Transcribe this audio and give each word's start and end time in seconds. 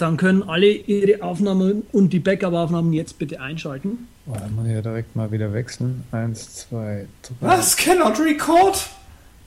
Dann 0.00 0.16
können 0.16 0.42
alle 0.42 0.66
ihre 0.66 1.22
Aufnahmen 1.22 1.82
und 1.92 2.14
die 2.14 2.20
Backup-Aufnahmen 2.20 2.94
jetzt 2.94 3.18
bitte 3.18 3.38
einschalten. 3.38 4.08
Oh, 4.26 4.32
dann 4.32 4.54
muss 4.54 4.66
ich 4.66 4.72
ja 4.72 4.80
direkt 4.80 5.14
mal 5.14 5.30
wieder 5.30 5.52
wechseln. 5.52 6.04
Eins, 6.10 6.54
zwei, 6.54 7.06
drei. 7.20 7.34
Was? 7.40 7.76
Cannot 7.76 8.18
record? 8.18 8.88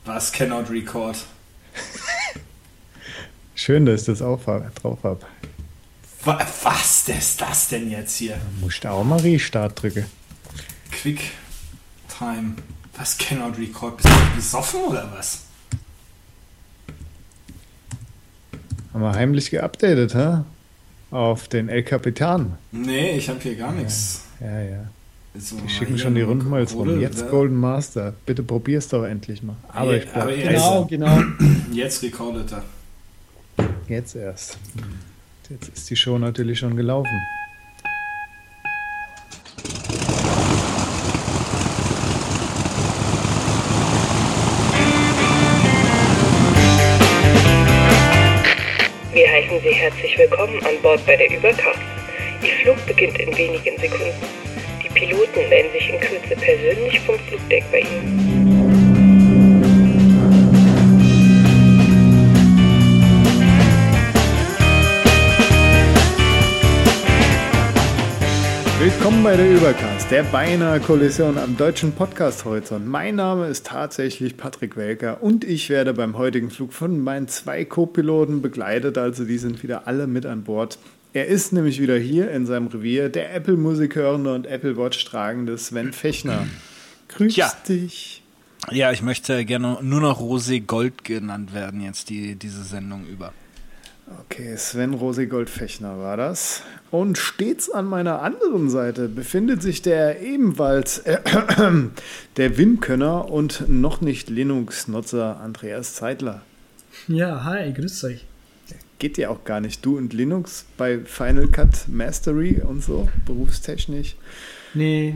Was 0.06 0.32
cannot 0.32 0.70
record? 0.70 1.18
Schön, 3.56 3.88
dass 3.88 4.02
ich 4.02 4.06
das 4.06 4.22
auch 4.22 4.40
drauf 4.44 5.00
habe. 5.04 5.22
Was 6.24 7.10
ist 7.10 7.42
das 7.42 7.70
denn 7.70 7.90
jetzt 7.90 8.18
hier? 8.18 8.38
Musst 8.62 8.84
du 8.84 8.92
auch 8.92 9.04
mal 9.04 9.20
Restart 9.20 9.82
drücken. 9.82 10.06
Quick 10.92 11.32
Time. 12.16 12.54
Was 12.96 13.18
cannot 13.18 13.58
record? 13.58 13.98
Bist 13.98 14.08
du 14.08 14.36
besoffen 14.36 14.82
oder 14.82 15.12
was? 15.16 15.46
Haben 18.94 19.02
wir 19.02 19.14
heimlich 19.14 19.50
geupdatet, 19.50 20.14
hä? 20.14 20.42
Auf 21.12 21.48
den 21.48 21.70
El 21.70 21.84
Capitan. 21.84 22.58
Nee, 22.72 23.18
ich 23.18 23.30
habe 23.30 23.40
hier 23.40 23.56
gar 23.56 23.72
nichts. 23.72 24.22
Ja, 24.40 24.62
ja. 24.62 24.88
So, 25.36 25.56
die 25.58 25.70
schicken 25.70 25.98
schon 25.98 26.14
die 26.14 26.22
Rundmails 26.22 26.76
rum. 26.76 27.00
Jetzt? 27.00 27.28
Golden 27.30 27.56
Master. 27.56 28.14
Bitte 28.26 28.44
probier's 28.44 28.88
doch 28.88 29.04
endlich 29.04 29.42
mal. 29.42 29.56
Aber 29.70 29.98
ich 29.98 30.08
aber 30.14 30.32
Genau, 30.32 30.86
genau. 30.86 31.20
Jetzt 31.72 32.04
recordet 32.04 32.52
er. 32.52 32.64
Jetzt 33.88 34.16
erst. 34.16 34.60
Jetzt 35.50 35.70
ist 35.70 35.90
die 35.90 35.96
Show 35.96 36.20
natürlich 36.20 36.60
schon 36.60 36.76
gelaufen. 36.76 37.20
Beginnt 53.04 53.20
in 53.20 53.38
wenigen 53.38 53.78
Sekunden. 53.80 54.14
Die 54.82 54.88
Piloten 54.88 55.50
melden 55.50 55.72
sich 55.74 55.90
in 55.90 56.00
Kürze 56.00 56.36
persönlich 56.36 57.00
vom 57.02 57.20
Flugdeck 57.20 57.64
bei 57.70 57.80
Ihnen. 57.80 58.34
Willkommen 68.80 69.24
bei 69.24 69.36
der 69.36 69.52
Übercast, 69.52 70.12
der 70.12 70.24
beinahe 70.24 70.80
Kollision 70.80 71.38
am 71.38 71.58
deutschen 71.58 71.94
Podcast-Horizont. 71.94 72.86
Mein 72.88 73.16
Name 73.16 73.48
ist 73.48 73.66
tatsächlich 73.66 74.38
Patrick 74.38 74.78
Welker 74.78 75.22
und 75.22 75.44
ich 75.44 75.70
werde 75.70 75.94
beim 75.94 76.18
heutigen 76.18 76.50
Flug 76.50 76.72
von 76.72 77.02
meinen 77.02 77.28
zwei 77.28 77.66
Co-Piloten 77.66 78.42
begleitet, 78.42 78.98
also 78.98 79.26
die 79.26 79.38
sind 79.38 79.62
wieder 79.64 79.88
alle 79.88 80.08
mit 80.08 80.26
an 80.26 80.44
Bord. 80.44 80.78
Er 81.14 81.28
ist 81.28 81.54
nämlich 81.54 81.80
wieder 81.80 81.98
hier 81.98 82.32
in 82.32 82.48
seinem 82.48 82.68
Revier, 82.68 83.08
der 83.10 83.36
Apple-Musik 83.36 83.96
hörende 83.96 84.34
und 84.34 84.48
Apple 84.48 84.78
Watch 84.78 85.06
tragende 85.06 85.60
Sven 85.60 85.94
Fechner. 85.94 86.48
Grüß 87.10 87.36
ja. 87.36 87.52
dich. 87.70 88.24
Ja, 88.72 88.92
ich 88.92 89.04
möchte 89.04 89.46
gerne 89.46 89.78
nur 89.82 90.02
noch 90.02 90.20
Rosé 90.20 90.60
Gold 90.66 91.04
genannt 91.04 91.54
werden 91.54 91.82
jetzt 91.82 92.10
die, 92.10 92.36
diese 92.36 92.64
Sendung 92.64 93.06
über. 93.06 93.32
Okay, 94.22 94.58
Sven 94.58 94.94
Rosi-Goldfechner 94.96 96.00
war 96.00 96.18
das. 96.18 96.64
Und 96.92 97.18
stets 97.18 97.70
an 97.70 97.86
meiner 97.86 98.22
anderen 98.22 98.70
Seite 98.70 99.08
befindet 99.08 99.62
sich 99.62 99.82
der 99.82 100.22
ebenfalls 100.22 101.00
äh, 101.00 101.20
der 102.38 102.58
Wim-Könner 102.58 103.30
und 103.30 103.66
noch 103.70 104.02
nicht 104.02 104.30
Linux-Nutzer 104.30 105.40
Andreas 105.40 105.94
Zeitler. 105.94 106.42
Ja, 107.08 107.44
hi, 107.44 107.72
grüß 107.72 108.04
euch. 108.06 108.26
Geht 109.04 109.18
ja 109.18 109.28
auch 109.28 109.44
gar 109.44 109.60
nicht. 109.60 109.86
Du 109.86 109.98
und 109.98 110.14
Linux 110.14 110.64
bei 110.78 111.00
Final 111.00 111.50
Cut 111.50 111.90
Mastery 111.90 112.62
und 112.66 112.82
so, 112.82 113.10
berufstechnisch. 113.26 114.16
Nee, 114.74 115.16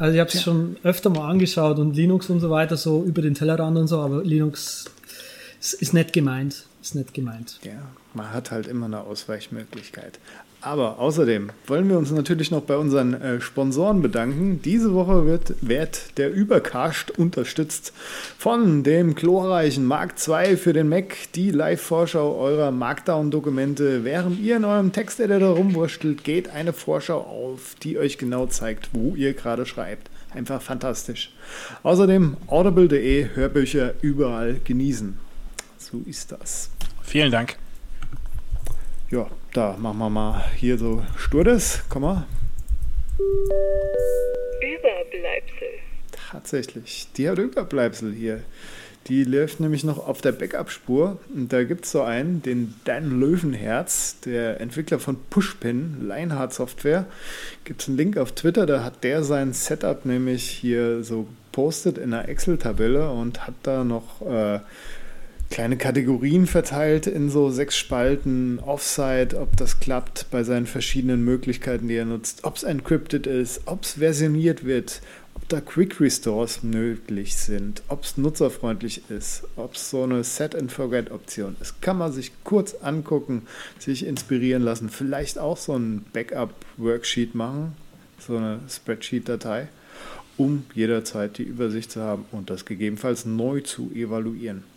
also 0.00 0.14
ich 0.14 0.18
habe 0.18 0.26
es 0.30 0.34
ja. 0.34 0.40
schon 0.40 0.76
öfter 0.82 1.10
mal 1.10 1.30
angeschaut 1.30 1.78
und 1.78 1.94
Linux 1.94 2.28
und 2.28 2.40
so 2.40 2.50
weiter, 2.50 2.76
so 2.76 3.04
über 3.04 3.22
den 3.22 3.34
Tellerrand 3.34 3.78
und 3.78 3.86
so, 3.86 4.00
aber 4.00 4.24
Linux 4.24 4.86
ist, 5.60 5.74
ist 5.74 5.94
nett 5.94 6.12
gemeint. 6.12 6.66
Ist 6.82 6.96
nett 6.96 7.14
gemeint. 7.14 7.60
Ja, 7.62 7.80
man 8.14 8.32
hat 8.32 8.50
halt 8.50 8.66
immer 8.66 8.86
eine 8.86 9.02
Ausweichmöglichkeit. 9.02 10.18
Aber 10.62 10.98
außerdem 10.98 11.50
wollen 11.66 11.88
wir 11.88 11.96
uns 11.96 12.10
natürlich 12.10 12.50
noch 12.50 12.60
bei 12.62 12.76
unseren 12.76 13.14
äh, 13.14 13.40
Sponsoren 13.40 14.02
bedanken. 14.02 14.60
Diese 14.62 14.92
Woche 14.92 15.24
wird, 15.24 15.54
wird 15.62 16.18
der 16.18 16.32
Übercast 16.32 17.18
unterstützt 17.18 17.94
von 18.36 18.82
dem 18.82 19.14
glorreichen 19.14 19.86
Mark 19.86 20.14
II 20.26 20.58
für 20.58 20.74
den 20.74 20.90
Mac, 20.90 21.16
die 21.34 21.50
Live-Vorschau 21.50 22.36
eurer 22.36 22.72
Markdown-Dokumente. 22.72 24.04
Während 24.04 24.38
ihr 24.38 24.56
in 24.58 24.66
eurem 24.66 24.92
Texteditor 24.92 25.56
rumwurschtelt, 25.56 26.24
geht 26.24 26.50
eine 26.50 26.74
Vorschau 26.74 27.20
auf, 27.20 27.74
die 27.82 27.96
euch 27.96 28.18
genau 28.18 28.46
zeigt, 28.46 28.90
wo 28.92 29.14
ihr 29.14 29.32
gerade 29.32 29.64
schreibt. 29.64 30.10
Einfach 30.34 30.60
fantastisch. 30.60 31.32
Außerdem 31.82 32.36
audible.de 32.48 33.30
Hörbücher 33.34 33.94
überall 34.02 34.60
genießen. 34.62 35.18
So 35.78 36.02
ist 36.06 36.32
das. 36.32 36.70
Vielen 37.02 37.32
Dank. 37.32 37.56
Ja, 39.10 39.26
da 39.54 39.76
machen 39.76 39.98
wir 39.98 40.08
mal 40.08 40.44
hier 40.54 40.78
so 40.78 41.02
Sturdes. 41.16 41.82
Komm 41.88 42.02
mal. 42.02 42.26
Überbleibsel. 44.60 45.68
Tatsächlich, 46.30 47.08
die 47.16 47.28
hat 47.28 47.38
Überbleibsel 47.38 48.12
hier. 48.12 48.44
Die 49.08 49.24
läuft 49.24 49.58
nämlich 49.58 49.82
noch 49.82 50.06
auf 50.06 50.20
der 50.20 50.30
Backup-Spur. 50.30 51.18
Und 51.34 51.52
da 51.52 51.64
gibt 51.64 51.86
es 51.86 51.90
so 51.90 52.02
einen, 52.02 52.40
den 52.42 52.76
Dan 52.84 53.18
Löwenherz, 53.18 54.20
der 54.20 54.60
Entwickler 54.60 55.00
von 55.00 55.16
Pushpin, 55.28 56.06
Lionheart 56.06 56.54
Software. 56.54 57.06
Gibt 57.64 57.82
es 57.82 57.88
einen 57.88 57.96
Link 57.96 58.16
auf 58.16 58.30
Twitter, 58.30 58.64
da 58.64 58.84
hat 58.84 59.02
der 59.02 59.24
sein 59.24 59.52
Setup 59.52 60.04
nämlich 60.04 60.48
hier 60.48 61.02
so 61.02 61.26
postet 61.50 61.98
in 61.98 62.14
einer 62.14 62.28
Excel-Tabelle 62.28 63.10
und 63.10 63.44
hat 63.44 63.54
da 63.64 63.82
noch 63.82 64.22
äh, 64.22 64.60
kleine 65.50 65.76
Kategorien 65.76 66.46
verteilt 66.46 67.08
in 67.08 67.28
so 67.28 67.50
sechs 67.50 67.76
Spalten, 67.76 68.60
Offsite, 68.60 69.38
ob 69.38 69.56
das 69.56 69.80
klappt 69.80 70.26
bei 70.30 70.44
seinen 70.44 70.66
verschiedenen 70.66 71.24
Möglichkeiten, 71.24 71.88
die 71.88 71.96
er 71.96 72.04
nutzt, 72.04 72.44
ob 72.44 72.56
es 72.56 72.62
encrypted 72.62 73.26
ist, 73.26 73.62
ob 73.66 73.82
es 73.82 73.92
versioniert 73.94 74.64
wird, 74.64 75.02
ob 75.34 75.48
da 75.48 75.60
Quick 75.60 76.00
Restores 76.00 76.62
möglich 76.62 77.36
sind, 77.36 77.82
ob 77.88 78.04
es 78.04 78.16
nutzerfreundlich 78.16 79.02
ist, 79.10 79.42
ob 79.56 79.74
es 79.74 79.90
so 79.90 80.04
eine 80.04 80.22
Set-and-Forget-Option 80.22 81.56
ist. 81.60 81.82
Kann 81.82 81.98
man 81.98 82.12
sich 82.12 82.30
kurz 82.44 82.74
angucken, 82.74 83.42
sich 83.80 84.06
inspirieren 84.06 84.62
lassen, 84.62 84.88
vielleicht 84.88 85.38
auch 85.38 85.56
so 85.56 85.76
ein 85.76 86.04
Backup-Worksheet 86.12 87.34
machen, 87.34 87.72
so 88.20 88.36
eine 88.36 88.60
Spreadsheet-Datei, 88.68 89.66
um 90.36 90.64
jederzeit 90.74 91.38
die 91.38 91.42
Übersicht 91.42 91.90
zu 91.90 92.02
haben 92.02 92.24
und 92.30 92.50
das 92.50 92.64
gegebenenfalls 92.64 93.24
neu 93.24 93.62
zu 93.62 93.90
evaluieren. 93.92 94.69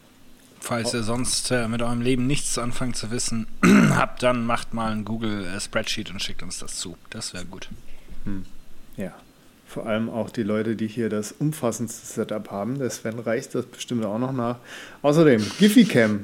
Falls 0.64 0.94
ihr 0.94 1.04
sonst 1.04 1.52
äh, 1.52 1.68
mit 1.68 1.82
eurem 1.82 2.00
Leben 2.00 2.26
nichts 2.26 2.58
anfangen 2.58 2.94
zu 2.94 3.12
wissen 3.12 3.48
habt, 3.90 4.24
dann 4.24 4.46
macht 4.46 4.74
mal 4.74 4.94
ein 4.94 5.04
Google 5.04 5.44
äh, 5.44 5.60
Spreadsheet 5.60 6.10
und 6.10 6.22
schickt 6.22 6.42
uns 6.42 6.58
das 6.58 6.78
zu. 6.78 6.96
Das 7.10 7.34
wäre 7.34 7.44
gut. 7.44 7.68
Hm. 8.24 8.46
Ja. 8.96 9.12
Vor 9.68 9.88
allem 9.88 10.10
auch 10.10 10.30
die 10.30 10.44
Leute, 10.44 10.78
die 10.78 10.88
hier 10.88 11.10
das 11.10 11.34
umfassendste 11.34 12.06
Setup 12.06 12.50
haben. 12.50 12.80
Der 12.80 12.90
Sven 12.92 13.20
reicht 13.20 13.54
das 13.56 13.66
bestimmt 13.66 14.06
auch 14.06 14.20
noch 14.20 14.32
nach. 14.32 14.56
Außerdem, 15.02 15.46
GiffyCam. 15.60 16.24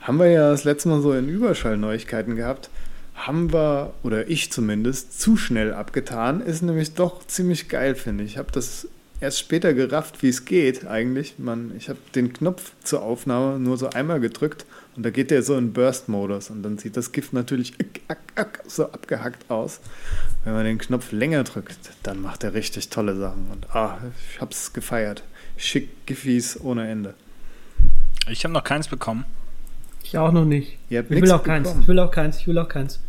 Haben 0.00 0.18
wir 0.18 0.28
ja 0.28 0.50
das 0.50 0.64
letzte 0.64 0.90
Mal 0.90 1.00
so 1.00 1.14
in 1.14 1.30
Überschallneuigkeiten 1.30 2.36
gehabt. 2.36 2.68
Haben 3.14 3.50
wir, 3.50 3.94
oder 4.02 4.28
ich 4.28 4.52
zumindest, 4.52 5.18
zu 5.18 5.38
schnell 5.38 5.72
abgetan. 5.72 6.42
Ist 6.42 6.60
nämlich 6.60 6.92
doch 6.92 7.26
ziemlich 7.26 7.70
geil, 7.70 7.94
finde 7.94 8.24
ich. 8.24 8.32
Ich 8.32 8.38
habe 8.38 8.52
das 8.52 8.88
erst 9.20 9.38
später 9.38 9.74
gerafft, 9.74 10.22
wie 10.22 10.28
es 10.28 10.44
geht 10.44 10.86
eigentlich. 10.86 11.34
Man, 11.38 11.72
ich 11.76 11.88
habe 11.88 11.98
den 12.14 12.32
Knopf 12.32 12.72
zur 12.82 13.02
Aufnahme 13.02 13.58
nur 13.58 13.76
so 13.76 13.90
einmal 13.90 14.20
gedrückt 14.20 14.64
und 14.96 15.04
da 15.04 15.10
geht 15.10 15.30
der 15.30 15.42
so 15.42 15.56
in 15.56 15.72
Burst-Modus 15.72 16.50
und 16.50 16.62
dann 16.62 16.78
sieht 16.78 16.96
das 16.96 17.12
Gift 17.12 17.32
natürlich 17.32 17.74
so 18.66 18.84
abgehackt 18.84 19.50
aus. 19.50 19.80
Wenn 20.44 20.54
man 20.54 20.64
den 20.64 20.78
Knopf 20.78 21.12
länger 21.12 21.44
drückt, 21.44 21.78
dann 22.02 22.20
macht 22.20 22.44
er 22.44 22.54
richtig 22.54 22.88
tolle 22.88 23.16
Sachen 23.16 23.46
und 23.52 23.74
ah, 23.74 23.98
ich 24.32 24.40
habe 24.40 24.52
es 24.52 24.72
gefeiert. 24.72 25.22
Schick 25.56 26.06
Giffys 26.06 26.58
ohne 26.60 26.88
Ende. 26.88 27.14
Ich 28.28 28.44
habe 28.44 28.54
noch 28.54 28.64
keins 28.64 28.88
bekommen. 28.88 29.24
Ich 30.02 30.16
auch 30.16 30.32
noch 30.32 30.44
nicht. 30.44 30.78
Ich 30.88 31.10
will 31.10 31.30
auch 31.30 31.42
keins. 31.42 31.74
Ich 31.80 31.88
will 31.88 31.98
auch 31.98 32.10
keins. 32.10 32.38
Ich 32.38 32.46
will 32.46 32.58
auch 32.58 32.68
keins. 32.68 33.00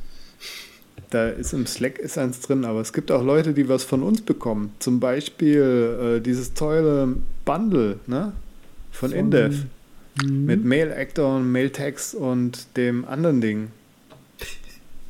Da 1.11 1.27
ist 1.27 1.53
im 1.53 1.67
Slack 1.67 1.99
ist 1.99 2.17
eins 2.17 2.39
drin, 2.39 2.63
aber 2.63 2.79
es 2.79 2.93
gibt 2.93 3.11
auch 3.11 3.23
Leute, 3.23 3.53
die 3.53 3.67
was 3.67 3.83
von 3.83 4.01
uns 4.01 4.21
bekommen. 4.21 4.73
Zum 4.79 5.01
Beispiel 5.01 6.17
äh, 6.17 6.21
dieses 6.21 6.53
tolle 6.53 7.17
Bundle 7.43 7.99
ne? 8.07 8.31
von, 8.91 9.09
von 9.09 9.19
Indev. 9.19 9.65
Mhm. 10.23 10.45
Mit 10.45 10.63
Mail 10.65 10.91
Actor 10.91 11.35
und 11.35 11.51
Mail 11.51 11.69
Text 11.69 12.15
und 12.15 12.77
dem 12.77 13.05
anderen 13.05 13.41
Ding. 13.41 13.67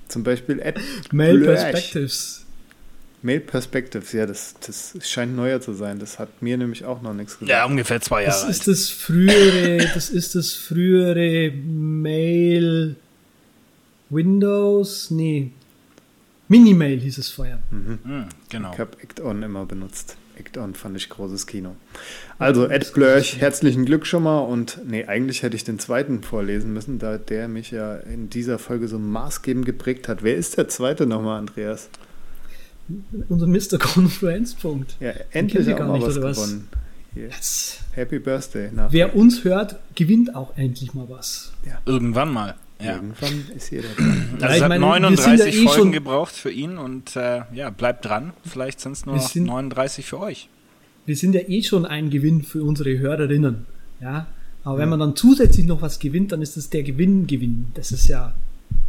Zum 0.08 0.24
Beispiel 0.24 0.62
Mail 1.12 1.40
Perspectives. 1.42 2.46
Mail 3.24 3.40
Perspectives, 3.40 4.12
ja, 4.14 4.26
das, 4.26 4.56
das 4.66 4.96
scheint 5.08 5.36
neuer 5.36 5.62
zu 5.62 5.74
sein. 5.74 6.00
Das 6.00 6.18
hat 6.18 6.42
mir 6.42 6.58
nämlich 6.58 6.84
auch 6.84 7.04
noch 7.04 7.14
nichts 7.14 7.34
gesagt. 7.34 7.52
Ja, 7.52 7.66
ungefähr 7.66 8.02
zwei 8.02 8.24
Jahre. 8.24 8.48
Das 8.48 8.50
ist 8.50 8.68
das 8.68 8.90
frühere, 8.90 9.88
das 9.94 10.10
ist 10.10 10.34
das 10.34 10.54
frühere 10.54 11.52
Mail 11.52 12.96
Windows, 14.10 15.12
nee. 15.12 15.52
Minimail 16.52 17.00
hieß 17.00 17.18
es 17.18 17.30
vorher. 17.30 17.60
Hm, 17.70 18.26
genau. 18.50 18.74
Ich 18.74 18.80
habe 18.80 18.98
Act-On 19.02 19.42
immer 19.42 19.66
benutzt. 19.66 20.18
Act-On 20.38 20.76
fand 20.76 20.98
ich 20.98 21.08
großes 21.08 21.48
Kino. 21.48 21.78
Also, 22.40 22.68
Ed 22.68 22.92
Blörch, 22.94 23.40
herzlichen 23.40 23.86
Glück 23.86 24.06
schon 24.06 24.24
mal. 24.24 24.40
Und 24.40 24.82
nee, 24.86 25.06
eigentlich 25.06 25.44
hätte 25.44 25.56
ich 25.56 25.64
den 25.64 25.80
zweiten 25.80 26.24
vorlesen 26.24 26.74
müssen, 26.74 27.00
da 27.00 27.18
der 27.18 27.48
mich 27.48 27.72
ja 27.72 27.96
in 27.96 28.30
dieser 28.30 28.60
Folge 28.60 28.90
so 28.90 29.00
maßgebend 29.00 29.66
geprägt 29.66 30.10
hat. 30.10 30.24
Wer 30.24 30.36
ist 30.36 30.58
der 30.58 30.68
zweite 30.68 31.06
nochmal, 31.06 31.40
Andreas? 31.40 31.88
Unser 33.30 33.48
Mr. 33.48 33.78
Konferenzpunkt. 33.80 34.98
Ja, 35.00 35.14
endlich 35.32 35.74
auch 35.74 35.80
mal 35.80 35.94
nicht, 35.94 36.06
was 36.06 36.18
oder 36.18 36.28
was? 36.28 36.36
gewonnen. 36.36 36.68
Yes. 37.16 37.80
Happy 37.94 38.20
Birthday. 38.20 38.70
Nach 38.74 38.92
Wer 38.92 39.16
uns 39.16 39.46
hört, 39.46 39.78
gewinnt 39.96 40.36
auch 40.36 40.58
endlich 40.58 40.94
mal 40.94 41.08
was. 41.08 41.54
Irgendwann 41.86 42.34
mal. 42.34 42.56
Ja. 42.84 42.96
Irgendwann 42.96 43.46
ist 43.56 43.70
jeder 43.72 43.90
dran. 43.98 44.28
Also 44.42 44.46
es 44.56 44.62
hat 44.62 44.70
meine, 44.70 44.84
wir 44.84 45.00
39 45.00 45.24
sind 45.26 45.40
ja 45.40 45.46
eh 45.46 45.52
Folgen 45.66 45.78
schon- 45.82 45.92
gebraucht 45.92 46.34
für 46.34 46.52
ihn 46.52 46.78
und 46.78 47.16
äh, 47.16 47.42
ja, 47.54 47.70
bleibt 47.70 48.06
dran. 48.06 48.34
Vielleicht 48.46 48.80
sind 48.80 48.94
es 48.94 49.06
nur 49.06 49.16
noch 49.16 49.28
sind- 49.30 49.46
39 49.46 50.06
für 50.06 50.20
euch. 50.20 50.50
Wir 51.06 51.16
sind 51.16 51.34
ja 51.34 51.42
eh 51.48 51.64
schon 51.64 51.86
ein 51.86 52.10
Gewinn 52.10 52.44
für 52.44 52.64
unsere 52.64 52.98
Hörerinnen. 53.00 53.66
Ja. 54.02 54.28
Aber 54.64 54.78
wenn 54.78 54.90
man 54.90 55.00
dann 55.00 55.16
zusätzlich 55.16 55.66
noch 55.66 55.82
was 55.82 55.98
gewinnt, 56.00 56.32
dann 56.32 56.42
ist 56.42 56.56
das 56.58 56.70
der 56.70 56.84
Gewinn, 56.84 57.26
Gewinn. 57.28 57.68
Das 57.74 57.92
ist 57.92 58.08
ja 58.08 58.34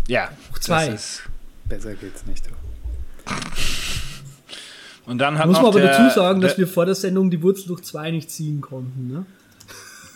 Ja, 0.09 0.31
Hoch 0.53 0.59
zwei. 0.59 0.89
ist. 0.89 1.23
Besser 1.67 1.95
geht's 1.95 2.27
nicht. 2.27 2.45
Und 5.07 5.19
dann 5.19 5.39
hat 5.39 5.47
Muss 5.47 5.57
man 5.57 5.67
aber 5.67 5.81
der, 5.81 5.99
dazu 5.99 6.15
sagen, 6.15 6.41
der, 6.41 6.51
dass 6.51 6.59
wir 6.59 6.69
vor 6.69 6.87
der 6.87 6.95
Sendung 6.95 7.31
die 7.31 7.43
Wurzel 7.43 7.67
durch 7.69 7.83
zwei 7.83 8.11
nicht 8.11 8.31
ziehen 8.31 8.61
konnten. 8.61 9.09
Ne? 9.13 9.27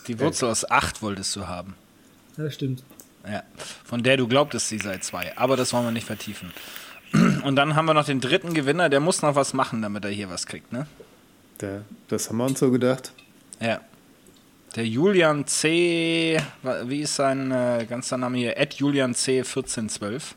die 0.07 0.17
Wurzel 0.21 0.47
aus 0.49 0.69
8 0.69 1.01
wolltest 1.01 1.35
du 1.35 1.47
haben. 1.47 1.73
Ja, 2.37 2.49
stimmt. 2.49 2.83
Ja, 3.29 3.43
von 3.83 4.03
der 4.03 4.17
du 4.17 4.27
glaubtest, 4.27 4.69
sie 4.69 4.77
sei 4.77 4.99
2. 4.99 5.37
Aber 5.37 5.57
das 5.57 5.73
wollen 5.73 5.85
wir 5.85 5.91
nicht 5.91 6.07
vertiefen. 6.07 6.51
Und 7.43 7.55
dann 7.55 7.75
haben 7.75 7.85
wir 7.85 7.93
noch 7.93 8.05
den 8.05 8.21
dritten 8.21 8.53
Gewinner, 8.53 8.89
der 8.89 8.99
muss 8.99 9.21
noch 9.21 9.35
was 9.35 9.53
machen, 9.53 9.81
damit 9.81 10.05
er 10.05 10.11
hier 10.11 10.29
was 10.29 10.45
kriegt, 10.45 10.71
ne? 10.71 10.87
Da, 11.57 11.81
das 12.07 12.29
haben 12.29 12.37
wir 12.37 12.45
uns 12.45 12.59
so 12.59 12.69
gedacht. 12.71 13.11
Ja. 13.59 13.81
Der 14.75 14.85
Julian 14.85 15.47
C. 15.47 16.39
Wie 16.83 17.01
ist 17.01 17.15
sein 17.15 17.51
äh, 17.51 17.85
ganzer 17.89 18.17
Name 18.17 18.37
hier? 18.37 18.57
Ed 18.57 18.75
Julian 18.75 19.15
C. 19.15 19.39
1412. 19.39 20.35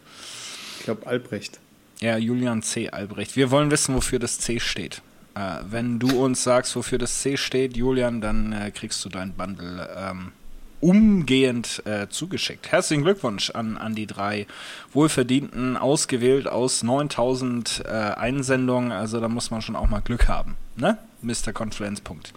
Ich 0.79 0.85
glaube, 0.85 1.07
Albrecht. 1.07 1.59
Ja, 2.01 2.17
Julian 2.17 2.63
C. 2.63 2.89
Albrecht. 2.89 3.37
Wir 3.37 3.51
wollen 3.51 3.71
wissen, 3.71 3.95
wofür 3.95 4.19
das 4.19 4.39
C 4.39 4.59
steht. 4.59 5.03
Äh, 5.35 5.59
wenn 5.69 5.99
du 5.99 6.25
uns 6.25 6.43
sagst, 6.43 6.75
wofür 6.75 6.97
das 6.97 7.21
C 7.21 7.37
steht, 7.37 7.77
Julian, 7.77 8.23
dann 8.23 8.53
äh, 8.53 8.71
kriegst 8.71 9.05
du 9.05 9.11
dein 9.11 9.35
Bundle 9.35 9.89
ähm, 9.95 10.33
umgehend 10.81 11.83
äh, 11.87 12.09
zugeschickt. 12.09 12.73
Herzlichen 12.73 13.03
Glückwunsch 13.05 13.51
an, 13.51 13.77
an 13.77 13.95
die 13.95 14.07
drei 14.07 14.47
Wohlverdienten, 14.93 15.77
ausgewählt 15.77 16.49
aus 16.49 16.83
9000 16.83 17.83
äh, 17.85 17.89
Einsendungen. 17.91 18.91
Also 18.93 19.21
da 19.21 19.29
muss 19.29 19.51
man 19.51 19.61
schon 19.63 19.77
auch 19.77 19.89
mal 19.89 20.01
Glück 20.01 20.29
haben. 20.29 20.57
Ne? 20.77 20.97
Mr. 21.23 21.53
Confluence. 21.53 22.01
Punkt. 22.01 22.33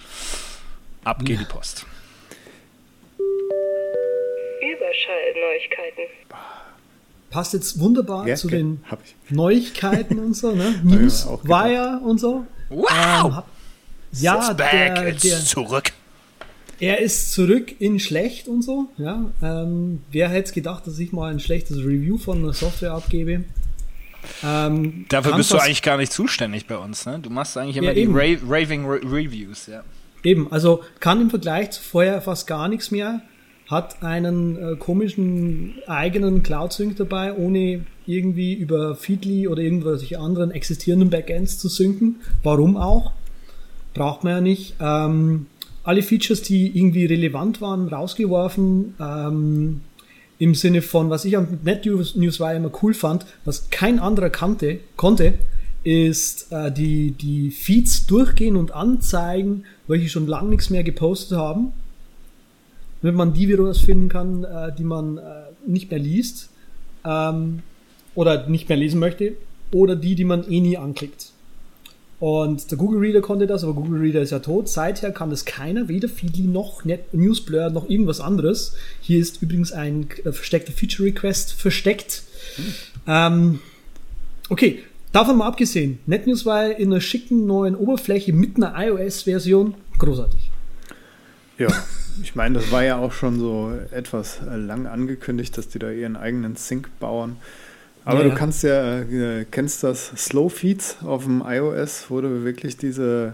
Ab 1.05 1.23
geht 1.23 1.39
die 1.39 1.45
Post. 1.45 1.85
Überschallneuigkeiten. 4.61 6.05
Passt 7.29 7.53
jetzt 7.53 7.79
wunderbar 7.79 8.27
Ja, 8.27 8.35
zu 8.35 8.47
den. 8.47 8.83
Neuigkeiten 9.29 10.19
und 10.19 10.35
so, 10.35 10.51
ne? 10.53 10.79
News. 10.83 11.25
Wire 11.43 11.99
und 12.03 12.19
so. 12.19 12.45
Wow! 12.69 12.87
Ähm, 12.91 13.35
hab- 13.35 13.47
ja, 14.11 14.37
It's 14.37 14.55
back, 14.55 14.95
der, 14.95 15.07
it's 15.07 15.21
der, 15.23 15.39
zurück. 15.39 15.91
Er 16.79 16.99
ist 16.99 17.31
zurück 17.31 17.73
in 17.79 17.99
schlecht 17.99 18.47
und 18.47 18.61
so. 18.61 18.87
Ja, 18.97 19.31
ähm, 19.41 20.01
wer 20.11 20.29
hätte 20.29 20.53
gedacht, 20.53 20.87
dass 20.87 20.99
ich 20.99 21.11
mal 21.11 21.31
ein 21.31 21.39
schlechtes 21.39 21.77
Review 21.77 22.17
von 22.17 22.39
einer 22.39 22.53
Software 22.53 22.93
abgebe? 22.93 23.45
Ähm, 24.43 25.05
Dafür 25.09 25.35
bist 25.35 25.51
du 25.51 25.57
eigentlich 25.57 25.81
gar 25.81 25.97
nicht 25.97 26.13
zuständig 26.13 26.67
bei 26.67 26.77
uns, 26.77 27.05
ne? 27.05 27.19
Du 27.21 27.29
machst 27.29 27.57
eigentlich 27.57 27.77
immer 27.77 27.87
Ja, 27.87 27.93
die. 27.93 28.05
Ra 28.05 28.37
Raving 28.47 28.85
Re 28.85 29.01
Reviews, 29.03 29.67
ja. 29.67 29.83
Eben, 30.23 30.51
also 30.51 30.83
kann 30.99 31.21
im 31.21 31.29
Vergleich 31.29 31.71
zu 31.71 31.81
vorher 31.81 32.21
fast 32.21 32.47
gar 32.47 32.69
nichts 32.69 32.91
mehr, 32.91 33.21
hat 33.67 34.01
einen 34.01 34.55
äh, 34.55 34.75
komischen 34.77 35.75
eigenen 35.87 36.43
Cloud-Sync 36.43 36.95
dabei, 36.95 37.33
ohne 37.33 37.85
irgendwie 38.05 38.53
über 38.53 38.95
Feedly 38.95 39.47
oder 39.47 39.61
irgendwelche 39.61 40.19
anderen 40.19 40.51
existierenden 40.51 41.09
Backends 41.09 41.57
zu 41.59 41.67
synken. 41.67 42.21
Warum 42.41 42.77
auch? 42.77 43.11
Braucht 43.93 44.23
man 44.23 44.33
ja 44.33 44.41
nicht. 44.41 44.75
Ähm, 44.79 45.47
alle 45.83 46.01
Features, 46.01 46.41
die 46.41 46.77
irgendwie 46.77 47.05
relevant 47.05 47.61
waren, 47.61 47.87
rausgeworfen. 47.87 48.95
Ähm, 48.99 49.81
Im 50.39 50.55
Sinne 50.55 50.81
von, 50.81 51.09
was 51.09 51.25
ich 51.25 51.37
am 51.37 51.59
NetNews 51.63 52.15
Newswire 52.15 52.55
immer 52.55 52.71
cool 52.81 52.93
fand, 52.93 53.25
was 53.45 53.69
kein 53.69 53.99
anderer 53.99 54.29
kannte, 54.29 54.79
konnte, 54.95 55.35
ist 55.83 56.51
äh, 56.51 56.71
die, 56.71 57.11
die 57.11 57.51
Feeds 57.51 58.05
durchgehen 58.07 58.55
und 58.55 58.73
anzeigen, 58.73 59.65
welche 59.87 60.09
schon 60.09 60.27
lange 60.27 60.49
nichts 60.49 60.69
mehr 60.69 60.83
gepostet 60.83 61.37
haben. 61.37 61.73
Damit 63.01 63.17
man 63.17 63.33
die 63.33 63.49
wieder 63.49 63.73
finden 63.73 64.07
kann, 64.07 64.45
äh, 64.45 64.73
die 64.73 64.85
man 64.85 65.17
äh, 65.17 65.21
nicht 65.67 65.91
mehr 65.91 65.99
liest 65.99 66.49
ähm, 67.05 67.59
oder 68.15 68.47
nicht 68.47 68.69
mehr 68.69 68.77
lesen 68.77 68.99
möchte 68.99 69.33
oder 69.73 69.97
die, 69.97 70.15
die 70.15 70.23
man 70.23 70.49
eh 70.49 70.61
nie 70.61 70.77
anklickt. 70.77 71.32
Und 72.23 72.71
der 72.71 72.77
Google 72.77 73.01
Reader 73.01 73.19
konnte 73.19 73.47
das, 73.47 73.65
aber 73.65 73.73
Google 73.73 73.99
Reader 73.99 74.21
ist 74.21 74.29
ja 74.29 74.39
tot. 74.39 74.69
Seither 74.69 75.11
kann 75.11 75.29
das 75.29 75.43
keiner, 75.43 75.89
weder 75.89 76.07
Feedly 76.07 76.43
noch 76.43 76.83
Newsblur 77.11 77.69
noch 77.69 77.89
irgendwas 77.89 78.21
anderes. 78.21 78.77
Hier 79.01 79.19
ist 79.19 79.41
übrigens 79.41 79.73
ein 79.73 80.07
äh, 80.23 80.31
versteckter 80.31 80.71
Feature 80.71 81.09
Request 81.09 81.51
versteckt. 81.51 82.23
Ähm, 83.07 83.59
okay, 84.47 84.79
davon 85.11 85.35
mal 85.35 85.47
abgesehen. 85.47 85.99
NetNews 86.05 86.45
war 86.45 86.71
in 86.71 86.93
einer 86.93 87.01
schicken 87.01 87.45
neuen 87.45 87.75
Oberfläche 87.75 88.31
mit 88.31 88.55
einer 88.55 88.73
iOS-Version 88.73 89.73
großartig. 89.99 90.49
Ja, 91.57 91.67
ich 92.21 92.35
meine, 92.35 92.57
das 92.57 92.71
war 92.71 92.85
ja 92.85 92.99
auch 92.99 93.11
schon 93.11 93.37
so 93.37 93.73
etwas 93.91 94.39
äh, 94.49 94.55
lang 94.55 94.87
angekündigt, 94.87 95.57
dass 95.57 95.67
die 95.67 95.79
da 95.79 95.91
ihren 95.91 96.15
eigenen 96.15 96.55
Sync 96.55 96.89
bauen. 97.01 97.35
Aber 98.05 98.23
Ja, 98.23 98.29
du 98.29 98.35
kannst 98.35 98.63
ja, 98.63 98.99
äh, 99.01 99.45
kennst 99.49 99.83
das 99.83 100.07
Slow 100.17 100.49
Feeds 100.49 100.97
auf 101.03 101.23
dem 101.23 101.41
iOS, 101.45 102.05
wo 102.09 102.19
du 102.21 102.43
wirklich 102.43 102.77
diese 102.77 103.33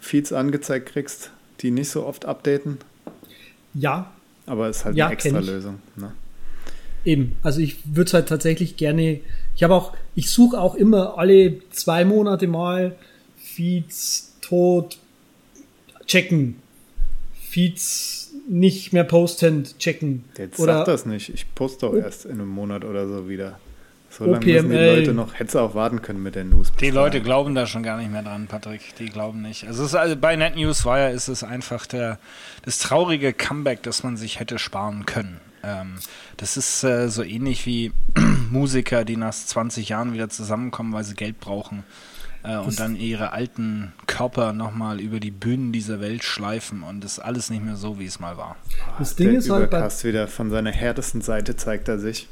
Feeds 0.00 0.32
angezeigt 0.32 0.88
kriegst, 0.88 1.30
die 1.60 1.70
nicht 1.70 1.88
so 1.90 2.04
oft 2.04 2.24
updaten. 2.24 2.78
Ja, 3.74 4.12
Aber 4.46 4.68
es 4.68 4.78
ist 4.78 4.84
halt 4.84 4.96
Ja, 4.96 5.06
eine 5.06 5.14
extra. 5.14 5.38
Lösung. 5.38 5.78
Ne? 5.96 6.12
Eben, 7.04 7.36
also 7.42 7.60
ich 7.60 7.78
würde 7.84 8.08
es 8.08 8.14
halt 8.14 8.28
tatsächlich 8.28 8.76
gerne, 8.76 9.20
ich 9.54 9.62
habe 9.62 9.74
auch, 9.74 9.92
ich 10.14 10.30
suche 10.30 10.60
auch 10.60 10.74
immer 10.74 11.16
alle 11.18 11.58
zwei 11.70 12.04
Monate 12.04 12.46
mal 12.48 12.96
Feeds 13.36 14.34
tot 14.40 14.98
checken, 16.06 16.56
Feeds 17.48 18.32
nicht 18.48 18.92
mehr 18.92 19.04
postend 19.04 19.78
checken. 19.78 20.24
Jetzt 20.36 20.58
Oder 20.58 20.78
sag 20.78 20.84
das 20.86 21.06
nicht. 21.06 21.28
Ich 21.28 21.54
poste 21.54 21.86
doch 21.86 21.94
erst 21.94 22.24
in 22.24 22.32
einem 22.32 22.48
Monat 22.48 22.84
oder 22.84 23.06
so 23.08 23.28
wieder. 23.28 23.58
So 24.12 24.26
lange 24.26 24.44
müssen 24.44 24.70
die. 24.70 24.76
Leute 24.76 25.14
noch, 25.14 25.34
hätte 25.34 25.60
auch 25.60 25.74
warten 25.74 26.02
können 26.02 26.22
mit 26.22 26.34
der 26.34 26.44
News. 26.44 26.70
Die 26.80 26.90
Leute 26.90 27.22
glauben 27.22 27.54
da 27.54 27.66
schon 27.66 27.82
gar 27.82 27.96
nicht 27.96 28.12
mehr 28.12 28.22
dran, 28.22 28.46
Patrick. 28.46 28.94
Die 28.96 29.06
glauben 29.06 29.40
nicht. 29.40 29.66
Also, 29.66 29.82
es 29.84 29.90
ist 29.90 29.94
also 29.94 30.16
bei 30.16 30.36
NetNewsWire 30.36 31.10
ist 31.10 31.28
es 31.28 31.42
einfach 31.42 31.86
der, 31.86 32.18
das 32.62 32.78
traurige 32.78 33.32
Comeback, 33.32 33.82
das 33.82 34.02
man 34.02 34.18
sich 34.18 34.38
hätte 34.38 34.58
sparen 34.58 35.06
können. 35.06 35.40
Ähm, 35.64 35.94
das 36.36 36.56
ist 36.56 36.84
äh, 36.84 37.08
so 37.08 37.22
ähnlich 37.22 37.64
wie 37.64 37.92
Musiker, 38.50 39.04
die 39.04 39.16
nach 39.16 39.32
20 39.32 39.88
Jahren 39.88 40.12
wieder 40.12 40.28
zusammenkommen, 40.28 40.92
weil 40.92 41.04
sie 41.04 41.14
Geld 41.14 41.40
brauchen 41.40 41.84
äh, 42.42 42.56
und 42.56 42.78
dann 42.80 42.96
ihre 42.96 43.32
alten 43.32 43.92
Körper 44.06 44.52
nochmal 44.52 45.00
über 45.00 45.20
die 45.20 45.30
Bühnen 45.30 45.72
dieser 45.72 46.00
Welt 46.00 46.24
schleifen 46.24 46.82
und 46.82 47.02
das 47.02 47.12
ist 47.12 47.18
alles 47.20 47.50
nicht 47.50 47.64
mehr 47.64 47.76
so, 47.76 47.98
wie 47.98 48.06
es 48.06 48.20
mal 48.20 48.36
war. 48.36 48.56
das 48.98 49.14
Ding 49.14 49.28
der 49.28 49.38
ist 49.38 49.50
halt 49.50 49.70
bei, 49.70 49.78
Übercast 49.78 50.04
wieder 50.04 50.28
von 50.28 50.50
seiner 50.50 50.72
härtesten 50.72 51.22
Seite 51.22 51.56
zeigt 51.56 51.88
er 51.88 51.98
sich. 51.98 52.28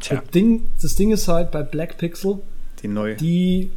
Tja, 0.00 0.20
das 0.20 0.30
Ding, 0.30 0.66
das 0.80 0.94
Ding 0.96 1.12
ist 1.12 1.28
halt 1.28 1.50
bei 1.50 1.62
Black 1.62 1.98
Pixel, 1.98 2.40
Die 2.82 2.88
neue. 2.88 3.16
die 3.16 3.70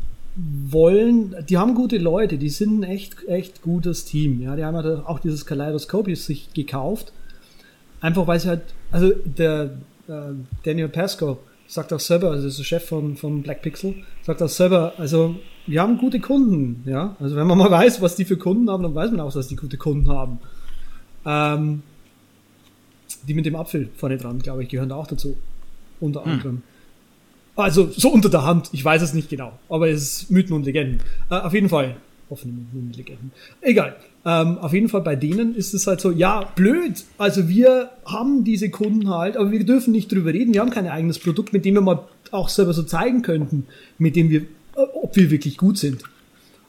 wollen, 0.69 1.35
die 1.49 1.57
haben 1.57 1.73
gute 1.73 1.97
Leute, 1.97 2.37
die 2.37 2.49
sind 2.49 2.79
ein 2.79 2.83
echt, 2.83 3.27
echt 3.27 3.61
gutes 3.61 4.05
Team. 4.05 4.41
Ja, 4.41 4.55
die 4.55 4.63
haben 4.63 4.75
halt 4.75 5.05
auch 5.05 5.19
dieses 5.19 5.45
Kaleidoskop 5.45 6.13
sich 6.15 6.53
gekauft. 6.53 7.11
Einfach 8.01 8.27
weil 8.27 8.39
sie 8.39 8.49
halt, 8.49 8.61
also 8.91 9.11
der 9.25 9.77
äh, 10.07 10.33
Daniel 10.63 10.89
Pasco 10.89 11.39
sagt 11.67 11.91
auch 11.91 11.99
selber, 11.99 12.29
also 12.31 12.43
das 12.43 12.53
ist 12.53 12.59
der 12.59 12.63
Chef 12.65 12.85
von, 12.85 13.17
von 13.17 13.41
Black 13.41 13.61
Pixel, 13.63 13.95
sagt 14.23 14.41
auch 14.43 14.47
selber, 14.49 14.93
also 14.97 15.35
wir 15.65 15.81
haben 15.81 15.97
gute 15.97 16.19
Kunden, 16.19 16.83
ja. 16.85 17.15
Also 17.19 17.35
wenn 17.35 17.47
man 17.47 17.57
mal 17.57 17.71
weiß, 17.71 18.01
was 18.01 18.15
die 18.15 18.23
für 18.23 18.37
Kunden 18.37 18.69
haben, 18.69 18.83
dann 18.83 18.93
weiß 18.95 19.11
man 19.11 19.19
auch, 19.21 19.33
dass 19.33 19.47
die 19.47 19.55
gute 19.55 19.77
Kunden 19.77 20.07
haben. 20.09 20.39
Ähm, 21.25 21.81
die 23.27 23.33
mit 23.33 23.45
dem 23.45 23.55
Apfel 23.55 23.89
vorne 23.97 24.17
dran, 24.17 24.39
glaube 24.39 24.63
ich, 24.63 24.69
gehören 24.69 24.89
da 24.89 24.95
auch 24.95 25.07
dazu. 25.07 25.35
Unter 25.99 26.25
anderem. 26.25 26.61
Also 27.55 27.89
so 27.91 28.09
unter 28.09 28.29
der 28.29 28.43
Hand, 28.43 28.69
ich 28.71 28.85
weiß 28.85 29.01
es 29.01 29.13
nicht 29.13 29.29
genau, 29.29 29.53
aber 29.67 29.89
es 29.89 30.01
ist 30.21 30.31
Mythen 30.31 30.53
und 30.53 30.65
Legenden. 30.65 30.99
Äh, 31.29 31.35
auf 31.35 31.53
jeden 31.53 31.69
Fall. 31.69 31.95
offene 32.29 32.53
Legenden. 32.95 33.31
Egal. 33.61 33.95
Ähm, 34.25 34.57
auf 34.59 34.73
jeden 34.73 34.89
Fall 34.89 35.01
bei 35.01 35.15
denen 35.15 35.55
ist 35.55 35.73
es 35.73 35.87
halt 35.87 36.01
so, 36.01 36.11
ja, 36.11 36.43
blöd. 36.55 37.05
Also 37.17 37.47
wir 37.47 37.89
haben 38.05 38.43
diese 38.43 38.69
Kunden 38.69 39.09
halt, 39.09 39.37
aber 39.37 39.51
wir 39.51 39.63
dürfen 39.63 39.91
nicht 39.91 40.11
drüber 40.11 40.33
reden. 40.33 40.53
Wir 40.53 40.61
haben 40.61 40.69
kein 40.69 40.87
eigenes 40.87 41.19
Produkt, 41.19 41.53
mit 41.53 41.65
dem 41.65 41.75
wir 41.75 41.81
mal 41.81 42.03
auch 42.31 42.49
selber 42.49 42.73
so 42.73 42.83
zeigen 42.83 43.21
könnten, 43.21 43.65
mit 43.97 44.15
dem 44.15 44.29
wir, 44.29 44.41
äh, 44.41 44.81
ob 45.01 45.15
wir 45.15 45.31
wirklich 45.31 45.57
gut 45.57 45.77
sind. 45.77 46.03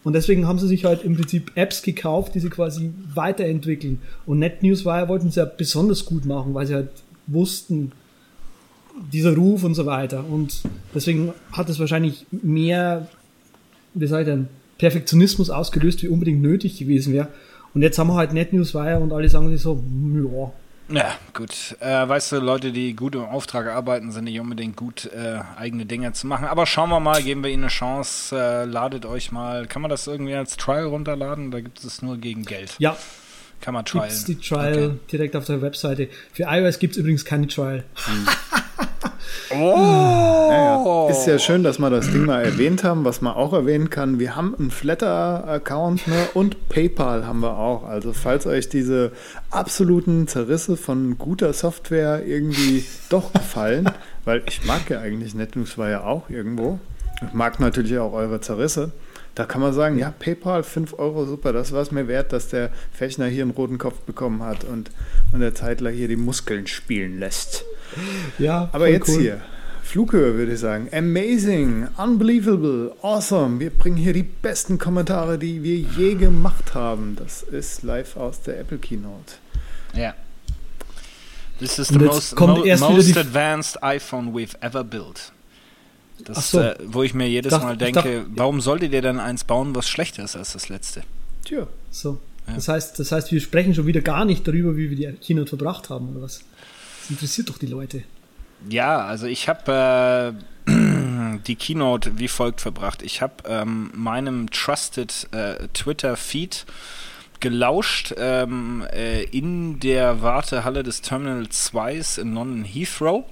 Und 0.05 0.13
deswegen 0.13 0.47
haben 0.47 0.59
sie 0.59 0.69
sich 0.69 0.85
halt 0.85 1.05
im 1.05 1.17
Prinzip 1.17 1.51
Apps 1.57 1.83
gekauft, 1.83 2.35
die 2.35 2.41
sie 2.41 2.49
quasi 2.49 2.93
weiterentwickeln. 3.13 4.01
Und 4.25 4.39
NetNewsWire 4.39 5.09
wollten 5.09 5.31
sie 5.31 5.41
ja 5.41 5.45
besonders 5.45 6.05
gut 6.05 6.25
machen, 6.25 6.55
weil 6.55 6.67
sie 6.67 6.75
halt 6.75 6.91
wussten, 7.27 7.93
dieser 9.13 9.35
Ruf 9.35 9.65
und 9.65 9.75
so 9.75 9.87
weiter. 9.87 10.25
Und 10.29 10.63
deswegen 10.95 11.33
hat 11.53 11.69
es 11.69 11.79
wahrscheinlich 11.79 12.27
mehr, 12.31 13.09
wie 13.95 14.07
soll 14.07 14.21
ich 14.21 14.27
denn, 14.27 14.49
Perfektionismus 14.79 15.51
ausgelöst, 15.51 16.03
wie 16.03 16.09
unbedingt 16.09 16.41
nötig 16.41 16.79
gewesen 16.79 17.13
wäre. 17.13 17.29
Und 17.75 17.83
jetzt 17.83 17.99
haben 17.99 18.09
wir 18.09 18.15
halt 18.15 18.33
NetNewsWire 18.33 19.01
und 19.01 19.13
alle 19.13 19.29
sagen 19.29 19.51
sich 19.51 19.61
so, 19.61 19.83
ja, 20.15 20.53
ja, 20.91 21.15
gut. 21.35 21.77
Äh, 21.81 22.09
weißt 22.09 22.33
du, 22.33 22.37
Leute, 22.39 22.73
die 22.73 22.95
gut 22.97 23.15
im 23.15 23.23
Auftrag 23.23 23.67
arbeiten, 23.67 24.11
sind 24.11 24.25
nicht 24.25 24.41
unbedingt 24.41 24.77
gut, 24.77 25.05
äh, 25.07 25.41
eigene 25.57 25.85
Dinge 25.85 26.13
zu 26.15 26.27
machen. 26.27 26.47
Aber 26.47 26.65
schauen 26.65 26.89
wir 26.89 27.01
mal, 27.01 27.23
geben 27.23 27.43
wir 27.45 27.51
ihnen 27.51 27.65
eine 27.65 27.71
Chance. 27.71 28.35
Äh, 28.35 28.65
ladet 28.65 29.05
euch 29.05 29.31
mal. 29.31 29.67
Kann 29.67 29.83
man 29.83 29.91
das 29.91 30.07
irgendwie 30.07 30.35
als 30.35 30.57
Trial 30.57 30.87
runterladen? 30.87 31.51
Da 31.51 31.61
gibt 31.61 31.85
es 31.85 32.01
nur 32.01 32.17
gegen 32.17 32.45
Geld. 32.45 32.75
Ja. 32.79 32.97
Kann 33.61 33.75
man 33.75 33.85
trial. 33.85 34.05
Gibt's 34.05 34.25
die 34.25 34.37
Trial 34.37 34.73
okay. 34.73 34.99
direkt 35.13 35.37
auf 35.37 35.45
der 35.45 35.61
Webseite. 35.61 36.09
Für 36.33 36.45
iOS 36.45 36.79
gibt 36.79 36.93
es 36.93 36.99
übrigens 36.99 37.25
keine 37.25 37.49
Trial. 37.49 37.85
Hm. 37.95 38.29
Oh! 39.61 40.49
Naja, 40.51 41.09
ist 41.11 41.27
ja 41.27 41.39
schön, 41.39 41.65
dass 41.65 41.79
wir 41.79 41.91
das 41.91 42.11
Ding 42.11 42.27
mal 42.27 42.45
erwähnt 42.45 42.85
haben. 42.85 43.05
Was 43.05 43.21
man 43.21 43.35
auch 43.35 43.53
erwähnen 43.53 43.91
kann, 43.91 44.19
wir 44.19 44.37
haben 44.37 44.55
einen 44.59 44.71
Flatter-Account 44.71 46.07
ne? 46.07 46.29
und 46.35 46.69
PayPal 46.69 47.27
haben 47.27 47.41
wir 47.41 47.59
auch. 47.59 47.85
Also 47.85 48.13
falls 48.13 48.47
euch 48.47 48.69
diese 48.69 49.13
absoluten 49.51 50.29
Zerrisse 50.29 50.77
von 50.77 51.19
guter 51.19 51.53
Software 51.53 52.25
irgendwie 52.25 52.85
doch 53.09 53.33
gefallen, 53.33 53.91
weil 54.25 54.43
ich 54.47 54.65
mag 54.65 54.89
ja 54.91 55.01
eigentlich 55.01 55.35
NetNews 55.35 55.77
war 55.77 55.91
ja 55.91 56.05
auch 56.05 56.31
irgendwo. 56.31 56.79
Ich 57.27 57.33
mag 57.33 57.59
natürlich 57.59 57.99
auch 57.99 58.13
eure 58.13 58.41
Zerrisse. 58.41 58.93
Da 59.35 59.45
kann 59.45 59.61
man 59.61 59.73
sagen, 59.73 59.99
ja, 59.99 60.13
PayPal 60.17 60.63
5 60.63 60.99
Euro, 60.99 61.25
super, 61.25 61.53
das 61.53 61.73
war 61.73 61.83
es 61.83 61.91
mir 61.91 62.09
wert, 62.09 62.33
dass 62.33 62.49
der 62.49 62.71
Fechner 62.93 63.27
hier 63.27 63.43
einen 63.43 63.53
roten 63.53 63.79
Kopf 63.79 64.01
bekommen 64.01 64.43
hat 64.43 64.65
und, 64.65 64.91
und 65.33 65.41
der 65.41 65.55
Zeitler 65.55 65.91
hier 65.91 66.09
die 66.09 66.17
Muskeln 66.17 66.67
spielen 66.67 67.19
lässt. 67.19 67.65
Ja, 68.39 68.69
aber 68.73 68.89
jetzt 68.89 69.09
cool. 69.09 69.21
hier. 69.21 69.41
Flughöhe 69.83 70.35
würde 70.35 70.53
ich 70.53 70.61
sagen. 70.61 70.89
Amazing, 70.93 71.89
unbelievable, 71.97 72.93
awesome. 73.01 73.59
Wir 73.59 73.71
bringen 73.71 73.97
hier 73.97 74.13
die 74.13 74.23
besten 74.23 74.77
Kommentare, 74.77 75.39
die 75.39 75.63
wir 75.63 75.79
je 75.79 76.15
gemacht 76.15 76.75
haben. 76.75 77.17
Das 77.17 77.43
ist 77.43 77.83
live 77.85 78.17
aus 78.19 78.43
der 78.43 78.61
Apple 78.61 78.77
Keynote. 78.77 79.35
Ja. 79.95 80.15
This 81.59 81.79
is 81.79 81.89
the 81.89 81.99
most, 81.99 82.39
mo 82.39 82.65
most 82.65 83.17
advanced 83.17 83.83
iPhone 83.83 84.35
we've 84.35 84.55
ever 84.61 84.85
built. 84.85 85.33
Das, 86.25 86.51
so. 86.51 86.61
äh, 86.61 86.77
wo 86.85 87.03
ich 87.03 87.15
mir 87.15 87.29
jedes 87.29 87.51
dacht, 87.51 87.63
Mal 87.63 87.77
denke, 87.77 88.03
dacht, 88.03 88.27
warum 88.35 88.61
solltet 88.61 88.93
ihr 88.93 89.03
denn 89.03 89.19
eins 89.19 89.45
bauen, 89.45 89.75
was 89.75 89.89
schlechter 89.89 90.25
ist 90.25 90.37
als 90.37 90.53
das 90.53 90.69
letzte? 90.69 91.03
Tja. 91.45 91.67
So. 91.91 92.19
Ja. 92.47 92.55
Das, 92.55 92.69
heißt, 92.69 92.99
das 92.99 93.13
heißt, 93.13 93.33
wir 93.33 93.41
sprechen 93.41 93.75
schon 93.75 93.87
wieder 93.87 94.01
gar 94.01 94.25
nicht 94.25 94.47
darüber, 94.47 94.77
wie 94.77 94.91
wir 94.91 94.97
die 94.97 95.19
Keynote 95.19 95.49
verbracht 95.49 95.91
haben, 95.91 96.11
oder 96.11 96.23
was? 96.23 96.43
Interessiert 97.11 97.49
doch 97.49 97.59
die 97.59 97.67
Leute. 97.67 98.03
Ja, 98.69 99.05
also 99.05 99.27
ich 99.27 99.49
habe 99.49 100.35
äh, 100.67 100.71
die 101.47 101.57
Keynote 101.57 102.19
wie 102.19 102.29
folgt 102.29 102.61
verbracht. 102.61 103.03
Ich 103.03 103.23
habe 103.23 103.35
ähm, 103.47 103.91
meinem 103.95 104.51
Trusted 104.51 105.29
äh, 105.33 105.69
Twitter-Feed 105.73 106.67
gelauscht 107.41 108.15
ähm, 108.17 108.85
äh, 108.93 109.23
in 109.25 109.81
der 109.81 110.23
Wartehalle 110.23 110.83
des 110.83 111.03
Terminal 111.03 111.49
2 111.49 112.03
in 112.19 112.35
London 112.35 112.65
Heathrow. 112.65 113.25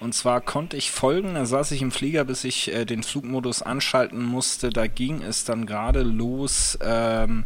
Und 0.00 0.14
zwar 0.14 0.40
konnte 0.40 0.76
ich 0.76 0.90
folgen, 0.90 1.34
da 1.34 1.46
saß 1.46 1.70
ich 1.72 1.82
im 1.82 1.90
Flieger, 1.90 2.24
bis 2.24 2.44
ich 2.44 2.72
äh, 2.72 2.84
den 2.84 3.02
Flugmodus 3.02 3.62
anschalten 3.62 4.22
musste. 4.22 4.70
Da 4.70 4.86
ging 4.86 5.22
es 5.22 5.44
dann 5.44 5.66
gerade 5.66 6.02
los 6.02 6.78
ähm, 6.82 7.44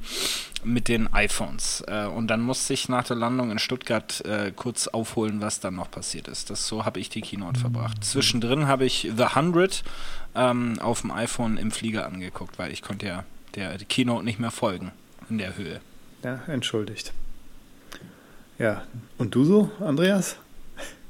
mit 0.64 0.88
den 0.88 1.12
iPhones. 1.12 1.84
Äh, 1.86 2.06
und 2.06 2.28
dann 2.28 2.40
musste 2.40 2.74
ich 2.74 2.88
nach 2.88 3.04
der 3.04 3.16
Landung 3.16 3.50
in 3.50 3.58
Stuttgart 3.58 4.24
äh, 4.24 4.52
kurz 4.54 4.88
aufholen, 4.88 5.40
was 5.40 5.60
dann 5.60 5.76
noch 5.76 5.90
passiert 5.90 6.28
ist. 6.28 6.50
Das 6.50 6.66
so 6.66 6.84
habe 6.84 7.00
ich 7.00 7.08
die 7.10 7.20
Keynote 7.20 7.60
verbracht. 7.60 8.04
Zwischendrin 8.04 8.66
habe 8.66 8.84
ich 8.84 9.10
The 9.16 9.24
100 9.24 9.84
ähm, 10.34 10.78
auf 10.80 11.02
dem 11.02 11.10
iPhone 11.10 11.56
im 11.56 11.70
Flieger 11.70 12.06
angeguckt, 12.06 12.58
weil 12.58 12.72
ich 12.72 12.82
konnte 12.82 13.06
ja 13.06 13.24
der 13.54 13.78
Keynote 13.78 14.24
nicht 14.24 14.38
mehr 14.38 14.50
folgen 14.50 14.92
in 15.30 15.38
der 15.38 15.56
Höhe. 15.56 15.80
Ja, 16.24 16.40
entschuldigt. 16.48 17.12
Ja, 18.58 18.82
und 19.18 19.34
du 19.34 19.44
so, 19.44 19.70
Andreas? 19.80 20.36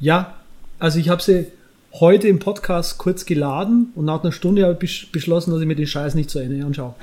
Ja, 0.00 0.34
also 0.78 0.98
ich 0.98 1.08
habe 1.08 1.22
sie 1.22 1.46
heute 1.94 2.28
im 2.28 2.38
Podcast 2.38 2.98
kurz 2.98 3.24
geladen 3.24 3.92
und 3.94 4.04
nach 4.04 4.22
einer 4.22 4.32
Stunde 4.32 4.66
habe 4.66 4.84
ich 4.84 5.10
beschlossen, 5.10 5.50
dass 5.52 5.60
ich 5.60 5.66
mir 5.66 5.76
den 5.76 5.86
Scheiß 5.86 6.14
nicht 6.14 6.30
zu 6.30 6.38
Ende 6.38 6.64
anschaue. 6.64 6.94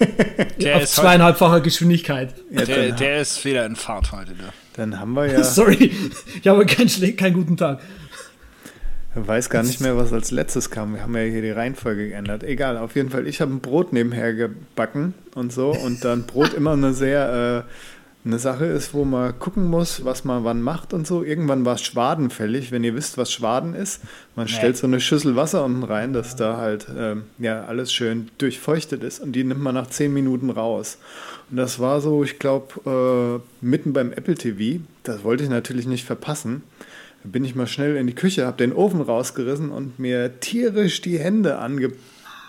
der 0.60 0.76
Auf 0.76 0.86
zweieinhalbfacher 0.86 1.60
Geschwindigkeit. 1.60 2.34
Ja, 2.50 2.64
der, 2.64 2.92
der, 2.92 3.20
ist 3.20 3.44
wieder 3.44 3.66
in 3.66 3.74
Fahrt 3.76 4.12
heute. 4.12 4.32
Ne? 4.32 4.52
Dann 4.74 4.98
haben 5.00 5.12
wir 5.14 5.26
ja. 5.26 5.42
Sorry, 5.44 5.92
ich 6.40 6.48
habe 6.48 6.64
keinen, 6.66 7.16
keinen 7.16 7.34
guten 7.34 7.56
Tag. 7.56 7.80
Ich 9.16 9.26
weiß 9.26 9.50
gar 9.50 9.64
nicht 9.64 9.80
mehr, 9.80 9.96
was 9.96 10.12
als 10.12 10.30
letztes 10.30 10.70
kam. 10.70 10.94
Wir 10.94 11.02
haben 11.02 11.16
ja 11.16 11.22
hier 11.22 11.42
die 11.42 11.50
Reihenfolge 11.50 12.08
geändert. 12.08 12.44
Egal, 12.44 12.76
auf 12.78 12.94
jeden 12.94 13.10
Fall. 13.10 13.26
Ich 13.26 13.40
habe 13.40 13.52
ein 13.52 13.60
Brot 13.60 13.92
nebenher 13.92 14.34
gebacken 14.34 15.14
und 15.34 15.52
so. 15.52 15.70
Und 15.70 16.04
dann 16.04 16.24
Brot 16.24 16.54
immer 16.54 16.74
eine 16.74 16.94
sehr 16.94 17.66
äh, 17.66 17.70
eine 18.24 18.38
Sache 18.38 18.66
ist, 18.66 18.94
wo 18.94 19.04
man 19.04 19.36
gucken 19.38 19.66
muss, 19.66 20.04
was 20.04 20.24
man 20.24 20.44
wann 20.44 20.62
macht 20.62 20.92
und 20.92 21.08
so. 21.08 21.24
Irgendwann 21.24 21.64
war 21.64 21.74
es 21.74 21.82
Schwaden 21.82 22.30
fällig, 22.30 22.70
wenn 22.70 22.84
ihr 22.84 22.94
wisst, 22.94 23.18
was 23.18 23.32
Schwaden 23.32 23.74
ist. 23.74 24.02
Man 24.36 24.46
nee. 24.46 24.52
stellt 24.52 24.76
so 24.76 24.86
eine 24.86 25.00
Schüssel 25.00 25.34
Wasser 25.34 25.64
unten 25.64 25.82
rein, 25.82 26.12
dass 26.12 26.36
da 26.36 26.58
halt 26.58 26.88
äh, 26.88 27.16
ja 27.38 27.64
alles 27.64 27.92
schön 27.92 28.28
durchfeuchtet 28.38 29.02
ist 29.02 29.20
und 29.20 29.32
die 29.32 29.42
nimmt 29.42 29.60
man 29.60 29.74
nach 29.74 29.88
zehn 29.88 30.12
Minuten 30.12 30.50
raus. 30.50 30.98
Und 31.50 31.56
das 31.56 31.80
war 31.80 32.00
so, 32.00 32.22
ich 32.22 32.38
glaube, 32.38 33.42
äh, 33.42 33.64
mitten 33.64 33.92
beim 33.92 34.12
Apple 34.12 34.36
TV. 34.36 34.82
Das 35.02 35.24
wollte 35.24 35.42
ich 35.42 35.50
natürlich 35.50 35.86
nicht 35.86 36.04
verpassen 36.04 36.62
bin 37.24 37.44
ich 37.44 37.54
mal 37.54 37.66
schnell 37.66 37.96
in 37.96 38.06
die 38.06 38.14
Küche, 38.14 38.46
habe 38.46 38.56
den 38.56 38.72
Ofen 38.72 39.00
rausgerissen 39.00 39.70
und 39.70 39.98
mir 39.98 40.40
tierisch 40.40 41.00
die 41.00 41.18
Hände 41.18 41.58
angedünstet. 41.58 41.98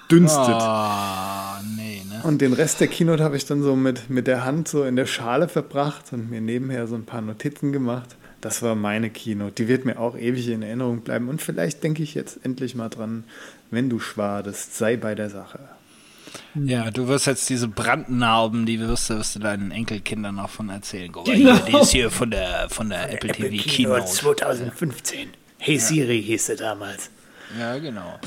Oh, 0.10 1.64
nee, 1.76 2.02
ne? 2.10 2.22
Und 2.24 2.42
den 2.42 2.54
Rest 2.54 2.80
der 2.80 2.88
Keynote 2.88 3.24
habe 3.24 3.38
ich 3.38 3.46
dann 3.46 3.64
so 3.64 3.76
mit, 3.76 4.10
mit 4.10 4.28
der 4.28 4.46
Hand 4.46 4.68
so 4.68 4.84
in 4.84 4.96
der 4.96 5.06
Schale 5.06 5.48
verbracht 5.48 6.14
und 6.14 6.30
mir 6.30 6.42
nebenher 6.42 6.88
so 6.88 6.96
ein 6.96 7.06
paar 7.06 7.22
Notizen 7.22 7.72
gemacht. 7.72 8.16
Das 8.40 8.64
war 8.64 8.76
meine 8.76 9.10
Keynote. 9.10 9.54
Die 9.54 9.68
wird 9.68 9.86
mir 9.86 10.00
auch 10.00 10.18
ewig 10.18 10.48
in 10.50 10.64
Erinnerung 10.64 11.02
bleiben. 11.02 11.30
Und 11.30 11.42
vielleicht 11.42 11.84
denke 11.84 12.02
ich 12.02 12.16
jetzt 12.16 12.40
endlich 12.44 12.74
mal 12.74 12.90
dran, 12.90 13.24
wenn 13.70 13.90
du 13.90 14.00
schwadest, 14.00 14.76
sei 14.76 14.98
bei 14.98 15.14
der 15.16 15.30
Sache. 15.30 15.60
Ja, 16.56 16.92
du 16.92 17.08
wirst 17.08 17.28
jetzt 17.28 17.50
diese 17.50 17.68
Brandnarben, 17.68 18.66
die 18.66 18.80
wirst, 18.80 19.10
wirst 19.10 19.36
du 19.36 19.40
deinen 19.40 19.72
Enkelkindern 19.72 20.36
noch 20.36 20.50
von 20.50 20.70
erzählen. 20.70 21.12
Guck 21.12 21.28
mal, 21.28 21.36
genau. 21.36 21.56
hier, 21.56 21.66
die 21.66 21.82
ist 21.82 21.92
hier 21.92 22.12
von 22.12 22.32
der, 22.32 22.68
von 22.70 22.90
der 22.90 23.02
von 23.02 23.10
Apple, 23.10 23.30
Apple 23.30 23.50
TV 23.50 23.70
Keynote. 23.70 24.06
2015. 24.06 25.30
Hey 25.58 25.78
Siri 25.78 26.24
hieß 26.24 26.48
sie 26.48 26.56
damals. 26.56 27.10
Ja, 27.60 27.78
genau. 27.78 28.20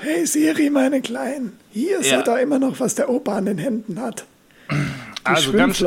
Hey 0.00 0.26
Siri, 0.26 0.70
meine 0.70 1.00
Kleinen, 1.00 1.58
hier 1.70 2.00
ist 2.00 2.10
ja. 2.10 2.22
da 2.22 2.38
immer 2.38 2.58
noch, 2.58 2.80
was 2.80 2.94
der 2.94 3.08
Opa 3.08 3.36
an 3.36 3.46
den 3.46 3.58
Händen 3.58 4.00
hat. 4.00 4.24
Die 4.70 4.76
also 5.24 5.52
ganz, 5.52 5.82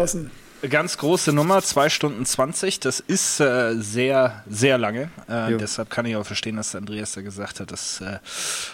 ganz 0.69 0.97
große 0.97 1.33
Nummer, 1.33 1.61
2 1.61 1.89
Stunden 1.89 2.25
20, 2.25 2.79
das 2.79 2.99
ist 2.99 3.39
äh, 3.39 3.73
sehr, 3.75 4.43
sehr 4.47 4.77
lange. 4.77 5.09
Äh, 5.27 5.57
deshalb 5.57 5.89
kann 5.89 6.05
ich 6.05 6.15
auch 6.15 6.25
verstehen, 6.25 6.55
dass 6.55 6.75
Andreas 6.75 7.13
da 7.13 7.21
gesagt 7.21 7.59
hat, 7.59 7.71
das 7.71 8.01
äh, 8.01 8.19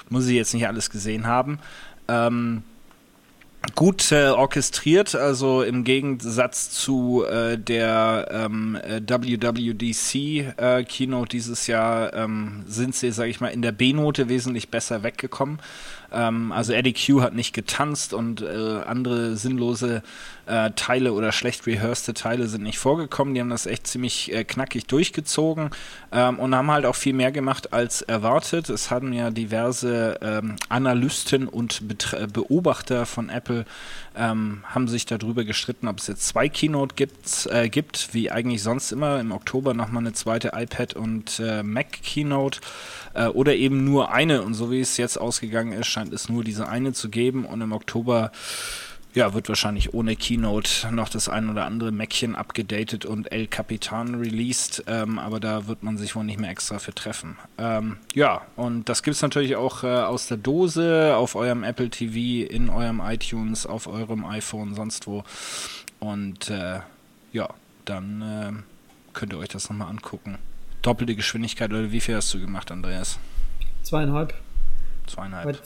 muss 0.10 0.28
ich 0.28 0.36
jetzt 0.36 0.54
nicht 0.54 0.68
alles 0.68 0.90
gesehen 0.90 1.26
haben. 1.26 1.60
Ähm, 2.10 2.64
gut 3.76 4.12
äh, 4.12 4.30
orchestriert, 4.30 5.16
also 5.16 5.64
im 5.64 5.84
Gegensatz 5.84 6.72
zu 6.72 7.26
äh, 7.26 7.58
der 7.58 8.28
ähm, 8.32 8.76
äh, 8.76 9.02
WWDC 9.02 10.16
äh, 10.58 11.26
dieses 11.26 11.68
Jahr 11.68 12.14
ähm, 12.14 12.64
sind 12.68 12.96
sie, 12.96 13.12
sage 13.12 13.30
ich 13.30 13.42
mal, 13.42 13.50
in 13.50 13.62
der 13.62 13.74
B-Note 13.74 14.30
wesentlich 14.30 14.70
besser 14.70 15.04
weggekommen. 15.04 15.60
Ähm, 16.12 16.52
also 16.52 16.74
Eddie 16.74 16.94
Q 16.94 17.22
hat 17.22 17.34
nicht 17.34 17.54
getanzt 17.54 18.14
und 18.14 18.42
äh, 18.42 18.82
andere 18.86 19.36
sinnlose 19.36 20.04
äh, 20.50 20.72
Teile 20.76 21.14
oder 21.14 21.32
schlecht 21.32 21.68
rehearsed 21.68 22.16
Teile 22.18 22.48
sind 22.48 22.64
nicht 22.64 22.80
vorgekommen. 22.80 23.34
Die 23.34 23.40
haben 23.40 23.50
das 23.50 23.66
echt 23.66 23.88
ziemlich 23.88 24.34
äh, 24.34 24.44
knackig 24.44 24.88
durchgezogen 24.88 25.70
ähm, 26.12 26.40
und 26.40 26.56
haben 26.56 26.72
halt 26.72 26.86
auch 26.86 26.96
viel 26.96 27.14
mehr 27.14 27.32
gemacht 27.32 27.72
als 27.72 28.02
erwartet. 28.02 28.70
Es 28.70 28.90
haben 28.90 29.14
ja 29.14 29.30
diverse 29.30 30.20
ähm, 30.22 30.56
Analysten 30.68 31.48
und 31.48 31.88
Betra 31.88 32.26
Beobachter 32.26 33.06
von 33.06 33.30
Apple 33.30 33.66
ähm, 34.16 34.64
haben 34.66 34.88
sich 34.88 35.06
darüber 35.06 35.44
gestritten, 35.44 35.88
ob 35.88 36.00
es 36.00 36.08
jetzt 36.08 36.28
zwei 36.28 36.50
Keynote 36.50 36.96
gibt, 36.96 37.48
äh, 37.52 37.70
gibt 37.70 38.14
wie 38.14 38.32
eigentlich 38.32 38.64
sonst 38.64 38.92
immer. 38.92 39.20
Im 39.20 39.32
Oktober 39.32 39.74
nochmal 39.74 40.04
eine 40.04 40.14
zweite 40.14 40.52
iPad 40.56 40.96
und 40.96 41.40
äh, 41.40 41.64
Mac 41.64 41.92
Keynote 42.04 42.60
äh, 43.14 43.28
oder 43.28 43.56
eben 43.56 43.86
nur 43.86 44.12
eine. 44.12 44.42
Und 44.42 44.56
so 44.56 44.72
wie 44.72 44.82
es 44.82 44.98
jetzt 44.98 45.18
ausgegangen 45.18 45.74
ist, 45.74 45.88
scheint 45.88 46.14
es 46.14 46.28
nur 46.28 46.44
diese 46.44 46.68
eine 46.68 46.94
zu 46.94 47.10
geben 47.10 47.46
und 47.46 47.62
im 47.62 47.72
Oktober 47.72 48.32
ja, 49.14 49.34
wird 49.34 49.50
wahrscheinlich 49.50 49.94
ohne 49.94 50.16
Keynote 50.16 50.94
noch 50.94 51.10
das 51.10 51.30
ein 51.30 51.50
oder 51.50 51.66
andere 51.66 51.92
Mäckchen 51.92 52.36
abgedatet 52.36 53.06
und 53.06 53.32
El 53.32 53.48
Capitan 53.48 54.16
released, 54.16 54.84
ähm, 54.88 55.18
aber 55.18 55.40
da 55.40 55.68
wird 55.68 55.82
man 55.82 55.98
sich 55.98 56.16
wohl 56.16 56.24
nicht 56.24 56.40
mehr 56.40 56.52
extra 56.52 56.78
für 56.80 56.94
treffen. 56.94 57.38
Ähm, 57.58 57.98
ja, 58.14 58.42
und 58.56 58.88
das 58.88 59.02
gibt 59.02 59.16
es 59.16 59.22
natürlich 59.22 59.56
auch 59.56 59.84
äh, 59.84 59.88
aus 59.88 60.28
der 60.28 60.38
Dose, 60.38 61.16
auf 61.16 61.36
eurem 61.36 61.64
Apple 61.64 61.90
TV, 61.90 62.48
in 62.52 62.70
eurem 62.70 63.02
iTunes, 63.04 63.66
auf 63.66 63.88
eurem 63.88 64.26
iPhone, 64.26 64.76
sonst 64.76 65.08
wo. 65.08 65.24
Und 66.00 66.50
äh, 66.50 66.80
ja, 67.32 67.50
dann 67.86 68.22
äh, 68.22 69.14
könnt 69.14 69.34
ihr 69.34 69.40
euch 69.40 69.50
das 69.50 69.70
nochmal 69.70 69.90
angucken. 69.90 70.38
Doppelte 70.84 71.16
Geschwindigkeit, 71.16 71.72
oder 71.72 71.92
wie 71.92 72.00
viel 72.00 72.16
hast 72.16 72.34
du 72.34 72.40
gemacht, 72.40 72.72
Andreas? 72.72 73.18
Zweieinhalb. 73.84 74.34
Zweieinhalb. 75.08 75.60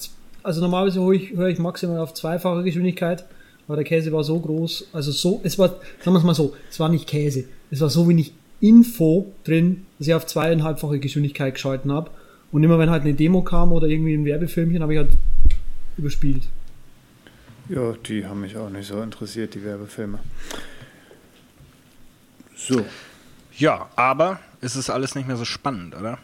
Also 0.43 0.61
normalerweise 0.61 0.99
höre 1.01 1.13
ich, 1.13 1.31
höre 1.31 1.47
ich 1.47 1.59
maximal 1.59 1.99
auf 1.99 2.13
zweifache 2.13 2.63
Geschwindigkeit, 2.63 3.25
aber 3.67 3.77
der 3.77 3.85
Käse 3.85 4.11
war 4.11 4.23
so 4.23 4.39
groß, 4.39 4.89
also 4.93 5.11
so, 5.11 5.39
es 5.43 5.57
war, 5.57 5.69
sagen 5.69 6.13
wir 6.13 6.17
es 6.17 6.23
mal 6.23 6.35
so, 6.35 6.55
es 6.69 6.79
war 6.79 6.89
nicht 6.89 7.07
Käse, 7.07 7.45
es 7.71 7.79
war 7.79 7.89
so 7.89 8.07
wenig 8.09 8.33
Info 8.59 9.33
drin, 9.45 9.85
dass 9.99 10.07
ich 10.07 10.13
auf 10.13 10.25
zweieinhalbfache 10.25 10.99
Geschwindigkeit 10.99 11.53
geschalten 11.55 11.91
habe. 11.91 12.11
Und 12.51 12.63
immer 12.63 12.77
wenn 12.77 12.89
halt 12.89 13.01
eine 13.01 13.13
Demo 13.13 13.41
kam 13.41 13.71
oder 13.71 13.87
irgendwie 13.87 14.13
ein 14.13 14.25
Werbefilmchen, 14.25 14.81
habe 14.81 14.93
ich 14.93 14.99
halt 14.99 15.11
überspielt. 15.97 16.43
Ja, 17.69 17.93
die 18.05 18.25
haben 18.25 18.41
mich 18.41 18.55
auch 18.57 18.69
nicht 18.69 18.87
so 18.87 19.01
interessiert, 19.01 19.55
die 19.55 19.63
Werbefilme. 19.63 20.19
So. 22.55 22.85
Ja, 23.57 23.89
aber 23.95 24.39
es 24.61 24.75
ist 24.75 24.89
alles 24.89 25.15
nicht 25.15 25.27
mehr 25.27 25.37
so 25.37 25.45
spannend, 25.45 25.95
oder? 25.95 26.19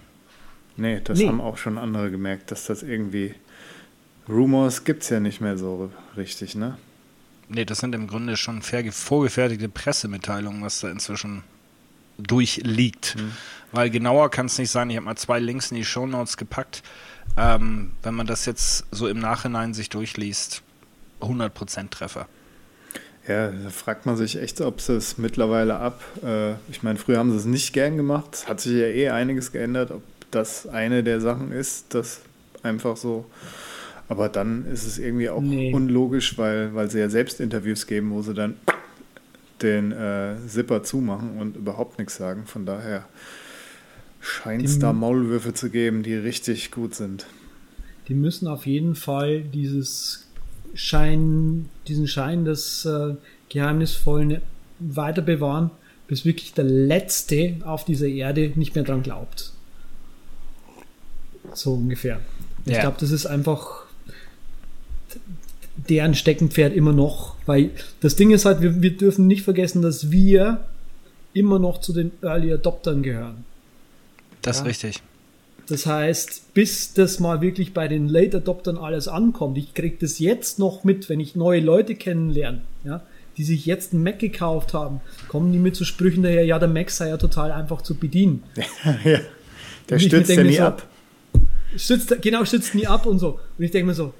Nee, 0.77 1.01
das 1.03 1.19
Nee. 1.19 1.27
haben 1.27 1.41
auch 1.41 1.57
schon 1.57 1.77
andere 1.77 2.11
gemerkt, 2.11 2.51
dass 2.51 2.65
das 2.65 2.83
irgendwie. 2.83 3.33
Rumors 4.29 4.83
gibt 4.83 5.03
es 5.03 5.09
ja 5.09 5.19
nicht 5.19 5.41
mehr 5.41 5.57
so 5.57 5.91
richtig, 6.15 6.55
ne? 6.55 6.77
Nee, 7.47 7.65
das 7.65 7.79
sind 7.79 7.95
im 7.95 8.07
Grunde 8.07 8.37
schon 8.37 8.61
vorgefertigte 8.61 9.69
Pressemitteilungen, 9.69 10.61
was 10.61 10.81
da 10.81 10.91
inzwischen 10.91 11.43
durchliegt. 12.19 13.15
Weil 13.71 13.89
genauer 13.89 14.29
kann 14.29 14.45
es 14.45 14.57
nicht 14.59 14.69
sein. 14.69 14.89
Ich 14.89 14.97
habe 14.97 15.05
mal 15.05 15.15
zwei 15.15 15.39
Links 15.39 15.71
in 15.71 15.77
die 15.77 15.85
Shownotes 15.85 16.37
gepackt. 16.37 16.83
Ähm, 17.37 17.91
wenn 18.03 18.13
man 18.13 18.27
das 18.27 18.45
jetzt 18.45 18.85
so 18.91 19.07
im 19.07 19.19
Nachhinein 19.19 19.73
sich 19.73 19.89
durchliest, 19.89 20.61
100% 21.21 21.89
Treffer. 21.89 22.27
Ja, 23.27 23.51
da 23.51 23.69
fragt 23.69 24.05
man 24.05 24.17
sich 24.17 24.37
echt, 24.37 24.61
ob 24.61 24.81
sie 24.81 24.95
es 24.95 25.17
mittlerweile 25.17 25.77
ab. 25.77 26.01
Äh, 26.23 26.53
ich 26.71 26.81
meine, 26.81 26.97
früher 26.97 27.17
haben 27.17 27.31
sie 27.31 27.37
es 27.37 27.45
nicht 27.45 27.73
gern 27.73 27.97
gemacht. 27.97 28.29
Es 28.33 28.47
hat 28.47 28.61
sich 28.61 28.73
ja 28.73 28.87
eh 28.87 29.09
einiges 29.09 29.51
geändert, 29.51 29.91
ob 29.91 30.01
das 30.31 30.67
eine 30.67 31.03
der 31.03 31.21
Sachen 31.21 31.51
ist, 31.51 31.93
das 31.93 32.21
einfach 32.63 32.97
so. 32.97 33.25
Aber 34.09 34.27
dann 34.27 34.65
ist 34.65 34.85
es 34.85 34.97
irgendwie 34.97 35.29
auch 35.29 35.41
Nee. 35.41 35.73
unlogisch, 35.73 36.37
weil, 36.37 36.73
weil 36.73 36.89
sie 36.89 36.99
ja 36.99 37.09
selbst 37.09 37.39
Interviews 37.39 37.87
geben, 37.87 38.11
wo 38.11 38.21
sie 38.21 38.33
dann 38.33 38.55
den 39.61 39.91
äh, 39.91 40.35
Zipper 40.47 40.83
zumachen 40.83 41.37
und 41.37 41.55
überhaupt 41.55 41.99
nichts 41.99 42.15
sagen. 42.17 42.45
Von 42.45 42.65
daher 42.65 43.07
scheint 44.19 44.65
es 44.65 44.79
da 44.79 44.93
Maulwürfe 44.93 45.53
zu 45.53 45.69
geben, 45.69 46.01
die 46.03 46.15
richtig 46.15 46.71
gut 46.71 46.95
sind. 46.95 47.27
Die 48.07 48.13
müssen 48.15 48.47
auf 48.47 48.65
jeden 48.65 48.95
Fall 48.95 49.41
dieses 49.41 50.27
Schein, 50.73 51.69
diesen 51.87 52.07
Schein 52.07 52.45
des 52.45 52.85
äh, 52.85 53.15
Geheimnisvollen 53.49 54.41
weiter 54.79 55.21
bewahren, 55.21 55.69
bis 56.07 56.25
wirklich 56.25 56.53
der 56.53 56.63
Letzte 56.63 57.57
auf 57.63 57.85
dieser 57.85 58.07
Erde 58.07 58.51
nicht 58.55 58.73
mehr 58.75 58.83
dran 58.83 59.03
glaubt. 59.03 59.53
So 61.53 61.73
ungefähr. 61.75 62.19
Ich 62.65 62.73
Ja. 62.73 62.81
glaube, 62.81 62.97
das 62.99 63.11
ist 63.11 63.25
einfach 63.25 63.85
deren 65.89 66.13
Steckenpferd 66.15 66.73
immer 66.75 66.93
noch, 66.93 67.35
weil 67.45 67.71
das 68.01 68.15
Ding 68.15 68.31
ist 68.31 68.45
halt, 68.45 68.61
wir, 68.61 68.81
wir 68.81 68.95
dürfen 68.95 69.27
nicht 69.27 69.43
vergessen, 69.43 69.81
dass 69.81 70.11
wir 70.11 70.65
immer 71.33 71.59
noch 71.59 71.79
zu 71.79 71.93
den 71.93 72.11
Early 72.21 72.53
Adoptern 72.53 73.03
gehören. 73.03 73.43
Das 74.41 74.57
ist 74.57 74.61
Ja. 74.61 74.67
richtig. 74.67 75.01
Das 75.67 75.85
heißt, 75.85 76.53
bis 76.55 76.93
das 76.93 77.19
mal 77.19 77.41
wirklich 77.41 77.73
bei 77.75 77.87
den 77.87 78.07
Late 78.07 78.37
Adoptern 78.37 78.77
alles 78.77 79.07
ankommt, 79.07 79.57
ich 79.57 79.75
kriege 79.75 79.97
das 79.99 80.17
jetzt 80.17 80.57
noch 80.57 80.83
mit, 80.83 81.09
wenn 81.09 81.19
ich 81.19 81.35
neue 81.35 81.59
Leute 81.59 81.93
kennenlerne, 81.93 82.61
ja, 82.83 83.03
die 83.37 83.43
sich 83.43 83.67
jetzt 83.67 83.93
einen 83.93 84.01
Mac 84.03 84.17
gekauft 84.17 84.73
haben, 84.73 84.99
kommen 85.27 85.51
die 85.51 85.59
mit 85.59 85.75
so 85.75 85.85
Sprüchen 85.85 86.23
daher, 86.23 86.43
ja, 86.43 86.57
der 86.57 86.69
Mac 86.69 86.89
sei 86.89 87.09
ja 87.09 87.17
total 87.17 87.51
einfach 87.51 87.83
zu 87.83 87.95
bedienen. 87.95 88.43
ja. 89.05 89.19
Der 89.89 89.99
stürzt 89.99 90.29
ja 90.31 90.37
mir 90.37 90.43
nie 90.45 90.55
so, 90.57 90.63
ab. 90.63 90.87
Stützt, 91.77 92.19
genau, 92.21 92.45
stützt 92.45 92.73
nie 92.73 92.87
ab 92.87 93.05
und 93.05 93.19
so. 93.19 93.39
Und 93.57 93.63
ich 93.63 93.69
denke 93.69 93.87
mir 93.87 93.93
so, 93.93 94.13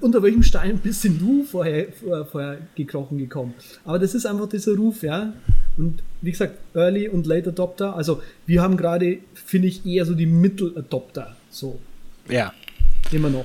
unter 0.00 0.22
welchem 0.22 0.42
Stein 0.42 0.78
bist 0.78 1.04
denn 1.04 1.18
du 1.18 1.44
vorher, 1.44 1.88
vorher, 2.30 2.58
gekrochen 2.74 3.18
gekommen? 3.18 3.54
Aber 3.84 3.98
das 3.98 4.14
ist 4.14 4.24
einfach 4.26 4.48
dieser 4.48 4.74
Ruf, 4.74 5.02
ja. 5.02 5.32
Und 5.76 6.02
wie 6.22 6.30
gesagt, 6.30 6.58
Early 6.74 7.08
und 7.08 7.26
Late 7.26 7.50
Adopter, 7.50 7.94
also 7.94 8.22
wir 8.46 8.62
haben 8.62 8.76
gerade, 8.76 9.18
finde 9.34 9.68
ich, 9.68 9.84
eher 9.84 10.04
so 10.06 10.14
die 10.14 10.26
Mittel 10.26 10.76
Adopter, 10.76 11.36
so, 11.50 11.78
Ja, 12.28 12.52
immer 13.12 13.30
noch. 13.30 13.44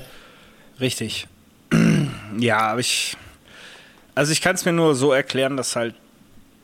richtig. 0.79 1.27
ja, 2.39 2.59
aber 2.59 2.79
ich. 2.79 3.17
Also 4.13 4.31
ich 4.31 4.41
kann 4.41 4.55
es 4.55 4.63
mir 4.63 4.71
nur 4.71 4.95
so 4.95 5.11
erklären, 5.11 5.57
dass 5.57 5.75
halt 5.75 5.95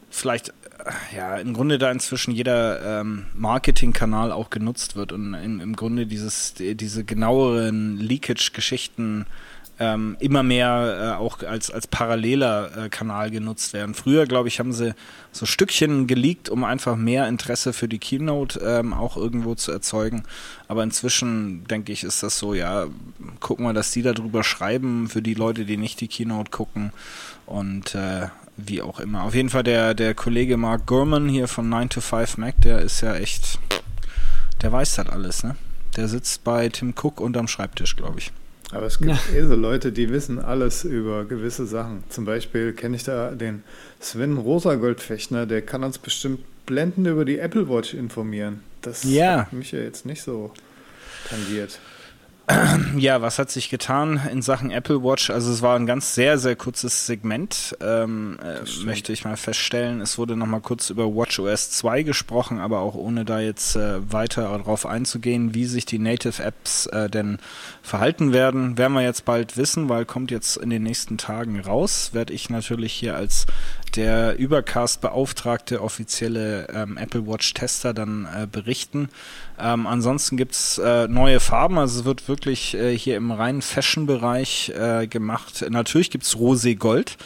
vielleicht 0.09 0.53
ja 1.15 1.37
im 1.37 1.53
Grunde 1.53 1.77
da 1.77 1.91
inzwischen 1.91 2.31
jeder 2.31 3.01
ähm, 3.01 3.25
Marketingkanal 3.33 4.31
auch 4.31 4.49
genutzt 4.49 4.95
wird 4.95 5.11
und 5.11 5.33
im, 5.33 5.59
im 5.59 5.75
Grunde 5.75 6.05
dieses 6.05 6.53
die, 6.53 6.75
diese 6.75 7.03
genaueren 7.03 7.97
Leakage-Geschichten 7.97 9.25
ähm, 9.79 10.15
immer 10.19 10.43
mehr 10.43 11.15
äh, 11.17 11.19
auch 11.19 11.41
als 11.41 11.71
als 11.71 11.87
paralleler 11.87 12.85
äh, 12.85 12.89
Kanal 12.89 13.31
genutzt 13.31 13.73
werden. 13.73 13.95
Früher 13.95 14.27
glaube 14.27 14.47
ich 14.47 14.59
haben 14.59 14.73
sie 14.73 14.93
so 15.31 15.47
Stückchen 15.47 16.05
geleakt, 16.05 16.49
um 16.49 16.63
einfach 16.63 16.95
mehr 16.95 17.27
Interesse 17.27 17.73
für 17.73 17.87
die 17.87 17.97
Keynote 17.97 18.59
ähm, 18.59 18.93
auch 18.93 19.17
irgendwo 19.17 19.55
zu 19.55 19.71
erzeugen. 19.71 20.23
Aber 20.67 20.83
inzwischen 20.83 21.63
denke 21.65 21.91
ich 21.91 22.03
ist 22.03 22.21
das 22.21 22.37
so 22.37 22.53
ja 22.53 22.85
gucken 23.39 23.65
wir, 23.65 23.73
dass 23.73 23.91
die 23.91 24.03
darüber 24.03 24.43
schreiben 24.43 25.09
für 25.09 25.21
die 25.21 25.33
Leute, 25.33 25.65
die 25.65 25.77
nicht 25.77 25.99
die 25.99 26.07
Keynote 26.07 26.51
gucken 26.51 26.93
und 27.47 27.95
äh, 27.95 28.27
wie 28.57 28.81
auch 28.81 28.99
immer. 28.99 29.23
Auf 29.23 29.33
jeden 29.35 29.49
Fall 29.49 29.63
der, 29.63 29.93
der 29.93 30.13
Kollege 30.13 30.57
Mark 30.57 30.85
Gurman 30.85 31.27
hier 31.29 31.47
von 31.47 31.67
9 31.69 31.89
to 31.89 32.01
5 32.01 32.37
Mac, 32.37 32.55
der 32.61 32.79
ist 32.79 33.01
ja 33.01 33.15
echt, 33.15 33.59
der 34.61 34.71
weiß 34.71 34.95
das 34.95 35.09
alles, 35.09 35.43
ne? 35.43 35.55
Der 35.97 36.07
sitzt 36.07 36.43
bei 36.43 36.69
Tim 36.69 36.93
Cook 37.01 37.19
unterm 37.19 37.47
Schreibtisch, 37.47 37.95
glaube 37.95 38.19
ich. 38.19 38.31
Aber 38.71 38.85
es 38.85 38.99
gibt 38.99 39.11
Ja. 39.11 39.17
eh 39.35 39.45
so 39.45 39.55
Leute, 39.55 39.91
die 39.91 40.09
wissen 40.09 40.39
alles 40.39 40.85
über 40.85 41.25
gewisse 41.25 41.65
Sachen. 41.65 42.03
Zum 42.09 42.23
Beispiel 42.23 42.71
kenne 42.71 42.95
ich 42.95 43.03
da 43.03 43.31
den 43.31 43.63
Sven 43.99 44.37
Rosagoldfechner, 44.37 45.45
der 45.45 45.61
kann 45.61 45.83
uns 45.83 45.97
bestimmt 45.97 46.39
blendend 46.65 47.07
über 47.07 47.25
die 47.25 47.39
Apple 47.39 47.67
Watch 47.67 47.93
informieren. 47.93 48.61
Das 48.81 49.03
Ja. 49.03 49.39
hat 49.41 49.53
mich 49.53 49.73
ja 49.73 49.79
jetzt 49.79 50.05
nicht 50.05 50.21
so 50.21 50.53
tangiert. 51.29 51.79
Ja, 52.97 53.21
was 53.21 53.39
hat 53.39 53.49
sich 53.49 53.69
getan 53.69 54.19
in 54.32 54.41
Sachen 54.41 54.71
Apple 54.71 55.04
Watch? 55.04 55.30
Also 55.30 55.51
es 55.51 55.62
war 55.62 55.75
ein 55.75 55.86
ganz 55.86 56.15
sehr, 56.15 56.38
sehr 56.38 56.56
kurzes 56.56 57.06
Segment, 57.06 57.75
ähm, 57.82 58.38
äh, 58.43 58.86
möchte 58.86 59.13
ich 59.13 59.23
mal 59.23 59.38
feststellen. 59.38 60.01
Es 60.01 60.17
wurde 60.17 60.36
nochmal 60.36 60.62
kurz 60.62 60.89
über 60.89 61.06
WatchOS 61.06 61.71
2 61.71 62.04
gesprochen, 62.04 62.60
aber 62.60 62.80
auch 62.80 62.95
ohne 62.95 63.25
da 63.25 63.39
jetzt 63.39 63.75
äh, 63.75 64.12
weiter 64.12 64.43
darauf 64.43 64.86
einzugehen, 64.86 65.54
wie 65.54 65.65
sich 65.65 65.86
die 65.86 65.99
Native 65.99 66.41
Apps 66.43 66.88
äh, 66.88 67.10
denn 67.10 67.38
verhalten 67.82 68.34
werden, 68.34 68.77
werden 68.77 68.93
wir 68.93 69.04
jetzt 69.04 69.25
bald 69.25 69.58
wissen, 69.58 69.89
weil 69.89 70.06
kommt 70.06 70.32
jetzt 70.32 70.58
in 70.58 70.69
den 70.69 70.84
nächsten 70.84 71.17
Tagen 71.17 71.60
raus. 71.60 72.12
Werde 72.13 72.34
ich 72.34 72.49
natürlich 72.49 72.93
hier 72.93 73.15
als 73.15 73.45
der 73.95 74.38
Übercast-beauftragte 74.38 75.82
offizielle 75.82 76.67
ähm, 76.73 76.97
Apple 76.97 77.27
Watch-Tester 77.27 77.93
dann 77.93 78.25
äh, 78.25 78.47
berichten. 78.47 79.10
Ähm, 79.60 79.88
ansonsten 79.88 80.38
gibt's 80.38 80.77
äh, 80.77 81.08
neue 81.08 81.39
Farben, 81.39 81.77
also 81.77 81.99
es 81.99 82.06
wird 82.06 82.27
wirklich 82.27 82.75
äh, 82.75 82.97
hier 82.97 83.17
im 83.17 83.32
reinen 83.32 83.62
Fashion-Bereich 83.62 84.69
äh, 84.69 85.08
gemacht. 85.08 85.65
Natürlich 85.69 86.10
gibt's 86.10 86.36
Rosé 86.36 86.75
Gold, 86.77 87.17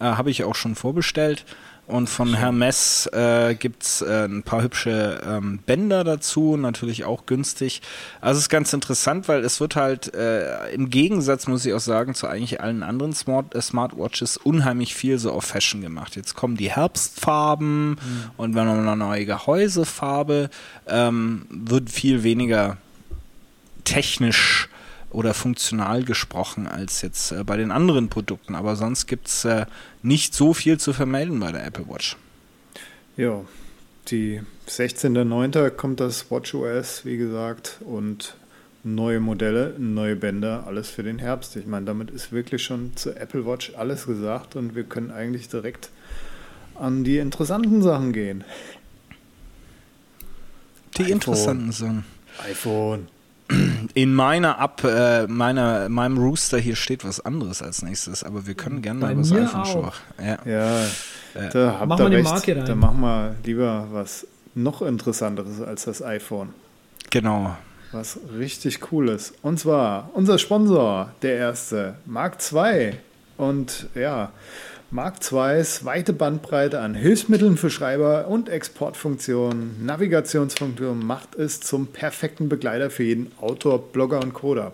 äh, 0.00 0.04
habe 0.04 0.30
ich 0.30 0.44
auch 0.44 0.54
schon 0.54 0.74
vorbestellt. 0.74 1.44
Und 1.86 2.08
von 2.08 2.32
Hermes 2.32 3.06
äh, 3.12 3.54
gibt's 3.54 4.00
äh, 4.00 4.24
ein 4.24 4.42
paar 4.42 4.62
hübsche 4.62 5.20
ähm, 5.26 5.58
Bänder 5.66 6.02
dazu, 6.02 6.56
natürlich 6.56 7.04
auch 7.04 7.26
günstig. 7.26 7.82
Also 8.22 8.38
es 8.38 8.44
ist 8.44 8.48
ganz 8.48 8.72
interessant, 8.72 9.28
weil 9.28 9.44
es 9.44 9.60
wird 9.60 9.76
halt 9.76 10.14
äh, 10.14 10.70
im 10.70 10.88
Gegensatz, 10.88 11.46
muss 11.46 11.66
ich 11.66 11.74
auch 11.74 11.80
sagen, 11.80 12.14
zu 12.14 12.26
eigentlich 12.26 12.62
allen 12.62 12.82
anderen 12.82 13.12
Smart, 13.12 13.54
äh, 13.54 13.60
Smartwatches 13.60 14.38
unheimlich 14.38 14.94
viel 14.94 15.18
so 15.18 15.32
auf 15.32 15.44
Fashion 15.44 15.82
gemacht. 15.82 16.16
Jetzt 16.16 16.34
kommen 16.34 16.56
die 16.56 16.70
Herbstfarben 16.70 17.98
und 18.38 18.54
wenn 18.54 18.66
man 18.66 18.80
eine 18.80 18.96
neue 18.96 19.26
Gehäusefarbe, 19.26 20.48
ähm, 20.86 21.44
wird 21.50 21.90
viel 21.90 22.22
weniger 22.22 22.78
technisch 23.84 24.68
oder 25.14 25.32
funktional 25.32 26.04
gesprochen 26.04 26.66
als 26.66 27.02
jetzt 27.02 27.32
äh, 27.32 27.44
bei 27.44 27.56
den 27.56 27.70
anderen 27.70 28.08
Produkten. 28.08 28.54
Aber 28.54 28.76
sonst 28.76 29.06
gibt's 29.06 29.44
äh, 29.44 29.66
nicht 30.02 30.34
so 30.34 30.52
viel 30.54 30.78
zu 30.78 30.92
vermelden 30.92 31.40
bei 31.40 31.52
der 31.52 31.64
Apple 31.64 31.88
Watch. 31.88 32.16
Ja, 33.16 33.42
die 34.08 34.42
16.09. 34.68 35.70
kommt 35.70 36.00
das 36.00 36.30
WatchOS, 36.30 37.04
wie 37.04 37.16
gesagt, 37.16 37.78
und 37.84 38.36
neue 38.82 39.20
Modelle, 39.20 39.74
neue 39.78 40.16
Bänder, 40.16 40.64
alles 40.66 40.90
für 40.90 41.02
den 41.02 41.18
Herbst. 41.18 41.56
Ich 41.56 41.66
meine, 41.66 41.86
damit 41.86 42.10
ist 42.10 42.32
wirklich 42.32 42.62
schon 42.62 42.96
zur 42.96 43.16
Apple 43.16 43.46
Watch 43.46 43.72
alles 43.76 44.06
gesagt 44.06 44.56
und 44.56 44.74
wir 44.74 44.84
können 44.84 45.10
eigentlich 45.10 45.48
direkt 45.48 45.90
an 46.74 47.04
die 47.04 47.18
interessanten 47.18 47.82
Sachen 47.82 48.12
gehen. 48.12 48.44
Die 50.96 51.02
iPhone. 51.02 51.12
interessanten 51.12 51.72
Sachen. 51.72 52.04
iPhone. 52.48 53.08
In 53.94 54.14
meiner 54.14 54.58
Ab, 54.58 54.82
äh, 54.84 55.26
meiner, 55.26 55.88
meinem 55.88 56.18
Rooster 56.18 56.58
hier 56.58 56.76
steht 56.76 57.04
was 57.04 57.20
anderes 57.20 57.62
als 57.62 57.82
nächstes, 57.82 58.24
aber 58.24 58.46
wir 58.46 58.54
können 58.54 58.82
gerne 58.82 59.00
Bei 59.00 59.06
mal 59.08 59.12
über 59.12 59.22
das 59.22 59.30
mir 59.30 59.42
iPhone 59.42 59.64
schauen. 59.64 59.92
Ja. 60.18 60.38
Ja, 61.34 61.48
da 61.52 61.76
habt 61.80 61.88
Mach 61.88 62.00
ihr 62.00 62.10
recht. 62.10 62.24
Marke 62.24 62.56
rein. 62.56 62.64
Da 62.64 62.74
machen 62.74 63.00
wir 63.00 63.34
lieber 63.44 63.88
was 63.92 64.26
noch 64.54 64.82
interessanteres 64.82 65.60
als 65.60 65.84
das 65.84 66.02
iPhone. 66.02 66.50
Genau. 67.10 67.56
Was 67.92 68.18
richtig 68.36 68.92
cool 68.92 69.08
ist. 69.08 69.34
Und 69.42 69.58
zwar 69.58 70.10
unser 70.14 70.38
Sponsor, 70.38 71.12
der 71.22 71.36
erste, 71.36 71.94
Mark 72.06 72.38
II. 72.52 72.94
Und 73.36 73.88
ja, 73.94 74.32
Mark 74.94 75.16
IIs 75.32 75.84
weite 75.84 76.12
Bandbreite 76.12 76.78
an 76.78 76.94
Hilfsmitteln 76.94 77.56
für 77.56 77.68
Schreiber 77.68 78.28
und 78.28 78.48
Exportfunktionen, 78.48 79.84
Navigationsfunktionen 79.84 81.04
macht 81.04 81.34
es 81.34 81.58
zum 81.58 81.88
perfekten 81.88 82.48
Begleiter 82.48 82.90
für 82.90 83.02
jeden 83.02 83.32
Autor, 83.40 83.90
Blogger 83.90 84.22
und 84.22 84.34
Coder. 84.34 84.72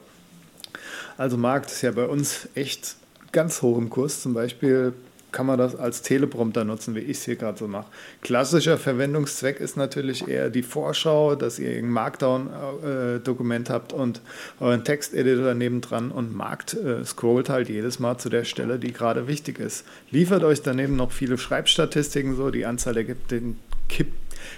Also 1.16 1.38
Markt 1.38 1.70
ist 1.70 1.80
ja 1.80 1.92
bei 1.92 2.04
uns 2.04 2.50
echt 2.54 2.96
ganz 3.32 3.62
hoch 3.62 3.78
im 3.78 3.88
Kurs. 3.88 4.20
Zum 4.20 4.34
Beispiel 4.34 4.92
kann 5.32 5.46
man 5.46 5.58
das 5.58 5.76
als 5.76 6.02
Teleprompter 6.02 6.64
nutzen, 6.64 6.94
wie 6.94 7.00
ich 7.00 7.18
es 7.18 7.24
hier 7.24 7.36
gerade 7.36 7.58
so 7.58 7.68
mache. 7.68 7.86
Klassischer 8.22 8.78
Verwendungszweck 8.78 9.60
ist 9.60 9.76
natürlich 9.76 10.28
eher 10.28 10.50
die 10.50 10.62
Vorschau, 10.62 11.34
dass 11.34 11.58
ihr 11.58 11.76
ein 11.76 11.90
Markdown-Dokument 11.90 13.70
habt 13.70 13.92
und 13.92 14.20
euren 14.60 14.84
Texteditor 14.84 15.54
nebendran 15.54 16.10
und 16.10 16.34
Markt 16.34 16.74
äh, 16.74 17.04
scrollt 17.04 17.48
halt 17.48 17.68
jedes 17.68 17.98
Mal 17.98 18.18
zu 18.18 18.28
der 18.28 18.44
Stelle, 18.44 18.78
die 18.78 18.92
gerade 18.92 19.26
wichtig 19.26 19.58
ist. 19.58 19.84
Liefert 20.10 20.44
euch 20.44 20.62
daneben 20.62 20.96
noch 20.96 21.12
viele 21.12 21.38
Schreibstatistiken, 21.38 22.36
so 22.36 22.50
die 22.50 22.66
Anzahl 22.66 22.94
der 22.94 23.04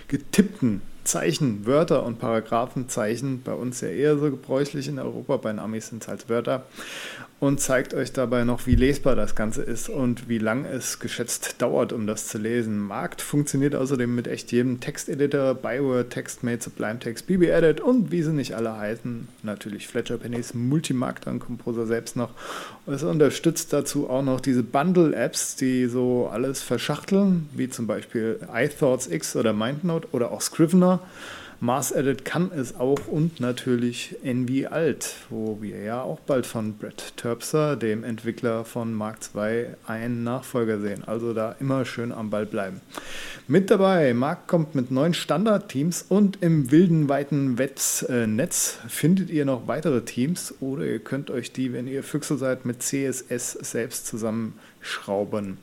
getippten 0.08 0.82
Zeichen, 1.04 1.66
Wörter 1.66 2.04
und 2.04 2.18
Paragraphenzeichen, 2.18 3.42
bei 3.42 3.52
uns 3.52 3.80
ja 3.80 3.88
eher 3.88 4.16
so 4.18 4.30
gebräuchlich 4.30 4.88
in 4.88 4.98
Europa, 4.98 5.36
bei 5.36 5.50
den 5.50 5.58
Amis 5.58 5.88
sind 5.88 6.02
es 6.02 6.08
halt 6.08 6.28
Wörter, 6.28 6.64
und 7.42 7.58
zeigt 7.60 7.92
euch 7.92 8.12
dabei 8.12 8.44
noch, 8.44 8.68
wie 8.68 8.76
lesbar 8.76 9.16
das 9.16 9.34
Ganze 9.34 9.62
ist 9.62 9.88
und 9.88 10.28
wie 10.28 10.38
lang 10.38 10.64
es 10.64 11.00
geschätzt 11.00 11.56
dauert, 11.60 11.92
um 11.92 12.06
das 12.06 12.28
zu 12.28 12.38
lesen. 12.38 12.78
Markt 12.78 13.20
funktioniert 13.20 13.74
außerdem 13.74 14.14
mit 14.14 14.28
echt 14.28 14.52
jedem 14.52 14.78
Texteditor, 14.78 15.56
Byword, 15.56 16.10
TextMate, 16.10 16.62
Sublime 16.62 17.00
Text, 17.00 17.26
BB-Edit 17.26 17.80
und 17.80 18.12
wie 18.12 18.22
sie 18.22 18.32
nicht 18.32 18.54
alle 18.54 18.76
heißen. 18.76 19.26
Natürlich 19.42 19.88
Fletcher 19.88 20.18
Pennys 20.18 20.54
Multimarkt 20.54 21.26
an 21.26 21.40
Composer 21.40 21.84
selbst 21.84 22.14
noch. 22.14 22.30
Es 22.86 23.02
unterstützt 23.02 23.72
dazu 23.72 24.08
auch 24.08 24.22
noch 24.22 24.40
diese 24.40 24.62
Bundle-Apps, 24.62 25.56
die 25.56 25.86
so 25.86 26.30
alles 26.32 26.62
verschachteln, 26.62 27.48
wie 27.56 27.68
zum 27.68 27.88
Beispiel 27.88 28.38
iThoughts 28.54 29.08
X 29.08 29.34
oder 29.34 29.52
MindNote 29.52 30.06
oder 30.12 30.30
auch 30.30 30.42
Scrivener. 30.42 31.00
Mars 31.64 31.92
Edit 31.92 32.24
kann 32.24 32.50
es 32.50 32.74
auch 32.74 33.06
und 33.06 33.38
natürlich 33.38 34.16
Envy 34.24 34.66
Alt, 34.66 35.14
wo 35.30 35.58
wir 35.60 35.80
ja 35.80 36.02
auch 36.02 36.18
bald 36.18 36.44
von 36.44 36.76
Brett 36.76 37.16
Terpster, 37.16 37.76
dem 37.76 38.02
Entwickler 38.02 38.64
von 38.64 38.92
Mark 38.92 39.18
II, 39.32 39.66
einen 39.86 40.24
Nachfolger 40.24 40.80
sehen. 40.80 41.04
Also 41.06 41.32
da 41.32 41.54
immer 41.60 41.84
schön 41.84 42.10
am 42.10 42.30
Ball 42.30 42.46
bleiben. 42.46 42.80
Mit 43.46 43.70
dabei, 43.70 44.12
Mark 44.12 44.48
kommt 44.48 44.74
mit 44.74 44.90
neuen 44.90 45.14
Standardteams 45.14 46.04
und 46.08 46.42
im 46.42 46.72
wilden, 46.72 47.08
weiten 47.08 47.56
äh, 48.08 48.26
Netz 48.26 48.78
findet 48.88 49.30
ihr 49.30 49.44
noch 49.44 49.68
weitere 49.68 50.00
Teams 50.00 50.52
oder 50.58 50.84
ihr 50.84 50.98
könnt 50.98 51.30
euch 51.30 51.52
die, 51.52 51.72
wenn 51.72 51.86
ihr 51.86 52.02
Füchse 52.02 52.38
seid, 52.38 52.64
mit 52.64 52.82
CSS 52.82 53.52
selbst 53.52 54.08
zusammenschrauben. 54.08 55.58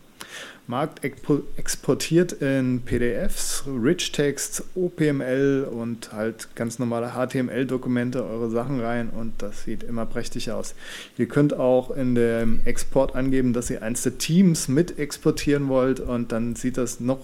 Markt 0.69 1.03
expo- 1.03 1.41
exportiert 1.57 2.31
in 2.31 2.83
PDFs, 2.85 3.63
Rich 3.65 4.11
Text, 4.11 4.63
OPML 4.75 5.67
und 5.71 6.13
halt 6.13 6.49
ganz 6.53 6.77
normale 6.77 7.13
HTML-Dokumente 7.15 8.23
eure 8.23 8.51
Sachen 8.51 8.79
rein 8.79 9.09
und 9.09 9.41
das 9.41 9.63
sieht 9.63 9.81
immer 9.81 10.05
prächtig 10.05 10.51
aus. 10.51 10.75
Ihr 11.17 11.27
könnt 11.27 11.55
auch 11.55 11.89
in 11.89 12.13
dem 12.13 12.59
Export 12.65 13.15
angeben, 13.15 13.53
dass 13.53 13.71
ihr 13.71 13.81
eins 13.81 14.03
der 14.03 14.19
Teams 14.19 14.67
mit 14.67 14.99
exportieren 14.99 15.69
wollt 15.69 15.99
und 15.99 16.31
dann 16.31 16.55
sieht 16.55 16.77
das 16.77 16.99
noch 16.99 17.21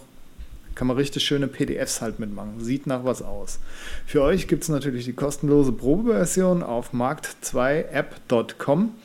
kann 0.73 0.87
man 0.87 0.97
richtig 0.97 1.23
schöne 1.23 1.47
PDFs 1.47 2.01
halt 2.01 2.17
mitmachen. 2.19 2.61
Sieht 2.61 2.87
nach 2.87 3.05
was 3.05 3.21
aus. 3.21 3.59
Für 4.07 4.23
euch 4.23 4.47
gibt 4.47 4.63
es 4.63 4.69
natürlich 4.69 5.05
die 5.05 5.13
kostenlose 5.13 5.71
Probeversion 5.71 6.63
auf 6.63 6.93
markt2app.com. 6.93 8.95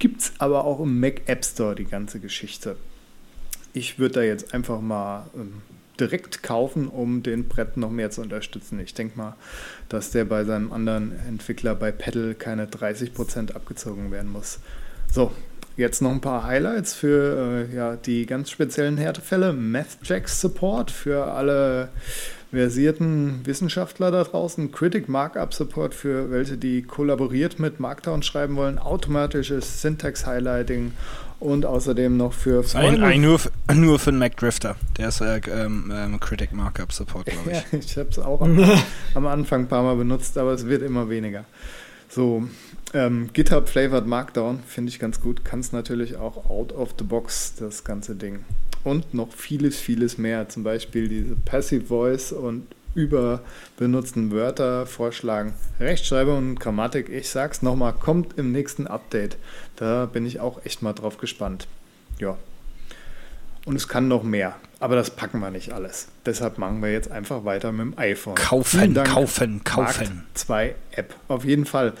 Gibt 0.00 0.22
es 0.22 0.32
aber 0.38 0.64
auch 0.64 0.80
im 0.80 0.98
Mac 0.98 1.20
App 1.26 1.44
Store 1.44 1.74
die 1.76 1.84
ganze 1.84 2.18
Geschichte. 2.18 2.76
Ich 3.72 3.98
würde 3.98 4.14
da 4.14 4.22
jetzt 4.22 4.54
einfach 4.54 4.80
mal 4.80 5.26
ähm, 5.34 5.62
direkt 5.98 6.42
kaufen, 6.42 6.88
um 6.88 7.22
den 7.22 7.48
Brett 7.48 7.76
noch 7.76 7.90
mehr 7.90 8.10
zu 8.10 8.22
unterstützen. 8.22 8.80
Ich 8.80 8.94
denke 8.94 9.16
mal, 9.16 9.36
dass 9.88 10.10
der 10.10 10.24
bei 10.24 10.44
seinem 10.44 10.72
anderen 10.72 11.12
Entwickler 11.28 11.74
bei 11.74 11.92
Pedal 11.92 12.34
keine 12.34 12.66
30% 12.66 13.52
abgezogen 13.52 14.10
werden 14.10 14.30
muss. 14.30 14.58
So, 15.10 15.32
jetzt 15.76 16.02
noch 16.02 16.10
ein 16.10 16.20
paar 16.20 16.44
Highlights 16.44 16.94
für 16.94 17.66
äh, 17.70 17.74
ja, 17.74 17.96
die 17.96 18.26
ganz 18.26 18.50
speziellen 18.50 18.96
Härtefälle. 18.96 19.52
MathJax 19.52 20.40
Support 20.40 20.90
für 20.90 21.32
alle 21.32 21.88
versierten 22.50 23.46
Wissenschaftler 23.46 24.10
da 24.10 24.24
draußen, 24.24 24.72
Critic 24.72 25.08
Markup 25.08 25.54
Support 25.54 25.94
für 25.94 26.30
welche, 26.30 26.58
die 26.58 26.82
kollaboriert 26.82 27.58
mit 27.58 27.80
Markdown 27.80 28.22
schreiben 28.22 28.56
wollen, 28.56 28.78
automatisches 28.78 29.80
Syntax 29.80 30.26
Highlighting 30.26 30.92
und 31.42 31.66
außerdem 31.66 32.16
noch 32.16 32.32
für 32.32 32.62
Freunde. 32.62 33.04
ein 33.04 33.20
nur, 33.20 33.40
nur 33.74 33.98
für 33.98 34.12
den 34.12 34.18
Mac 34.18 34.36
Drifter. 34.36 34.76
Der 34.96 35.08
ist 35.08 35.20
äh, 35.20 35.40
ähm, 35.48 35.92
ähm, 35.94 36.20
Critic 36.20 36.52
Markup 36.52 36.92
Support, 36.92 37.26
glaube 37.26 37.50
ich. 37.50 37.56
Ja, 37.72 37.78
ich 37.78 37.96
habe 37.96 38.08
es 38.10 38.18
auch 38.18 38.40
am, 38.40 38.58
am 39.14 39.26
Anfang 39.26 39.62
ein 39.62 39.68
paar 39.68 39.82
Mal 39.82 39.96
benutzt, 39.96 40.38
aber 40.38 40.52
es 40.52 40.66
wird 40.66 40.82
immer 40.82 41.08
weniger. 41.08 41.44
So, 42.08 42.48
ähm, 42.94 43.30
GitHub 43.32 43.68
Flavored 43.68 44.06
Markdown 44.06 44.60
finde 44.66 44.90
ich 44.90 44.98
ganz 44.98 45.20
gut. 45.20 45.44
Kannst 45.44 45.72
natürlich 45.72 46.16
auch 46.16 46.48
out 46.48 46.72
of 46.72 46.94
the 46.98 47.04
box 47.04 47.54
das 47.58 47.84
ganze 47.84 48.14
Ding. 48.14 48.44
Und 48.84 49.14
noch 49.14 49.32
vieles, 49.32 49.78
vieles 49.78 50.18
mehr. 50.18 50.48
Zum 50.48 50.62
Beispiel 50.62 51.08
diese 51.08 51.34
Passive 51.34 51.86
Voice 51.86 52.32
und 52.32 52.66
überbenutzten 52.94 54.30
Wörter 54.30 54.86
vorschlagen. 54.86 55.54
Rechtschreibung 55.80 56.38
und 56.38 56.60
Grammatik, 56.60 57.08
ich 57.08 57.30
sag's 57.30 57.62
nochmal, 57.62 57.94
kommt 57.94 58.38
im 58.38 58.52
nächsten 58.52 58.86
Update. 58.86 59.38
Da 59.76 60.06
bin 60.06 60.26
ich 60.26 60.40
auch 60.40 60.64
echt 60.64 60.82
mal 60.82 60.92
drauf 60.92 61.18
gespannt. 61.18 61.66
Ja, 62.18 62.36
und 63.64 63.76
es 63.76 63.88
kann 63.88 64.08
noch 64.08 64.22
mehr. 64.22 64.56
Aber 64.80 64.96
das 64.96 65.10
packen 65.10 65.38
wir 65.38 65.50
nicht 65.50 65.72
alles. 65.72 66.08
Deshalb 66.26 66.58
machen 66.58 66.82
wir 66.82 66.90
jetzt 66.90 67.10
einfach 67.10 67.44
weiter 67.44 67.70
mit 67.70 67.80
dem 67.82 67.98
iPhone. 67.98 68.34
Kaufen, 68.34 68.94
Dank, 68.94 69.08
kaufen, 69.08 69.62
kaufen. 69.62 70.26
2 70.34 70.74
App. 70.90 71.14
Auf 71.28 71.44
jeden 71.44 71.66
Fall. 71.66 71.92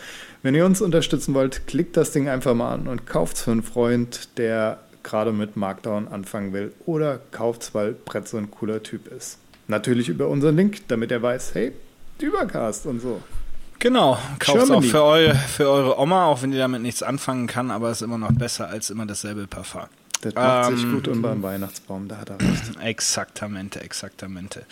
Wenn 0.42 0.56
ihr 0.56 0.66
uns 0.66 0.80
unterstützen 0.80 1.34
wollt, 1.34 1.68
klickt 1.68 1.96
das 1.96 2.10
Ding 2.10 2.28
einfach 2.28 2.54
mal 2.54 2.74
an 2.74 2.88
und 2.88 3.06
kauft 3.06 3.36
es 3.36 3.42
für 3.42 3.52
einen 3.52 3.62
Freund, 3.62 4.36
der 4.38 4.80
gerade 5.04 5.32
mit 5.32 5.56
Markdown 5.56 6.08
anfangen 6.08 6.52
will. 6.52 6.72
Oder 6.84 7.20
kauft 7.30 7.62
es, 7.62 7.74
weil 7.74 7.92
Brett 7.92 8.26
so 8.26 8.38
ein 8.38 8.50
cooler 8.50 8.82
Typ 8.82 9.06
ist. 9.06 9.38
Natürlich 9.68 10.08
über 10.08 10.26
unseren 10.26 10.56
Link, 10.56 10.88
damit 10.88 11.12
er 11.12 11.22
weiß, 11.22 11.54
hey, 11.54 11.72
Übercast 12.20 12.86
und 12.86 13.00
so. 13.00 13.22
Genau, 13.82 14.16
kauft 14.38 14.70
auch 14.70 14.84
für, 14.84 15.02
eu, 15.02 15.34
für 15.34 15.68
eure 15.68 15.98
Oma, 15.98 16.26
auch 16.26 16.40
wenn 16.40 16.52
die 16.52 16.56
damit 16.56 16.82
nichts 16.82 17.02
anfangen 17.02 17.48
kann, 17.48 17.72
aber 17.72 17.90
es 17.90 17.98
ist 17.98 18.02
immer 18.02 18.16
noch 18.16 18.30
besser 18.30 18.68
als 18.68 18.90
immer 18.90 19.06
dasselbe 19.06 19.48
Parfum. 19.48 19.82
Das 20.20 20.34
macht 20.34 20.76
sich 20.76 20.84
Ähm, 20.84 20.92
gut 20.92 21.08
und 21.08 21.20
beim 21.20 21.42
Weihnachtsbaum, 21.42 22.06
da 22.06 22.18
hat 22.18 22.30
er 22.30 22.40
recht. 22.40 22.76
Exaktamente, 22.80 23.80
exaktamente. 23.80 24.66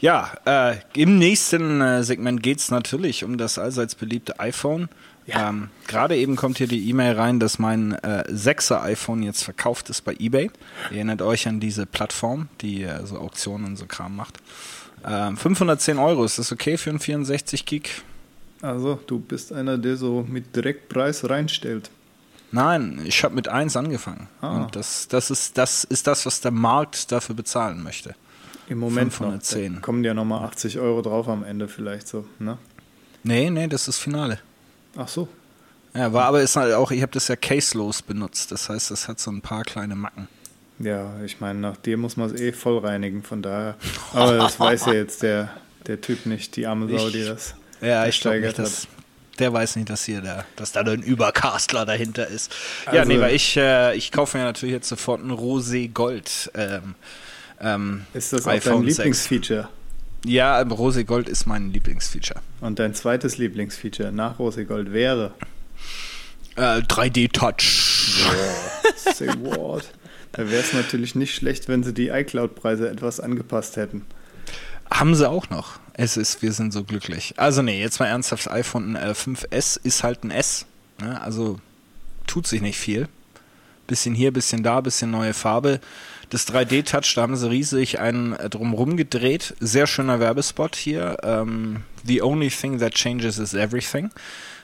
Ja, 0.00 0.32
äh, 0.46 0.78
im 0.94 1.16
nächsten 1.16 1.80
äh, 1.80 2.02
Segment 2.02 2.42
geht 2.42 2.58
es 2.58 2.72
natürlich 2.72 3.22
um 3.22 3.38
das 3.38 3.56
allseits 3.56 3.94
beliebte 3.94 4.40
iPhone. 4.40 4.88
Ja. 5.26 5.50
Ähm, 5.50 5.68
Gerade 5.86 6.16
eben 6.16 6.34
kommt 6.34 6.58
hier 6.58 6.66
die 6.66 6.88
E-Mail 6.88 7.14
rein, 7.14 7.38
dass 7.38 7.60
mein 7.60 7.92
äh, 7.92 8.24
6er 8.28 8.82
iPhone 8.82 9.22
jetzt 9.22 9.44
verkauft 9.44 9.90
ist 9.90 10.02
bei 10.02 10.16
eBay. 10.18 10.50
Ihr 10.90 10.96
erinnert 10.96 11.22
euch 11.22 11.46
an 11.46 11.60
diese 11.60 11.86
Plattform, 11.86 12.48
die 12.62 12.82
äh, 12.82 13.06
so 13.06 13.16
Auktionen 13.18 13.64
und 13.64 13.76
so 13.76 13.86
Kram 13.86 14.16
macht. 14.16 14.38
Ähm, 15.06 15.36
510 15.36 15.98
Euro, 15.98 16.24
ist 16.24 16.40
das 16.40 16.50
okay 16.50 16.76
für 16.76 16.90
einen 16.90 16.98
64 16.98 17.64
Gig? 17.64 18.02
Also, 18.62 18.98
du 19.06 19.18
bist 19.18 19.52
einer, 19.52 19.78
der 19.78 19.96
so 19.96 20.24
mit 20.28 20.54
Direktpreis 20.56 21.28
reinstellt. 21.28 21.90
Nein, 22.52 23.00
ich 23.04 23.22
habe 23.24 23.34
mit 23.34 23.48
1 23.48 23.76
angefangen. 23.76 24.28
Ah. 24.40 24.56
Und 24.56 24.76
das, 24.76 25.08
das, 25.08 25.30
ist, 25.30 25.58
das 25.58 25.84
ist 25.84 26.06
das, 26.06 26.24
was 26.26 26.40
der 26.40 26.52
Markt 26.52 27.12
dafür 27.12 27.34
bezahlen 27.34 27.82
möchte. 27.82 28.14
Im 28.68 28.78
Moment 28.78 29.12
510. 29.12 29.72
noch. 29.72 29.80
Da 29.80 29.84
kommen 29.84 30.04
ja 30.04 30.14
nochmal 30.14 30.44
80 30.44 30.78
Euro 30.78 31.02
drauf 31.02 31.28
am 31.28 31.44
Ende 31.44 31.68
vielleicht 31.68 32.08
so, 32.08 32.24
ne? 32.38 32.58
Nee, 33.22 33.50
nee, 33.50 33.66
das 33.66 33.88
ist 33.88 33.98
Finale. 33.98 34.38
Ach 34.96 35.08
so. 35.08 35.28
Ja, 35.94 36.12
war 36.12 36.26
aber 36.26 36.42
ist 36.42 36.56
halt 36.56 36.74
auch, 36.74 36.90
ich 36.90 37.02
habe 37.02 37.12
das 37.12 37.28
ja 37.28 37.36
caselos 37.36 38.02
benutzt. 38.02 38.52
Das 38.52 38.68
heißt, 38.68 38.90
das 38.90 39.08
hat 39.08 39.18
so 39.18 39.30
ein 39.30 39.40
paar 39.40 39.62
kleine 39.62 39.96
Macken. 39.96 40.28
Ja, 40.78 41.20
ich 41.24 41.40
meine, 41.40 41.58
nach 41.58 41.76
dir 41.76 41.96
muss 41.96 42.16
man 42.16 42.30
es 42.30 42.40
eh 42.40 42.52
voll 42.52 42.78
reinigen, 42.78 43.22
von 43.22 43.42
daher. 43.42 43.76
Aber 44.12 44.36
das 44.36 44.60
weiß 44.60 44.86
ja 44.86 44.92
jetzt 44.92 45.22
der, 45.22 45.50
der 45.86 46.00
Typ 46.00 46.26
nicht, 46.26 46.56
die 46.56 46.66
arme 46.66 46.86
Sau, 46.88 47.08
die 47.08 47.24
das 47.24 47.54
Ja, 47.80 48.06
ich 48.06 48.20
glaube 48.20 48.40
nicht, 48.40 48.58
dass, 48.58 48.86
Der 49.38 49.52
weiß 49.52 49.76
nicht, 49.76 49.90
dass 49.90 50.04
hier 50.04 50.20
der, 50.22 50.44
dass 50.56 50.72
da 50.72 50.80
ein 50.80 51.02
Übercastler 51.02 51.84
dahinter 51.84 52.26
ist. 52.26 52.52
ja, 52.86 52.92
Also- 53.00 53.12
nee, 53.12 53.20
weil 53.20 53.34
ich, 53.34 53.56
äh, 53.56 53.94
ich 53.96 54.10
kaufe 54.12 54.38
mir 54.38 54.44
natürlich 54.44 54.72
jetzt 54.74 54.88
sofort 54.88 55.22
ein 55.22 55.30
Rosé 55.30 55.90
Gold. 55.92 56.50
Ähm, 56.54 56.94
ähm, 57.60 58.06
Ist 58.14 58.32
das 58.32 58.46
auch 58.46 58.50
iPhone 58.52 58.82
dein 58.82 58.84
6. 58.94 58.96
Lieblingsfeature? 58.98 59.68
Ja, 60.24 60.60
Rosé 60.62 61.04
Gold 61.04 61.28
ist 61.28 61.46
mein 61.46 61.70
Lieblingsfeature. 61.72 62.40
Und 62.60 62.78
dein 62.78 62.94
zweites 62.94 63.36
Lieblingsfeature 63.38 64.10
nach 64.10 64.38
Rosegold 64.38 64.92
wäre? 64.92 65.32
Äh, 66.56 66.80
3D-Touch. 66.80 68.24
Say 69.14 69.28
what? 69.40 69.84
Da 70.32 70.50
wäre 70.50 70.62
es 70.62 70.72
natürlich 70.72 71.14
nicht 71.14 71.34
schlecht, 71.34 71.68
wenn 71.68 71.82
sie 71.84 71.92
die 71.94 72.08
iCloud-Preise 72.08 72.88
etwas 72.88 73.20
angepasst 73.20 73.76
hätten. 73.76 74.04
Haben 74.90 75.14
sie 75.14 75.28
auch 75.28 75.50
noch. 75.50 75.78
Es 75.94 76.16
ist, 76.16 76.42
wir 76.42 76.52
sind 76.52 76.72
so 76.72 76.84
glücklich. 76.84 77.34
Also 77.36 77.62
nee, 77.62 77.80
jetzt 77.80 78.00
mal 78.00 78.06
ernsthaft, 78.06 78.50
iPhone 78.50 78.96
äh, 78.96 79.14
5S 79.16 79.80
ist 79.82 80.02
halt 80.02 80.24
ein 80.24 80.30
S. 80.30 80.66
Ne? 81.00 81.20
Also 81.20 81.58
tut 82.26 82.46
sich 82.46 82.60
nicht 82.60 82.78
viel. 82.78 83.08
Bisschen 83.86 84.14
hier, 84.14 84.32
bisschen 84.32 84.62
da, 84.62 84.80
bisschen 84.80 85.10
neue 85.10 85.32
Farbe. 85.32 85.80
Das 86.30 86.46
3D-Touch, 86.48 87.14
da 87.14 87.22
haben 87.22 87.36
sie 87.36 87.48
riesig 87.48 88.00
einen 88.00 88.32
äh, 88.34 88.50
drumrum 88.50 88.96
gedreht. 88.96 89.54
Sehr 89.60 89.86
schöner 89.86 90.20
Werbespot 90.20 90.76
hier. 90.76 91.18
Ähm, 91.22 91.82
The 92.04 92.22
only 92.22 92.50
thing 92.50 92.78
that 92.78 92.94
changes 92.94 93.38
is 93.38 93.54
everything. 93.54 94.10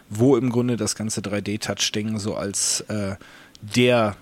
Wo 0.09 0.37
im 0.37 0.51
Grunde 0.51 0.77
das 0.77 0.95
ganze 0.95 1.21
3D-Touch-Ding 1.21 2.19
so 2.19 2.37
als 2.37 2.81
äh, 2.83 3.17
der 3.61 4.17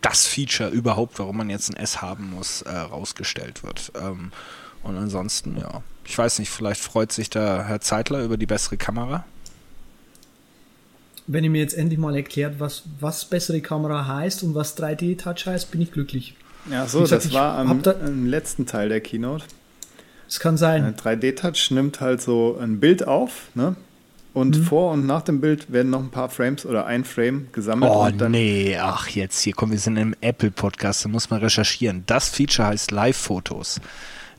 das 0.00 0.26
Feature 0.26 0.70
überhaupt, 0.70 1.18
warum 1.18 1.36
man 1.36 1.48
jetzt 1.50 1.70
ein 1.70 1.76
S 1.76 2.02
haben 2.02 2.30
muss, 2.30 2.62
äh, 2.62 2.76
rausgestellt 2.76 3.62
wird. 3.62 3.92
Ähm, 3.94 4.32
und 4.82 4.96
ansonsten, 4.96 5.56
ja, 5.58 5.82
ich 6.04 6.16
weiß 6.16 6.38
nicht, 6.38 6.50
vielleicht 6.50 6.80
freut 6.80 7.12
sich 7.12 7.30
da 7.30 7.64
Herr 7.64 7.80
Zeitler 7.80 8.22
über 8.24 8.36
die 8.36 8.46
bessere 8.46 8.76
Kamera. 8.76 9.24
Wenn 11.26 11.44
ihr 11.44 11.50
mir 11.50 11.60
jetzt 11.60 11.74
endlich 11.74 11.98
mal 11.98 12.16
erklärt, 12.16 12.58
was, 12.58 12.82
was 13.00 13.24
bessere 13.24 13.60
Kamera 13.60 14.06
heißt 14.06 14.42
und 14.42 14.54
was 14.54 14.76
3D-Touch 14.76 15.46
heißt, 15.46 15.70
bin 15.70 15.80
ich 15.80 15.92
glücklich. 15.92 16.34
Ja, 16.70 16.86
so, 16.86 17.00
gesagt, 17.00 17.24
das 17.26 17.32
war 17.32 17.56
am, 17.58 17.82
da- 17.82 17.94
am 18.04 18.26
letzten 18.26 18.66
Teil 18.66 18.88
der 18.88 19.00
Keynote. 19.00 19.44
Es 20.28 20.40
kann 20.40 20.56
sein. 20.56 20.84
Ein 20.84 20.96
3D-Touch 20.96 21.70
nimmt 21.70 22.00
halt 22.00 22.20
so 22.22 22.58
ein 22.60 22.80
Bild 22.80 23.06
auf, 23.06 23.48
ne? 23.54 23.76
Und 24.34 24.56
Mhm. 24.58 24.62
vor 24.64 24.92
und 24.92 25.06
nach 25.06 25.22
dem 25.22 25.40
Bild 25.42 25.70
werden 25.70 25.90
noch 25.90 26.00
ein 26.00 26.10
paar 26.10 26.30
Frames 26.30 26.64
oder 26.64 26.86
ein 26.86 27.04
Frame 27.04 27.48
gesammelt 27.52 27.92
Oh 27.94 28.06
und 28.06 28.18
dann 28.18 28.30
nee, 28.32 28.78
ach 28.80 29.08
jetzt 29.08 29.40
hier, 29.42 29.52
komm, 29.52 29.72
wir 29.72 29.78
sind 29.78 29.98
im 29.98 30.14
Apple-Podcast, 30.22 31.04
da 31.04 31.10
muss 31.10 31.28
man 31.28 31.40
recherchieren. 31.40 32.02
Das 32.06 32.30
Feature 32.30 32.68
heißt 32.68 32.90
Live-Fotos. 32.92 33.80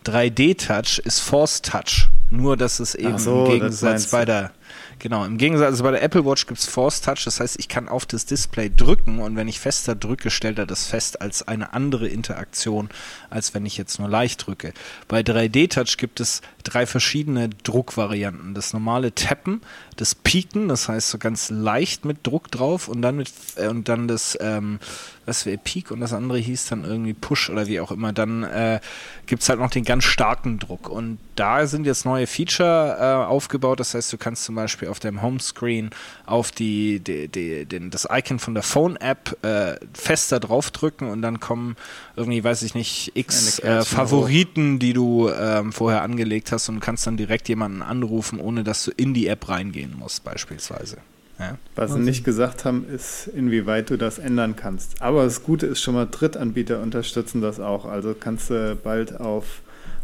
3D-Touch 0.06 1.00
ist 1.00 1.20
Force-Touch, 1.20 2.10
nur 2.30 2.58
dass 2.58 2.80
es 2.80 2.96
eben 2.96 3.18
so, 3.18 3.46
im 3.46 3.52
Gegensatz 3.52 4.12
bei 4.12 4.26
der 4.26 4.52
Genau, 5.00 5.26
im 5.26 5.38
Gegensatz 5.38 5.68
also 5.68 5.84
bei 5.84 5.92
der 5.92 6.02
Apple 6.02 6.26
Watch 6.26 6.48
gibt 6.48 6.60
es 6.60 6.66
Force 6.66 7.02
Touch, 7.02 7.26
das 7.26 7.42
heißt, 7.42 7.60
ich 7.60 7.68
kann 7.68 7.90
auf 7.90 8.06
das 8.06 8.26
Display 8.26 8.70
drücken 8.70 9.20
und 9.20 9.36
wenn 9.36 9.50
ich 9.50 9.60
fester 9.60 9.96
drücke, 9.96 10.30
stellt 10.30 10.60
er 10.60 10.66
das 10.66 10.86
fest 10.86 11.22
als 11.22 11.46
eine 11.46 11.74
andere 11.74 12.08
Interaktion, 12.08 12.90
als 13.30 13.54
wenn 13.54 13.66
ich 13.66 13.78
jetzt 13.78 14.00
nur 14.00 14.08
leicht 14.08 14.48
drücke. 14.48 14.74
Bei 15.10 15.20
3D 15.20 15.70
Touch 15.70 15.98
gibt 15.98 16.20
es 16.22 16.42
drei 16.64 16.86
verschiedene 16.86 17.50
Druckvarianten. 17.50 18.54
Das 18.54 18.72
normale 18.72 19.14
Tappen, 19.14 19.62
das 19.96 20.16
Pieken, 20.16 20.68
das 20.68 20.90
heißt 20.90 21.10
so 21.10 21.18
ganz 21.18 21.50
leicht 21.50 22.06
mit 22.06 22.26
Druck 22.26 22.52
drauf 22.52 22.88
und 22.88 23.02
dann 23.02 23.18
mit 23.18 23.32
äh, 23.56 23.68
und 23.68 23.90
dann 23.90 24.08
das 24.08 24.38
ähm, 24.42 24.80
was 25.26 25.46
wäre 25.46 25.58
Peak 25.58 25.92
und 25.92 26.00
das 26.00 26.14
andere 26.14 26.38
hieß 26.38 26.68
dann 26.68 26.84
irgendwie 26.84 27.14
Push 27.14 27.50
oder 27.50 27.68
wie 27.68 27.80
auch 27.80 27.92
immer. 27.92 28.14
Dann 28.14 28.44
äh, 28.44 28.80
gibt 29.26 29.42
es 29.42 29.50
halt 29.50 29.60
noch 29.60 29.70
den 29.70 29.84
ganz 29.84 30.04
starken 30.04 30.60
Druck. 30.60 30.90
Und 30.90 31.18
da 31.36 31.66
sind 31.66 31.86
jetzt 31.86 32.06
neue 32.06 32.28
Feature 32.28 32.98
äh, 33.00 33.26
aufgebaut. 33.26 33.80
Das 33.80 33.94
heißt, 33.94 34.12
du 34.12 34.18
kannst 34.18 34.44
zum 34.44 34.56
Beispiel 34.56 34.90
auf 34.90 35.00
deinem 35.00 35.22
Homescreen 35.22 35.92
auf 36.26 36.52
die, 36.52 37.00
die, 37.00 37.28
die, 37.28 37.66
den, 37.66 37.90
das 37.90 38.08
Icon 38.12 38.40
von 38.40 38.54
der 38.54 38.64
Phone-App 38.64 39.38
äh, 39.44 39.76
fester 39.94 40.40
draufdrücken 40.40 41.10
und 41.10 41.22
dann 41.22 41.40
kommen 41.40 41.76
irgendwie, 42.16 42.44
weiß 42.44 42.64
ich 42.64 42.76
nicht, 42.76 43.12
x 43.16 43.60
äh, 43.60 43.84
Favoriten, 43.84 44.80
die 44.80 44.94
du 44.94 45.30
ähm, 45.30 45.72
vorher 45.72 46.02
angelegt 46.02 46.52
hast 46.52 46.70
und 46.70 46.80
kannst 46.80 47.08
dann 47.08 47.18
direkt 47.18 47.50
jemanden 47.50 47.82
anrufen, 47.82 48.40
ohne 48.40 48.64
dass 48.64 48.84
du 48.84 48.92
in 48.92 49.14
die 49.14 49.28
App 49.28 49.48
reingehen 49.84 50.00
musst, 50.00 50.24
beispielsweise. 50.24 50.98
Ja. 51.40 51.58
Was 51.76 51.94
sie 51.94 52.00
nicht 52.00 52.24
gesagt 52.24 52.64
haben, 52.64 52.86
ist, 52.88 53.28
inwieweit 53.28 53.90
du 53.90 53.98
das 53.98 54.20
ändern 54.20 54.56
kannst. 54.56 55.02
Aber 55.02 55.24
das 55.24 55.44
Gute 55.44 55.66
ist 55.66 55.82
schon 55.82 55.96
mal, 55.96 56.08
Drittanbieter 56.10 56.80
unterstützen 56.82 57.42
das 57.42 57.60
auch. 57.60 57.86
Also 57.86 58.14
kannst 58.18 58.50
du 58.52 58.76
bald 58.82 59.20
auf 59.20 59.62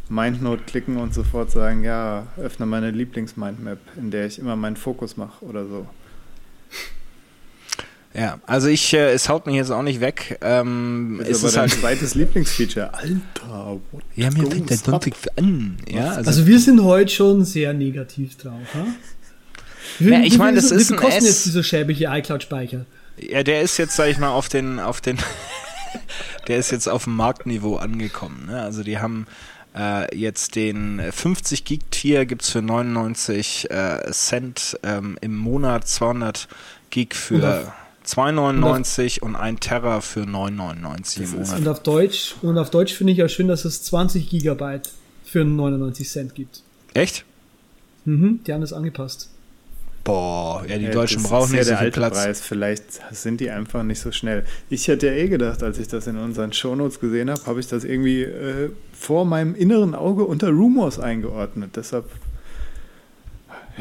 MindNote 0.09 0.63
klicken 0.63 0.97
und 0.97 1.13
sofort 1.13 1.51
sagen, 1.51 1.83
ja, 1.83 2.25
öffne 2.37 2.65
meine 2.65 2.89
Lieblings-Mindmap, 2.89 3.77
in 3.97 4.09
der 4.09 4.25
ich 4.25 4.39
immer 4.39 4.55
meinen 4.55 4.75
Fokus 4.75 5.17
mache 5.17 5.45
oder 5.45 5.65
so. 5.67 5.85
Ja, 8.15 8.39
also 8.47 8.67
ich, 8.69 8.91
äh, 8.95 9.11
es 9.11 9.29
haut 9.29 9.45
mich 9.45 9.53
jetzt 9.55 9.69
auch 9.69 9.83
nicht 9.83 10.01
weg. 10.01 10.39
Ähm, 10.41 11.19
Ist 11.21 11.29
es 11.29 11.37
aber 11.43 11.47
ist 11.47 11.55
dein 11.55 11.61
halt. 11.61 11.71
zweites 11.79 12.15
Lieblingsfeature. 12.15 12.91
Alter, 12.95 13.79
what 13.91 14.01
Ja, 14.15 14.31
mir 14.31 14.49
fängt 14.49 14.71
der? 14.71 14.77
Sonntag 14.77 15.13
an. 15.37 15.77
Ja, 15.87 16.09
also, 16.09 16.27
Also 16.27 16.47
wir 16.47 16.59
sind 16.59 16.83
heute 16.83 17.11
schon 17.13 17.45
sehr 17.45 17.71
negativ 17.73 18.35
drauf. 18.35 18.55
Ha? 18.73 18.87
Wie, 19.97 20.09
Ja, 20.11 20.21
ich 20.21 20.33
wie- 20.33 20.37
meine, 20.37 20.57
wie- 20.57 20.61
das 20.61 20.71
wie 20.71 20.75
ist 20.75 20.87
viel 20.87 20.97
ein 20.97 21.01
kostet 21.01 21.21
S. 21.23 21.27
jetzt 21.27 21.45
dieser 21.47 21.63
schäbige 21.63 22.05
iCloud-Speicher? 22.05 22.85
ja, 23.17 23.43
der 23.43 23.61
ist 23.61 23.77
jetzt, 23.77 23.95
sag 23.95 24.09
ich 24.09 24.17
mal, 24.17 24.29
auf 24.29 24.47
den, 24.49 24.79
auf 24.79 25.01
den, 25.01 25.17
der 26.47 26.57
ist 26.57 26.71
jetzt 26.71 26.87
auf 26.87 27.03
dem 27.05 27.15
Marktniveau 27.15 27.75
angekommen. 27.77 28.45
Ne? 28.47 28.61
Also 28.61 28.83
die 28.83 28.99
haben 28.99 29.27
äh, 29.75 30.15
jetzt 30.17 30.55
den 30.55 31.01
50 31.11 31.63
Gig 31.65 31.81
Tier 31.91 32.25
gibt's 32.25 32.49
für 32.49 32.61
99 32.61 33.69
äh, 33.69 34.11
Cent 34.11 34.79
ähm, 34.83 35.17
im 35.21 35.35
Monat, 35.37 35.87
200 35.87 36.47
Gig 36.89 37.09
Und 37.11 37.15
für 37.15 37.59
auf- 37.61 37.71
2,99 38.05 39.19
und, 39.21 39.35
ein 39.35 39.59
Terra 39.59 40.01
für 40.01 40.21
9,99 40.21 41.19
im 41.21 41.31
Monat. 41.31 41.57
Und 41.59 41.67
auf 41.67 41.83
Deutsch, 41.83 42.35
und 42.41 42.57
auf 42.57 42.71
Deutsch 42.71 42.93
finde 42.93 43.11
ich 43.13 43.19
ja 43.19 43.29
schön, 43.29 43.47
dass 43.47 43.65
es 43.65 43.83
20 43.83 44.27
Gigabyte 44.29 44.89
für 45.23 45.45
99 45.45 46.09
Cent 46.09 46.33
gibt. 46.33 46.63
Echt? 46.95 47.23
Mhm, 48.05 48.39
die 48.47 48.53
haben 48.53 48.61
das 48.61 48.73
angepasst. 48.73 49.29
Boah, 50.03 50.63
ja, 50.67 50.77
die 50.77 50.85
Ja, 50.85 50.91
Deutschen 50.91 51.21
brauchen 51.23 51.53
ja 51.55 51.63
so 51.63 51.69
der 51.69 51.77
viel 51.77 51.85
alte 51.87 51.99
Platz. 51.99 52.13
Preis. 52.23 52.41
Vielleicht 52.41 52.83
sind 53.15 53.39
die 53.41 53.51
einfach 53.51 53.83
nicht 53.83 53.99
so 53.99 54.11
schnell. 54.11 54.43
Ich 54.69 54.87
hätte 54.87 55.07
ja 55.07 55.13
eh 55.13 55.27
gedacht, 55.27 55.61
als 55.61 55.77
ich 55.77 55.87
das 55.87 56.07
in 56.07 56.17
unseren 56.17 56.51
Shownotes 56.53 56.99
gesehen 56.99 57.29
habe, 57.29 57.45
habe 57.45 57.59
ich 57.59 57.67
das 57.67 57.83
irgendwie 57.83 58.23
äh, 58.23 58.71
vor 58.93 59.25
meinem 59.25 59.53
inneren 59.55 59.93
Auge 59.95 60.23
unter 60.23 60.49
Rumors 60.49 60.99
eingeordnet. 60.99 61.71
Deshalb 61.75 62.05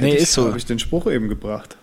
Nee, 0.00 0.14
ich, 0.14 0.22
ist 0.22 0.32
so. 0.34 0.46
habe 0.48 0.58
ich 0.58 0.66
den 0.66 0.78
Spruch 0.78 1.06
eben 1.10 1.28
gebracht. 1.28 1.76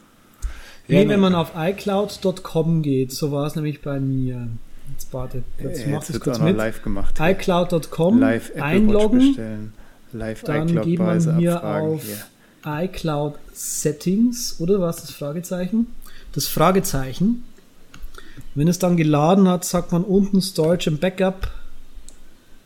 Ja, 0.88 1.00
nee, 1.00 1.06
ne- 1.06 1.10
wenn 1.14 1.20
man 1.20 1.36
auf 1.36 1.52
iCloud.com 1.56 2.82
geht, 2.82 3.12
so 3.12 3.32
war 3.32 3.48
es 3.48 3.56
nämlich 3.56 3.82
bei 3.82 4.00
mir. 4.00 4.48
Jetzt 4.92 5.12
warte, 5.14 5.44
jetzt 5.62 5.86
Äh, 5.86 5.90
mach 5.90 6.08
wird 6.08 6.22
kurz 6.22 6.36
auch 6.38 6.42
noch 6.42 6.48
mit. 6.48 6.58
live 6.58 6.82
gemacht. 6.84 7.16
iCloud.com 7.20 8.24
einloggen. 8.60 9.74
Live 10.14 10.44
dann 10.44 10.68
iCloud 10.70 10.86
geht 10.86 11.00
man 11.00 11.38
hier 11.40 11.56
abfragen 11.56 11.90
auf 11.96 12.04
hier. 12.04 12.18
iCloud 12.66 13.36
Settings, 13.54 14.56
oder 14.60 14.80
was 14.82 14.98
das 15.02 15.12
Fragezeichen? 15.12 15.88
Das 16.34 16.48
Fragezeichen. 16.48 17.44
Wenn 18.54 18.68
es 18.68 18.80
dann 18.80 18.98
geladen 18.98 19.48
hat, 19.48 19.64
sagt 19.66 19.92
man 19.92 20.04
unten 20.04 20.42
Storage 20.42 20.90
and 20.90 21.00
Backup, 21.00 21.50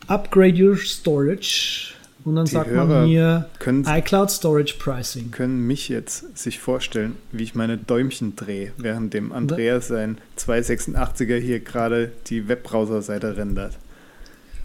Upgrade 0.07 0.55
your 0.63 0.75
Storage 0.77 1.93
und 2.25 2.35
dann 2.35 2.45
Die 2.45 2.51
sagt 2.51 2.69
Hörer 2.69 2.85
man 2.85 3.07
hier 3.07 3.49
können- 3.59 3.85
iCloud 3.87 4.31
Storage 4.31 4.75
Pricing. 4.79 5.29
können 5.31 5.67
mich 5.67 5.87
jetzt 5.89 6.37
sich 6.37 6.59
vorstellen, 6.59 7.15
wie 7.31 7.43
ich 7.43 7.53
meine 7.55 7.77
Däumchen 7.77 8.35
drehe, 8.35 8.73
während 8.77 9.13
dem 9.13 9.31
Andreas 9.31 9.87
sein 9.89 10.17
286er 10.37 11.37
hier 11.39 11.59
gerade 11.59 12.11
die 12.27 12.47
Webbrowser-Seite 12.47 13.37
rendert. 13.37 13.77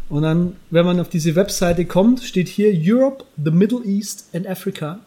Und 0.09 0.23
dann, 0.23 0.57
wenn 0.71 0.85
man 0.87 1.01
auf 1.01 1.09
diese 1.09 1.35
Webseite 1.35 1.85
kommt, 1.87 2.23
steht 2.23 2.49
hier 2.49 2.73
Europe, 2.75 3.25
the 3.43 3.51
Middle 3.51 3.83
East 3.85 4.27
and 4.35 4.47
Africa. 4.47 5.01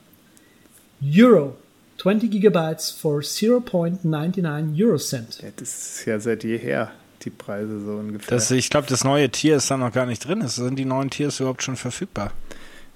Euro. 1.02 1.56
20 1.98 2.30
Gigabytes 2.30 2.92
for 2.92 3.22
0.99 3.22 4.86
Euro 4.86 4.98
Cent. 4.98 5.40
Ja, 5.42 5.50
das 5.56 5.98
ist 6.00 6.06
ja 6.06 6.20
seit 6.20 6.44
jeher 6.44 6.92
die 7.24 7.32
Preise 7.32 7.84
so 7.84 7.94
ungefähr. 7.94 8.36
Das, 8.36 8.52
ich 8.52 8.70
glaube, 8.70 8.88
das 8.88 9.04
neue 9.04 9.30
Tier 9.30 9.58
ist 9.58 9.72
da 9.72 9.78
noch 9.78 9.92
gar 9.92 10.06
nicht 10.06 10.26
drin. 10.28 10.48
Sind 10.48 10.78
die 10.78 10.86
neuen 10.86 11.10
Tiers 11.10 11.40
überhaupt 11.40 11.64
schon 11.64 11.76
verfügbar? 11.76 12.32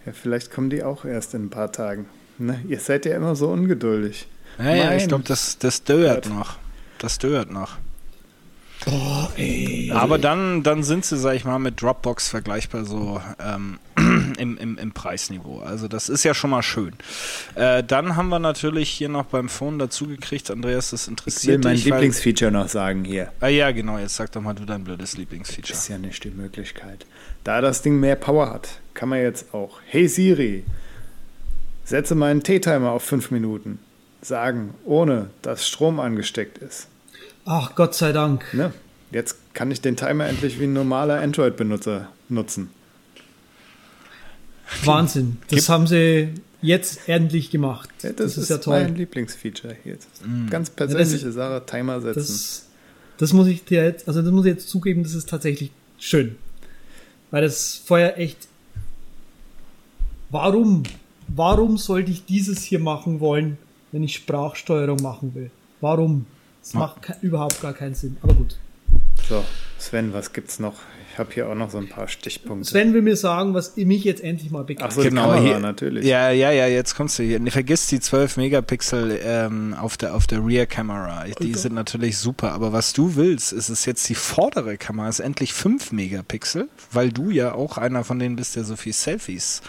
ja, 0.06 0.12
vielleicht 0.14 0.52
kommen 0.52 0.70
die 0.70 0.84
auch 0.84 1.06
erst 1.06 1.34
in 1.34 1.46
ein 1.46 1.50
paar 1.50 1.72
Tagen. 1.72 2.08
Ne? 2.38 2.60
Ihr 2.68 2.80
seid 2.80 3.06
ja 3.06 3.16
immer 3.16 3.36
so 3.36 3.50
ungeduldig. 3.50 4.28
Ja, 4.58 4.74
ja, 4.74 4.94
ich 4.96 5.08
glaube, 5.08 5.24
das, 5.28 5.58
das 5.58 5.84
dauert 5.84 6.24
Gott. 6.24 6.34
noch. 6.34 6.58
Das 6.98 7.18
dauert 7.18 7.52
noch. 7.52 7.78
Oh, 8.88 9.28
ey. 9.38 9.92
Aber 9.94 10.18
dann, 10.18 10.64
dann 10.64 10.82
sind 10.84 11.06
sie, 11.06 11.16
sag 11.18 11.36
ich 11.36 11.46
mal, 11.46 11.60
mit 11.60 11.82
Dropbox 11.82 12.30
vergleichbar 12.30 12.84
so 12.84 13.22
ähm, 13.40 13.78
im, 14.40 14.58
im, 14.58 14.78
im 14.80 14.92
Preisniveau. 14.92 15.60
Also 15.60 15.88
das 15.88 16.10
ist 16.10 16.24
ja 16.24 16.34
schon 16.34 16.50
mal 16.50 16.64
schön. 16.64 16.94
Äh, 17.54 17.84
dann 17.84 18.16
haben 18.16 18.30
wir 18.30 18.40
natürlich 18.40 18.90
hier 18.90 19.08
noch 19.10 19.26
beim 19.26 19.50
Phone 19.50 19.78
dazugekriegt, 19.78 20.50
Andreas, 20.50 20.90
das 20.90 21.02
Ich 21.04 21.08
will 21.08 21.12
interessiert 21.12 21.64
mein 21.64 21.76
dich. 21.76 21.86
weil- 21.86 21.92
Lieblingsfeature 22.00 22.52
noch 22.52 22.70
sagen 22.70 23.04
hier. 23.04 23.32
Ah 23.40 23.48
ja, 23.50 23.70
genau, 23.72 24.00
jetzt 24.00 24.16
sag 24.16 24.32
doch 24.32 24.42
mal 24.42 24.54
du 24.56 24.66
dein 24.66 24.84
blödes 24.84 25.16
Lieblingsfeature. 25.16 25.78
Ist 25.78 25.88
ja 25.88 26.00
nicht 26.00 26.24
die 26.24 26.32
Möglichkeit. 26.32 27.06
Da 27.44 27.62
das 27.62 27.84
Ding 27.84 28.00
mehr 28.00 28.16
Power 28.16 28.50
hat, 28.52 28.80
kann 28.96 29.10
man 29.10 29.20
jetzt 29.22 29.54
auch, 29.54 29.80
hey 29.86 30.08
Siri, 30.08 30.64
setze 31.86 32.16
meinen 32.16 32.42
T-Timer 32.42 32.92
auf 32.92 33.04
5 33.04 33.30
Minuten. 33.32 33.78
sagen, 34.24 34.74
ohne 34.86 35.30
dass 35.42 35.68
Strom 35.68 36.00
angesteckt 36.00 36.58
ist. 36.60 36.88
Ach, 37.46 37.76
Gott 37.76 37.96
sei 37.96 38.12
Dank. 38.12 38.54
Ne? 38.54 38.74
Jetzt 39.12 39.54
kann 39.54 39.72
ich 39.72 39.82
den 39.82 39.96
Timer 39.98 40.28
endlich 40.28 40.60
wie 40.60 40.66
ein 40.66 40.74
normaler 40.74 41.20
Android-Benutzer 41.22 42.10
nutzen. 42.30 42.70
Wahnsinn. 44.86 45.38
Das 45.50 45.68
haben 45.68 45.86
sie 45.86 46.30
jetzt 46.62 47.10
endlich 47.10 47.52
gemacht. 47.52 47.90
Ja, 48.04 48.12
das, 48.14 48.38
ist, 48.38 48.50
ja 48.50 48.58
mein 48.68 48.88
toll. 48.88 48.98
Lieblingsfeature 48.98 49.76
hier. 49.84 49.98
Ganz 50.50 50.70
persönliche 50.70 51.32
Sache, 51.32 51.64
Timer 51.66 52.00
setzen. 52.00 52.20
Das, 52.20 52.68
das 53.18 53.34
muss 53.34 53.48
ich 53.48 53.66
dir 53.66 53.84
jetzt, 53.84 54.08
also 54.08 54.22
das 54.22 54.32
muss 54.32 54.46
ich 54.46 54.54
jetzt 54.54 54.70
zugeben, 54.70 55.04
das 55.04 55.14
ist 55.14 55.30
tatsächlich 55.30 55.72
schön. 56.00 56.38
Weil 57.32 57.44
das 57.44 57.82
vorher 57.86 58.18
echt. 58.18 58.48
Warum? 60.30 60.84
Warum 61.28 61.78
sollte 61.78 62.12
ich 62.12 62.26
dieses 62.26 62.64
hier 62.64 62.80
machen 62.80 63.20
wollen, 63.20 63.58
wenn 63.92 64.04
ich 64.04 64.16
Sprachsteuerung 64.16 65.02
machen 65.02 65.36
will? 65.36 65.52
Warum? 65.82 66.26
Das 66.62 66.74
macht 66.74 66.98
überhaupt 67.22 67.60
gar 67.62 67.74
keinen 67.74 67.96
Sinn. 67.96 68.18
Aber 68.22 68.34
gut. 68.34 68.58
So, 69.28 69.44
Sven, 69.80 70.14
was 70.14 70.34
gibt's 70.34 70.60
noch? 70.60 70.76
Ich 71.12 71.18
habe 71.20 71.34
hier 71.34 71.50
auch 71.50 71.56
noch 71.56 71.70
so 71.70 71.78
ein 71.78 71.90
paar 71.90 72.08
Stichpunkte. 72.08 72.70
Sven 72.70 72.94
will 72.94 73.02
mir 73.02 73.16
sagen, 73.18 73.54
was 73.54 73.76
mich 73.76 74.04
jetzt 74.06 74.24
endlich 74.24 74.50
mal 74.50 74.62
Ach 74.62 74.66
begeistert. 74.66 74.94
so, 74.94 75.02
die 75.04 75.10
Genau, 75.10 75.24
Kamera 75.30 75.42
hier- 75.42 75.60
natürlich. 75.60 76.06
Ja, 76.06 76.30
ja, 76.32 76.52
ja, 76.52 76.68
jetzt 76.68 76.96
kommst 76.96 77.20
du 77.20 77.24
hier. 77.24 77.40
Ne, 77.40 77.52
Vergiss 77.52 77.88
die 77.88 78.00
12 78.00 78.38
Megapixel 78.38 79.20
ähm, 79.24 79.74
auf 79.74 79.98
der, 79.98 80.16
auf 80.16 80.26
der 80.28 80.46
Rear-Kamera. 80.46 81.26
Die 81.26 81.48
Alter. 81.48 81.58
sind 81.60 81.74
natürlich 81.76 82.18
super, 82.18 82.54
aber 82.54 82.72
was 82.72 82.94
du 82.94 83.16
willst, 83.18 83.52
ist 83.52 83.68
es 83.70 83.86
jetzt 83.86 84.08
die 84.08 84.16
vordere 84.16 84.78
Kamera, 84.78 85.10
ist 85.10 85.20
endlich 85.20 85.54
5 85.54 85.92
Megapixel, 85.92 86.70
weil 86.92 87.12
du 87.12 87.30
ja 87.30 87.54
auch 87.54 87.78
einer 87.78 88.04
von 88.06 88.18
denen 88.18 88.38
bist, 88.38 88.56
der 88.56 88.64
so 88.64 88.76
viel 88.78 88.94
Selfies 88.94 89.62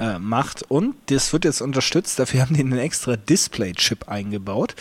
äh, 0.00 0.18
macht. 0.18 0.62
Und 0.70 0.94
das 1.10 1.32
wird 1.32 1.44
jetzt 1.44 1.60
unterstützt, 1.60 2.18
dafür 2.18 2.40
haben 2.42 2.54
die 2.54 2.60
einen 2.60 2.78
extra 2.78 3.16
Display-Chip 3.16 4.08
eingebaut, 4.08 4.74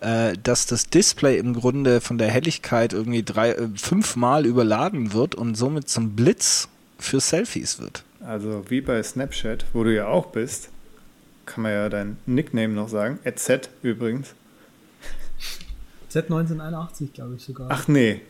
äh, 0.00 0.32
dass 0.42 0.66
das 0.66 0.88
Display 0.88 1.38
im 1.38 1.54
Grunde 1.54 2.00
von 2.00 2.18
der 2.18 2.28
Helligkeit 2.28 2.92
irgendwie 2.92 3.22
drei, 3.22 3.50
äh, 3.52 3.68
fünfmal 3.76 4.46
überladen 4.46 5.12
wird 5.12 5.34
und 5.34 5.43
somit 5.54 5.88
zum 5.88 6.16
Blitz 6.16 6.68
für 6.98 7.20
Selfies 7.20 7.78
wird. 7.80 8.04
Also 8.20 8.70
wie 8.70 8.80
bei 8.80 9.02
Snapchat, 9.02 9.66
wo 9.74 9.84
du 9.84 9.94
ja 9.94 10.06
auch 10.06 10.26
bist, 10.26 10.70
kann 11.44 11.62
man 11.62 11.72
ja 11.72 11.88
dein 11.88 12.16
Nickname 12.26 12.72
noch 12.72 12.88
sagen. 12.88 13.18
Z 13.34 13.68
übrigens. 13.82 14.34
Z1981, 16.10 17.12
glaube 17.12 17.34
ich 17.34 17.42
sogar. 17.44 17.68
Ach 17.70 17.88
nee, 17.88 18.22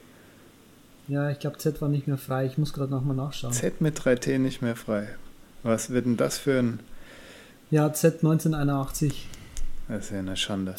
Ja, 1.07 1.31
ich 1.31 1.38
glaube, 1.38 1.59
Z 1.59 1.81
war 1.83 1.88
nicht 1.88 2.07
mehr 2.07 2.16
frei. 2.16 2.46
Ich 2.46 2.57
muss 2.57 2.72
gerade 2.72 2.90
nochmal 2.90 3.14
nachschauen. 3.16 3.53
Z 3.53 3.81
mit 3.81 4.00
3T 4.00 4.38
nicht 4.38 4.62
mehr 4.62 4.74
frei. 4.74 5.09
Was 5.62 5.90
wird 5.90 6.07
denn 6.07 6.16
das 6.16 6.38
für 6.38 6.59
ein... 6.59 6.81
Ja, 7.70 7.88
Z1981. 7.88 9.12
Das 9.88 10.07
ist 10.07 10.12
ja 10.12 10.18
eine 10.18 10.37
Schande. 10.37 10.74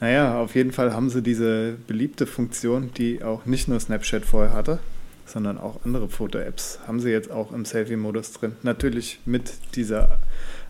Naja, 0.00 0.40
auf 0.40 0.54
jeden 0.54 0.72
Fall 0.72 0.92
haben 0.92 1.10
sie 1.10 1.22
diese 1.22 1.76
beliebte 1.86 2.26
Funktion, 2.26 2.92
die 2.94 3.22
auch 3.22 3.44
nicht 3.46 3.68
nur 3.68 3.78
Snapchat 3.78 4.24
vorher 4.24 4.52
hatte, 4.52 4.78
sondern 5.26 5.58
auch 5.58 5.84
andere 5.84 6.08
Foto-Apps, 6.08 6.80
haben 6.86 7.00
sie 7.00 7.10
jetzt 7.10 7.30
auch 7.30 7.52
im 7.52 7.64
Selfie-Modus 7.64 8.32
drin. 8.32 8.56
Natürlich 8.62 9.20
mit 9.24 9.52
dieser 9.74 10.18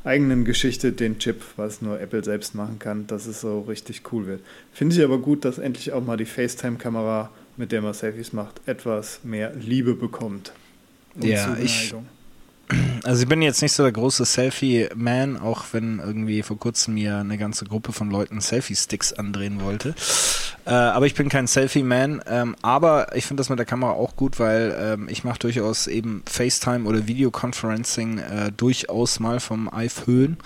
eigenen 0.04 0.44
Geschichte, 0.44 0.92
den 0.92 1.18
Chip, 1.18 1.42
was 1.56 1.82
nur 1.82 2.00
Apple 2.00 2.24
selbst 2.24 2.54
machen 2.54 2.78
kann, 2.78 3.06
dass 3.06 3.26
es 3.26 3.40
so 3.40 3.60
richtig 3.60 4.02
cool 4.12 4.26
wird. 4.26 4.40
Finde 4.72 4.96
ich 4.96 5.04
aber 5.04 5.18
gut, 5.18 5.44
dass 5.44 5.58
endlich 5.58 5.92
auch 5.92 6.04
mal 6.04 6.16
die 6.16 6.24
FaceTime-Kamera, 6.24 7.30
mit 7.56 7.72
der 7.72 7.82
man 7.82 7.94
Selfies 7.94 8.32
macht, 8.32 8.60
etwas 8.66 9.20
mehr 9.22 9.54
Liebe 9.54 9.94
bekommt. 9.94 10.52
Ja, 11.20 11.56
ich-. 11.56 11.94
Also 13.04 13.22
ich 13.22 13.28
bin 13.28 13.42
jetzt 13.42 13.60
nicht 13.60 13.72
so 13.72 13.82
der 13.82 13.92
große 13.92 14.24
Selfie-Man, 14.24 15.36
auch 15.36 15.64
wenn 15.72 15.98
irgendwie 15.98 16.42
vor 16.42 16.58
kurzem 16.58 16.94
mir 16.94 17.18
eine 17.18 17.36
ganze 17.36 17.64
Gruppe 17.64 17.92
von 17.92 18.10
Leuten 18.10 18.40
Selfie-Sticks 18.40 19.12
andrehen 19.12 19.60
wollte. 19.60 19.94
Äh, 20.64 20.70
aber 20.70 21.06
ich 21.06 21.14
bin 21.14 21.28
kein 21.28 21.46
Selfie-Man. 21.46 22.22
Ähm, 22.26 22.56
aber 22.62 23.16
ich 23.16 23.26
finde 23.26 23.40
das 23.40 23.48
mit 23.48 23.58
der 23.58 23.66
Kamera 23.66 23.92
auch 23.92 24.16
gut, 24.16 24.38
weil 24.38 24.76
ähm, 24.78 25.08
ich 25.08 25.24
mache 25.24 25.38
durchaus 25.38 25.86
eben 25.86 26.22
FaceTime 26.26 26.88
oder 26.88 27.06
Videoconferencing 27.06 28.18
äh, 28.18 28.52
durchaus 28.56 29.20
mal 29.20 29.40
vom 29.40 29.72
iPhone. 29.72 30.36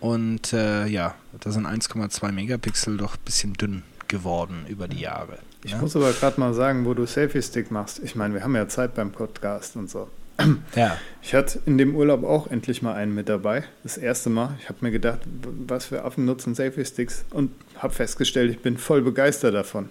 Und 0.00 0.52
äh, 0.52 0.86
ja, 0.86 1.14
da 1.40 1.50
sind 1.50 1.66
1,2 1.66 2.32
Megapixel 2.32 2.96
doch 2.96 3.14
ein 3.14 3.24
bisschen 3.24 3.54
dünn 3.54 3.82
geworden 4.06 4.64
über 4.68 4.88
die 4.88 5.00
Jahre. 5.00 5.38
Ich 5.64 5.72
ja? 5.72 5.78
muss 5.78 5.96
aber 5.96 6.12
gerade 6.12 6.40
mal 6.40 6.54
sagen, 6.54 6.86
wo 6.86 6.94
du 6.94 7.04
Selfie-Stick 7.04 7.70
machst. 7.70 8.00
Ich 8.02 8.14
meine, 8.14 8.34
wir 8.34 8.42
haben 8.42 8.54
ja 8.54 8.68
Zeit 8.68 8.94
beim 8.94 9.10
Podcast 9.10 9.76
und 9.76 9.90
so. 9.90 10.08
ja. 10.76 10.96
Ich 11.22 11.34
hatte 11.34 11.60
in 11.66 11.76
dem 11.78 11.94
Urlaub 11.94 12.24
auch 12.24 12.46
endlich 12.46 12.80
mal 12.80 12.94
einen 12.94 13.14
mit 13.14 13.28
dabei. 13.28 13.64
Das 13.82 13.98
erste 13.98 14.30
Mal. 14.30 14.56
Ich 14.60 14.68
habe 14.68 14.78
mir 14.80 14.90
gedacht, 14.90 15.20
was 15.66 15.86
für 15.86 16.04
Affen 16.04 16.24
nutzen 16.24 16.54
Selfie-Sticks 16.54 17.24
und 17.30 17.50
habe 17.76 17.92
festgestellt, 17.92 18.50
ich 18.50 18.60
bin 18.60 18.78
voll 18.78 19.02
begeistert 19.02 19.54
davon. 19.54 19.90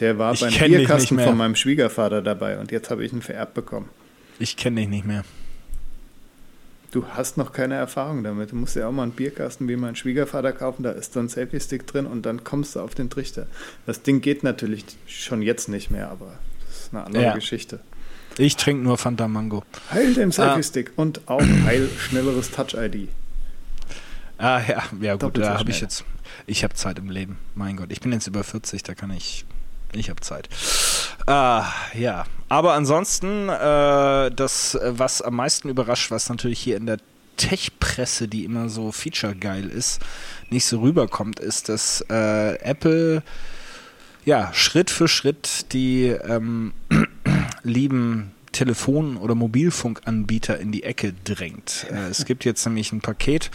Der 0.00 0.18
war 0.18 0.34
Ich 0.34 0.40
beim 0.40 0.52
Bierkasten 0.52 1.18
von 1.18 1.36
meinem 1.36 1.54
Schwiegervater 1.54 2.20
dabei 2.20 2.58
und 2.58 2.70
jetzt 2.72 2.90
habe 2.90 3.04
ich 3.04 3.12
ihn 3.12 3.22
vererbt 3.22 3.54
bekommen. 3.54 3.88
Ich 4.38 4.56
kenne 4.56 4.80
dich 4.80 4.88
nicht 4.88 5.06
mehr. 5.06 5.24
Du 6.90 7.06
hast 7.08 7.36
noch 7.36 7.52
keine 7.52 7.74
Erfahrung 7.74 8.22
damit. 8.22 8.52
Du 8.52 8.56
musst 8.56 8.76
ja 8.76 8.88
auch 8.88 8.92
mal 8.92 9.02
einen 9.04 9.12
Bierkasten 9.12 9.68
wie 9.68 9.76
mein 9.76 9.96
Schwiegervater 9.96 10.52
kaufen, 10.52 10.82
da 10.82 10.92
ist 10.92 11.16
dann 11.16 11.26
ein 11.26 11.28
Selfie-Stick 11.28 11.86
drin 11.86 12.06
und 12.06 12.24
dann 12.24 12.44
kommst 12.44 12.74
du 12.76 12.80
auf 12.80 12.94
den 12.94 13.10
Trichter. 13.10 13.46
Das 13.86 14.02
Ding 14.02 14.20
geht 14.20 14.42
natürlich 14.42 14.84
schon 15.06 15.42
jetzt 15.42 15.68
nicht 15.68 15.90
mehr, 15.90 16.10
aber 16.10 16.32
das 16.66 16.82
ist 16.82 16.94
eine 16.94 17.04
andere 17.04 17.22
Ja. 17.24 17.34
Geschichte. 17.34 17.80
Ich 18.38 18.56
trinke 18.56 18.82
nur 18.82 18.98
Fanta 18.98 19.28
Mango. 19.28 19.64
Heil 19.90 20.10
Ah. 20.10 20.14
den 20.14 20.32
Selfie-Stick 20.32 20.92
und 20.96 21.26
auch 21.28 21.40
heil 21.40 21.88
schnelleres 21.98 22.50
Touch-ID. 22.50 23.08
Ah 24.38 24.60
ja, 24.68 24.82
ja 25.00 25.12
gut, 25.14 25.22
Doppelt 25.22 25.46
da 25.46 25.58
habe 25.58 25.70
ich 25.70 25.80
jetzt, 25.80 26.04
ich 26.46 26.62
habe 26.62 26.74
Zeit 26.74 26.98
im 26.98 27.08
Leben. 27.08 27.38
Mein 27.54 27.76
Gott, 27.78 27.90
ich 27.90 28.00
bin 28.00 28.12
jetzt 28.12 28.26
über 28.26 28.44
40, 28.44 28.82
da 28.82 28.94
kann 28.94 29.10
ich, 29.10 29.46
ich 29.92 30.10
habe 30.10 30.20
Zeit. 30.20 30.50
Ah, 31.26 31.64
ja, 31.94 32.24
aber 32.50 32.74
ansonsten, 32.74 33.48
äh, 33.48 34.30
das, 34.30 34.78
was 34.82 35.22
am 35.22 35.36
meisten 35.36 35.70
überrascht, 35.70 36.10
was 36.10 36.28
natürlich 36.28 36.58
hier 36.60 36.76
in 36.76 36.84
der 36.84 36.98
Tech-Presse, 37.38 38.28
die 38.28 38.44
immer 38.44 38.68
so 38.68 38.92
feature-geil 38.92 39.68
ist, 39.68 40.00
nicht 40.50 40.66
so 40.66 40.80
rüberkommt, 40.80 41.40
ist, 41.40 41.70
dass 41.70 42.04
äh, 42.10 42.56
Apple 42.58 43.22
ja 44.26 44.52
Schritt 44.52 44.90
für 44.90 45.08
Schritt 45.08 45.72
die 45.72 46.06
ähm, 46.08 46.72
lieben 47.66 48.32
Telefon- 48.52 49.16
oder 49.18 49.34
Mobilfunkanbieter 49.34 50.58
in 50.58 50.72
die 50.72 50.82
Ecke 50.82 51.12
drängt. 51.24 51.86
Äh, 51.96 52.08
es 52.08 52.24
gibt 52.24 52.44
jetzt 52.44 52.64
nämlich 52.64 52.92
ein 52.92 53.00
Paket 53.00 53.50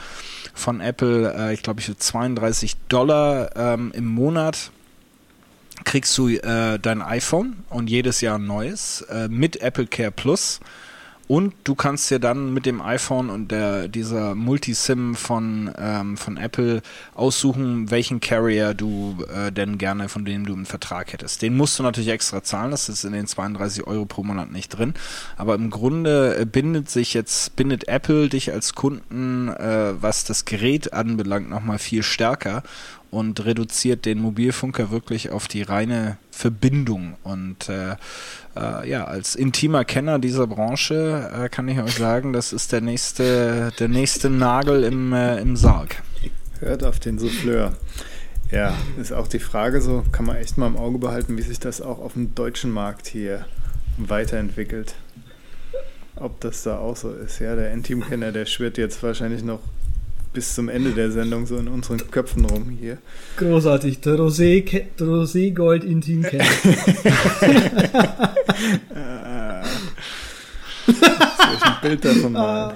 von 0.54 0.80
Apple, 0.80 1.34
äh, 1.34 1.54
ich 1.54 1.64
glaube, 1.64 1.80
ich 1.80 1.88
für 1.88 1.98
32 1.98 2.76
Dollar 2.88 3.56
ähm, 3.56 3.92
im 3.96 4.06
Monat 4.06 4.72
kriegst 5.84 6.18
du 6.18 6.30
äh, 6.30 6.80
dein 6.80 7.02
iPhone 7.02 7.64
und 7.70 7.90
jedes 7.90 8.22
Jahr 8.22 8.38
ein 8.38 8.46
neues 8.46 9.02
äh, 9.02 9.28
mit 9.28 9.62
Apple 9.62 9.88
Care 9.88 10.12
Plus. 10.12 10.60
Und 11.32 11.54
du 11.64 11.76
kannst 11.76 12.12
dir 12.12 12.20
dann 12.20 12.54
mit 12.54 12.66
dem 12.66 12.82
iPhone 12.82 13.30
und 13.30 13.54
der, 13.54 13.88
dieser 13.88 14.36
Multisim 14.36 15.16
von, 15.16 15.72
ähm, 15.78 16.18
von 16.18 16.36
Apple 16.36 16.82
aussuchen, 17.16 17.90
welchen 17.90 18.20
Carrier 18.20 18.74
du 18.74 19.16
äh, 19.34 19.50
denn 19.50 19.78
gerne, 19.78 20.10
von 20.10 20.26
dem 20.26 20.46
du 20.46 20.52
einen 20.52 20.66
Vertrag 20.66 21.14
hättest. 21.14 21.42
Den 21.42 21.56
musst 21.56 21.80
du 21.80 21.84
natürlich 21.84 22.10
extra 22.10 22.44
zahlen, 22.44 22.72
das 22.72 22.90
ist 22.90 23.06
in 23.06 23.14
den 23.14 23.28
32 23.28 23.88
Euro 23.88 24.04
pro 24.04 24.24
Monat 24.24 24.52
nicht 24.52 24.78
drin. 24.78 24.94
Aber 25.38 25.56
im 25.56 25.70
Grunde 25.70 26.36
äh, 26.36 26.46
bindet 26.46 26.90
sich 26.90 27.14
jetzt, 27.14 27.56
bindet 27.56 27.88
Apple 27.88 28.28
dich 28.28 28.52
als 28.52 28.76
Kunden, 28.76 29.48
äh, 29.48 29.94
was 30.02 30.26
das 30.26 30.44
Gerät 30.44 30.92
anbelangt, 30.92 31.50
nochmal 31.50 31.80
viel 31.80 32.04
stärker 32.04 32.62
und 33.12 33.46
reduziert 33.46 34.06
den 34.06 34.20
Mobilfunker 34.20 34.90
wirklich 34.90 35.30
auf 35.30 35.48
die 35.48 35.62
reine 35.62 36.18
Verbindung. 36.32 37.18
Und 37.24 37.70
äh, 37.70 37.96
äh, 38.56 38.90
ja, 38.90 39.04
als 39.04 39.36
intimer 39.36 39.84
Kenner 39.84 40.18
dieser 40.18 40.48
Branche 40.48 41.30
äh, 41.34 41.50
kann 41.50 41.68
ich 41.68 41.80
euch 41.80 41.96
sagen, 41.96 42.32
das 42.34 42.54
ist 42.54 42.72
der 42.72 42.82
nächste, 42.82 43.74
der 43.78 43.90
nächste 43.90 44.30
Nagel 44.30 44.84
im, 44.86 45.12
äh, 45.12 45.40
im 45.40 45.58
Sarg. 45.58 46.02
Hört 46.60 46.84
auf 46.84 47.00
den 47.00 47.20
Souffleur. 47.20 47.74
Ja, 48.50 48.74
ist 49.00 49.14
auch 49.14 49.28
die 49.28 49.40
Frage 49.40 49.82
so, 49.82 50.04
kann 50.12 50.26
man 50.26 50.38
echt 50.38 50.58
mal 50.58 50.68
im 50.68 50.78
Auge 50.78 50.98
behalten, 50.98 51.38
wie 51.38 51.42
sich 51.42 51.60
das 51.60 51.82
auch 51.82 52.00
auf 52.00 52.14
dem 52.14 52.34
deutschen 52.34 52.72
Markt 52.72 53.08
hier 53.08 53.46
weiterentwickelt. 53.98 54.96
Ob 56.16 56.40
das 56.42 56.64
da 56.64 56.78
auch 56.78 56.96
so 56.96 57.12
ist. 57.12 57.40
Ja, 57.40 57.56
der 57.56 57.72
Endteam-Kenner, 57.72 58.32
der 58.32 58.46
schwirrt 58.46 58.78
jetzt 58.78 59.02
wahrscheinlich 59.04 59.44
noch 59.44 59.60
bis 60.34 60.56
zum 60.56 60.70
Ende 60.70 60.92
der 60.92 61.12
Sendung 61.12 61.46
so 61.46 61.58
in 61.58 61.68
unseren 61.68 62.10
Köpfen 62.10 62.46
rum 62.46 62.70
hier. 62.70 62.98
Großartig. 63.38 64.00
Der 64.02 64.16
Rosé, 64.16 64.64
Rosé 65.00 65.54
Gold 65.54 65.84
Intim 65.84 66.24
Kenner. 66.24 66.46
Soll 70.86 70.96
ich 71.56 71.64
ein 71.64 71.82
Bild 71.82 72.06
davon 72.06 72.32
malen? 72.34 72.76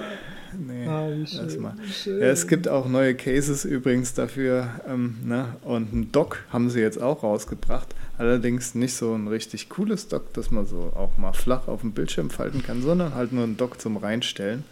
Nee. 0.58 0.86
Ah, 0.86 1.08
wie 1.10 1.20
lass 1.20 1.52
schön, 1.52 1.62
mal. 1.62 1.74
schön. 1.92 2.20
Ja, 2.20 2.26
es 2.26 2.46
gibt 2.46 2.68
auch 2.68 2.88
neue 2.88 3.14
Cases 3.14 3.64
übrigens 3.64 4.14
dafür. 4.14 4.70
Ähm, 4.88 5.16
ne? 5.24 5.56
Und 5.62 5.92
ein 5.92 6.12
Dock 6.12 6.38
haben 6.50 6.70
sie 6.70 6.80
jetzt 6.80 7.00
auch 7.00 7.22
rausgebracht. 7.22 7.94
Allerdings 8.18 8.74
nicht 8.74 8.94
so 8.94 9.14
ein 9.14 9.28
richtig 9.28 9.68
cooles 9.68 10.08
Dock, 10.08 10.32
das 10.32 10.50
man 10.50 10.64
so 10.64 10.92
auch 10.94 11.18
mal 11.18 11.32
flach 11.32 11.68
auf 11.68 11.82
dem 11.82 11.92
Bildschirm 11.92 12.30
falten 12.30 12.62
kann, 12.62 12.80
sondern 12.80 13.14
halt 13.14 13.32
nur 13.32 13.44
ein 13.44 13.58
Dock 13.58 13.80
zum 13.80 13.98
Reinstellen. 13.98 14.64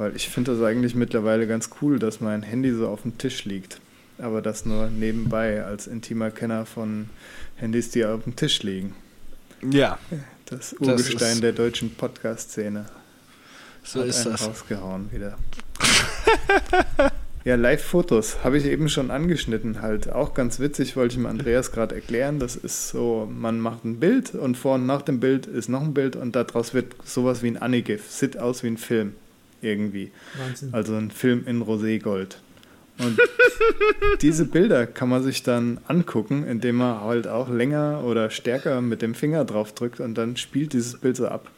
Weil 0.00 0.16
ich 0.16 0.30
finde 0.30 0.54
das 0.54 0.62
eigentlich 0.62 0.94
mittlerweile 0.94 1.46
ganz 1.46 1.68
cool, 1.82 1.98
dass 1.98 2.22
mein 2.22 2.42
Handy 2.42 2.72
so 2.72 2.88
auf 2.88 3.02
dem 3.02 3.18
Tisch 3.18 3.44
liegt. 3.44 3.82
Aber 4.16 4.40
das 4.40 4.64
nur 4.64 4.88
nebenbei 4.88 5.62
als 5.62 5.86
intimer 5.86 6.30
Kenner 6.30 6.64
von 6.64 7.10
Handys, 7.56 7.90
die 7.90 8.06
auf 8.06 8.24
dem 8.24 8.34
Tisch 8.34 8.62
liegen. 8.62 8.94
Ja, 9.70 9.98
Das 10.46 10.70
Das 10.70 10.88
Urgestein 10.88 11.34
ist- 11.34 11.42
der 11.42 11.52
deutschen 11.52 11.94
Podcast-Szene. 11.94 12.86
so 13.84 14.00
Hat 14.00 14.06
ist 14.08 14.24
das. 14.24 14.48
rausgehauen 14.48 15.12
wieder. 15.12 15.36
ja, 17.44 17.56
Live-Fotos 17.56 18.42
habe 18.42 18.56
ich 18.56 18.64
eben 18.64 18.88
schon 18.88 19.10
angeschnitten 19.10 19.82
halt. 19.82 20.10
Auch 20.10 20.32
ganz 20.32 20.60
witzig, 20.60 20.96
wollte 20.96 21.12
ich 21.12 21.16
dem 21.18 21.26
Andreas 21.26 21.72
gerade 21.72 21.94
erklären. 21.94 22.38
Das 22.38 22.56
ist 22.56 22.88
so, 22.88 23.28
man 23.30 23.60
macht 23.60 23.84
ein 23.84 24.00
Bild 24.00 24.34
und 24.34 24.56
vor 24.56 24.76
und 24.76 24.86
nach 24.86 25.02
dem 25.02 25.20
Bild 25.20 25.44
ist 25.46 25.68
noch 25.68 25.82
ein 25.82 25.92
Bild 25.92 26.16
und 26.16 26.34
daraus 26.36 26.72
wird 26.72 26.94
sowas 27.04 27.42
wie 27.42 27.48
ein 27.48 27.58
Anigif. 27.58 28.10
Sieht 28.10 28.38
aus 28.38 28.62
wie 28.62 28.68
ein 28.68 28.78
Film 28.78 29.12
irgendwie. 29.62 30.10
Wahnsinn. 30.38 30.70
Also 30.72 30.94
ein 30.94 31.10
Film 31.10 31.46
in 31.46 31.62
Roségold. 31.62 32.36
Und 32.98 33.18
diese 34.22 34.44
Bilder 34.44 34.86
kann 34.86 35.08
man 35.08 35.22
sich 35.22 35.42
dann 35.42 35.80
angucken, 35.86 36.46
indem 36.46 36.76
man 36.76 37.00
halt 37.00 37.26
auch 37.26 37.48
länger 37.48 38.02
oder 38.04 38.30
stärker 38.30 38.80
mit 38.80 39.02
dem 39.02 39.14
Finger 39.14 39.44
drauf 39.44 39.72
drückt 39.72 40.00
und 40.00 40.16
dann 40.16 40.36
spielt 40.36 40.72
dieses 40.72 40.98
Bild 40.98 41.16
so 41.16 41.28
ab. 41.28 41.50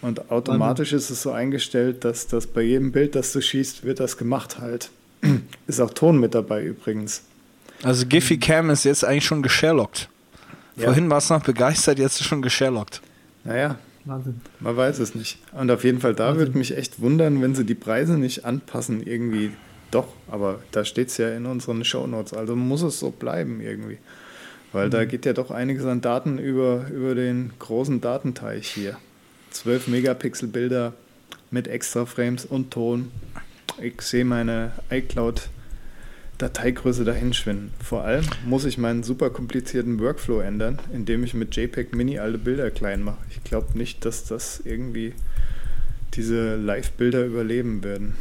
Und 0.00 0.32
automatisch 0.32 0.92
ist 0.92 1.10
es 1.10 1.22
so 1.22 1.30
eingestellt, 1.30 2.04
dass 2.04 2.26
das 2.26 2.48
bei 2.48 2.62
jedem 2.62 2.90
Bild, 2.90 3.14
das 3.14 3.32
du 3.32 3.40
schießt, 3.40 3.84
wird 3.84 4.00
das 4.00 4.16
gemacht 4.16 4.58
halt. 4.58 4.90
Ist 5.68 5.80
auch 5.80 5.94
Ton 5.94 6.18
mit 6.18 6.34
dabei 6.34 6.64
übrigens. 6.64 7.22
Also 7.84 8.06
Giphy 8.06 8.38
Cam 8.38 8.70
ist 8.70 8.84
jetzt 8.84 9.04
eigentlich 9.04 9.24
schon 9.24 9.42
gesherlockt. 9.42 10.08
Ja. 10.76 10.84
Vorhin 10.84 11.10
war 11.10 11.18
es 11.18 11.30
noch 11.30 11.42
begeistert, 11.42 11.98
jetzt 11.98 12.20
ist 12.20 12.26
schon 12.26 12.42
gesherlockt. 12.42 13.00
Naja, 13.44 13.78
Wahnsinn. 14.04 14.40
man 14.60 14.76
weiß 14.76 14.98
es 14.98 15.14
nicht. 15.14 15.38
Und 15.52 15.70
auf 15.70 15.84
jeden 15.84 16.00
Fall, 16.00 16.14
da 16.14 16.28
Wahnsinn. 16.28 16.38
würde 16.40 16.58
mich 16.58 16.76
echt 16.76 17.00
wundern, 17.00 17.40
wenn 17.42 17.54
sie 17.54 17.64
die 17.64 17.74
Preise 17.74 18.18
nicht 18.18 18.44
anpassen 18.44 19.02
irgendwie. 19.06 19.52
Doch, 19.90 20.08
aber 20.28 20.60
da 20.72 20.84
steht 20.84 21.08
es 21.08 21.18
ja 21.18 21.30
in 21.36 21.46
unseren 21.46 21.84
Shownotes. 21.84 22.32
Also 22.32 22.56
muss 22.56 22.82
es 22.82 22.98
so 22.98 23.10
bleiben 23.10 23.60
irgendwie. 23.60 23.98
Weil 24.72 24.88
da 24.88 25.04
geht 25.04 25.26
ja 25.26 25.34
doch 25.34 25.50
einiges 25.50 25.84
an 25.84 26.00
Daten 26.00 26.38
über, 26.38 26.86
über 26.90 27.14
den 27.14 27.52
großen 27.58 28.00
Datenteich 28.00 28.68
hier. 28.68 28.96
12 29.50 29.88
Megapixel 29.88 30.48
Bilder 30.48 30.94
mit 31.50 31.68
extra 31.68 32.06
Frames 32.06 32.46
und 32.46 32.70
Ton. 32.70 33.10
Ich 33.80 34.00
sehe 34.00 34.24
meine 34.24 34.72
iCloud 34.90 35.50
Dateigröße 36.42 37.04
dahin 37.04 37.32
schwinden. 37.32 37.72
Vor 37.82 38.02
allem 38.02 38.26
muss 38.44 38.64
ich 38.64 38.76
meinen 38.76 39.02
super 39.02 39.30
komplizierten 39.30 40.00
Workflow 40.00 40.40
ändern, 40.40 40.78
indem 40.92 41.24
ich 41.24 41.34
mit 41.34 41.56
JPEG 41.56 41.94
Mini 41.94 42.18
alle 42.18 42.38
Bilder 42.38 42.70
klein 42.70 43.02
mache. 43.02 43.18
Ich 43.30 43.42
glaube 43.44 43.78
nicht, 43.78 44.04
dass 44.04 44.24
das 44.24 44.60
irgendwie 44.64 45.14
diese 46.14 46.56
Live-Bilder 46.56 47.24
überleben 47.24 47.82
würden. 47.82 48.16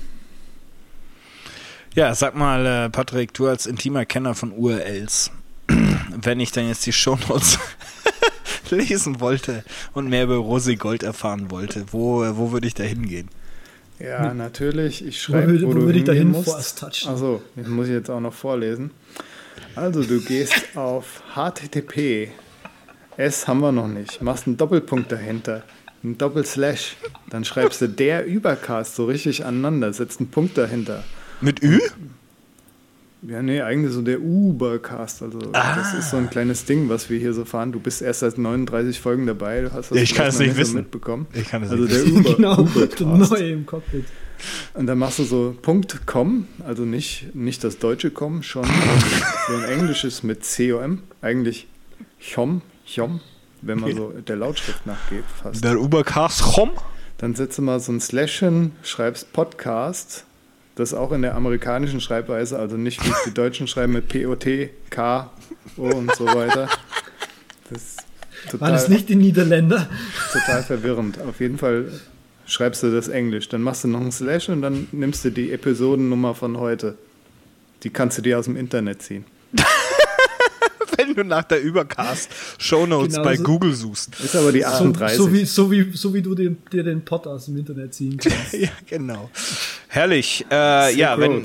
Ja, 1.93 2.15
sag 2.15 2.35
mal, 2.35 2.65
äh, 2.65 2.89
Patrick, 2.89 3.33
du 3.33 3.47
als 3.47 3.65
intimer 3.65 4.05
Kenner 4.05 4.33
von 4.33 4.53
URLs, 4.53 5.31
wenn 5.67 6.39
ich 6.39 6.53
dann 6.53 6.67
jetzt 6.67 6.85
die 6.85 6.93
Shownotes 6.93 7.59
lesen 8.69 9.19
wollte 9.19 9.65
und 9.93 10.07
mehr 10.07 10.23
über 10.23 10.37
Rosi 10.37 10.77
Gold 10.77 11.03
erfahren 11.03 11.51
wollte, 11.51 11.85
wo, 11.91 12.23
äh, 12.23 12.37
wo 12.37 12.53
würde 12.53 12.67
ich 12.67 12.73
da 12.73 12.83
hingehen? 12.83 13.27
Ja, 14.03 14.33
natürlich. 14.33 15.05
Ich 15.05 15.27
Wo 15.27 15.33
schreibe, 15.33 15.51
würde, 15.51 15.65
wo, 15.65 15.69
wo 15.69 15.73
du 15.73 15.81
würde 15.85 15.99
ich 15.99 16.05
da 16.05 16.13
hingehen 16.13 16.33
hin? 16.33 16.43
musst. 16.43 16.49
Force 16.49 16.75
Touch. 16.75 17.07
Achso, 17.07 17.41
das 17.55 17.67
muss 17.67 17.87
ich 17.87 17.93
jetzt 17.93 18.09
auch 18.09 18.19
noch 18.19 18.33
vorlesen. 18.33 18.91
Also, 19.75 20.03
du 20.03 20.21
gehst 20.21 20.53
auf 20.75 21.21
HTTP. 21.35 22.29
S 23.17 23.47
haben 23.47 23.59
wir 23.59 23.71
noch 23.71 23.87
nicht. 23.87 24.21
Machst 24.21 24.47
einen 24.47 24.57
Doppelpunkt 24.57 25.11
dahinter. 25.11 25.63
Ein 26.03 26.17
Doppelslash. 26.17 26.95
Dann 27.29 27.45
schreibst 27.45 27.81
du 27.81 27.87
der 27.87 28.25
Übercast 28.25 28.95
so 28.95 29.05
richtig 29.05 29.45
aneinander. 29.45 29.93
Setzt 29.93 30.19
einen 30.19 30.31
Punkt 30.31 30.57
dahinter. 30.57 31.03
Mit 31.41 31.61
Ü? 31.61 31.79
Ja, 33.23 33.41
nee, 33.43 33.61
eigentlich 33.61 33.93
so 33.93 34.01
der 34.01 34.19
Ubercast. 34.19 35.21
Also, 35.21 35.37
das 35.39 35.93
ist 35.93 36.09
so 36.09 36.17
ein 36.17 36.29
kleines 36.29 36.65
Ding, 36.65 36.89
was 36.89 37.09
wir 37.09 37.19
hier 37.19 37.33
so 37.33 37.45
fahren. 37.45 37.71
Du 37.71 37.79
bist 37.79 38.01
erst 38.01 38.21
seit 38.21 38.37
39 38.39 38.99
Folgen 38.99 39.27
dabei. 39.27 39.61
Du 39.61 39.71
hast 39.71 39.91
das 39.91 39.97
ich 39.99 40.15
kann 40.15 40.27
es 40.27 40.39
nicht 40.39 40.53
so 40.55 40.57
wissen. 40.57 40.75
mitbekommen. 40.75 41.27
Ich 41.33 41.47
kann 41.47 41.61
es 41.61 41.69
Also 41.69 41.83
nicht 41.83 41.95
der 41.95 42.05
wissen. 42.05 42.17
Uber, 42.17 42.35
genau, 42.35 42.55
der 42.55 42.63
Ubercast. 42.65 43.31
neue 43.31 43.49
im 43.51 43.65
Cockpit. 43.65 44.05
Und 44.73 44.87
dann 44.87 44.97
machst 44.97 45.19
du 45.19 45.23
so 45.23 45.55
Punkt 45.61 46.07
.com, 46.07 46.47
also 46.65 46.83
nicht, 46.83 47.35
nicht 47.35 47.63
das 47.63 47.77
deutsche 47.77 48.09
com, 48.09 48.41
schon 48.41 48.65
so 48.65 49.53
ein 49.55 49.65
englisches 49.65 50.23
mit 50.23 50.39
COM, 50.43 51.03
eigentlich 51.21 51.67
chom, 52.19 52.63
chom, 52.91 53.19
wenn 53.61 53.79
man 53.79 53.95
so 53.95 54.09
der 54.09 54.37
Lautschrift 54.37 54.87
nachgeht 54.87 55.25
fast. 55.43 55.63
Der 55.63 55.79
Ubercast 55.79 56.41
Chom? 56.41 56.71
Dann 57.19 57.35
setzt 57.35 57.59
du 57.59 57.61
mal 57.61 57.79
so 57.79 57.91
ein 57.91 57.99
Slash 58.01 58.39
hin, 58.39 58.71
schreibst 58.81 59.31
Podcast, 59.31 60.25
das 60.75 60.93
auch 60.93 61.11
in 61.11 61.21
der 61.21 61.35
amerikanischen 61.35 62.01
Schreibweise, 62.01 62.57
also 62.57 62.77
nicht 62.77 63.03
wie 63.05 63.09
es 63.09 63.23
die 63.25 63.33
Deutschen 63.33 63.67
schreiben 63.67 63.93
mit 63.93 64.07
P-O-T, 64.07 64.69
K, 64.89 65.29
O 65.77 65.87
und 65.87 66.15
so 66.15 66.25
weiter. 66.25 66.69
Das 67.69 67.97
total, 68.49 68.61
War 68.61 68.71
das 68.71 68.87
nicht 68.89 69.09
die 69.09 69.15
Niederländer? 69.15 69.89
total 70.31 70.63
verwirrend. 70.63 71.19
Auf 71.21 71.39
jeden 71.39 71.57
Fall 71.57 71.91
schreibst 72.45 72.83
du 72.83 72.91
das 72.91 73.07
Englisch. 73.07 73.49
Dann 73.49 73.61
machst 73.61 73.83
du 73.83 73.87
noch 73.87 74.01
einen 74.01 74.11
Slash 74.11 74.49
und 74.49 74.61
dann 74.61 74.87
nimmst 74.91 75.23
du 75.25 75.29
die 75.29 75.51
Episodennummer 75.51 76.35
von 76.35 76.57
heute. 76.57 76.97
Die 77.83 77.89
kannst 77.89 78.17
du 78.17 78.21
dir 78.21 78.39
aus 78.39 78.45
dem 78.45 78.55
Internet 78.55 79.01
ziehen. 79.01 79.25
Wenn 81.07 81.15
du 81.15 81.23
nach 81.23 81.43
der 81.43 81.61
Übercast 81.61 82.29
Shownotes 82.59 83.15
Genau 83.15 83.23
bei 83.23 83.35
so. 83.35 83.43
Google 83.43 83.73
suchst. 83.73 84.19
Ist 84.19 84.35
aber 84.35 84.51
die 84.51 84.61
So, 84.61 84.67
38. 84.67 85.17
so, 85.17 85.33
wie, 85.33 85.45
so, 85.45 85.71
wie, 85.71 85.91
so 85.93 86.13
wie 86.13 86.21
du 86.21 86.35
den, 86.35 86.57
dir 86.71 86.83
den 86.83 87.03
Pod 87.03 87.27
aus 87.27 87.45
dem 87.45 87.57
Internet 87.57 87.93
ziehen 87.93 88.17
kannst. 88.17 88.53
Ja, 88.53 88.69
genau. 88.87 89.29
Herrlich. 89.87 90.45
Äh, 90.51 90.95
ja, 90.95 91.19
wenn, 91.19 91.43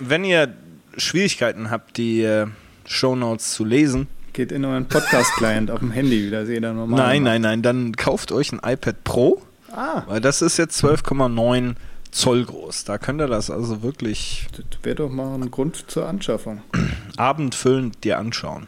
wenn 0.00 0.24
ihr 0.24 0.52
Schwierigkeiten 0.96 1.70
habt, 1.70 1.96
die 1.96 2.22
äh, 2.22 2.46
Shownotes 2.86 3.52
zu 3.54 3.64
lesen, 3.64 4.06
Geht 4.32 4.50
in 4.50 4.64
euren 4.64 4.86
Podcast-Client 4.88 5.70
auf 5.70 5.78
dem 5.78 5.92
Handy, 5.92 6.26
wie 6.26 6.30
das 6.30 6.48
jeder 6.48 6.72
normal 6.72 6.98
nein, 6.98 7.22
macht. 7.22 7.32
nein, 7.32 7.42
nein, 7.42 7.62
dann 7.62 7.92
kauft 7.94 8.32
euch 8.32 8.50
ein 8.52 8.58
iPad 8.64 9.04
Pro, 9.04 9.40
Ah, 9.70 10.02
weil 10.08 10.20
das 10.20 10.42
ist 10.42 10.56
jetzt 10.56 10.82
12,9 10.84 11.74
Zoll 12.10 12.44
groß. 12.44 12.84
Da 12.84 12.98
könnt 12.98 13.20
ihr 13.20 13.26
das 13.28 13.48
also 13.50 13.82
wirklich 13.82 14.46
das 14.56 14.64
wäre 14.84 14.96
doch 14.96 15.08
mal 15.10 15.34
ein 15.34 15.50
Grund 15.52 15.84
zur 15.88 16.08
Anschaffung. 16.08 16.62
abendfüllend 17.16 18.02
dir 18.04 18.18
anschauen. 18.18 18.66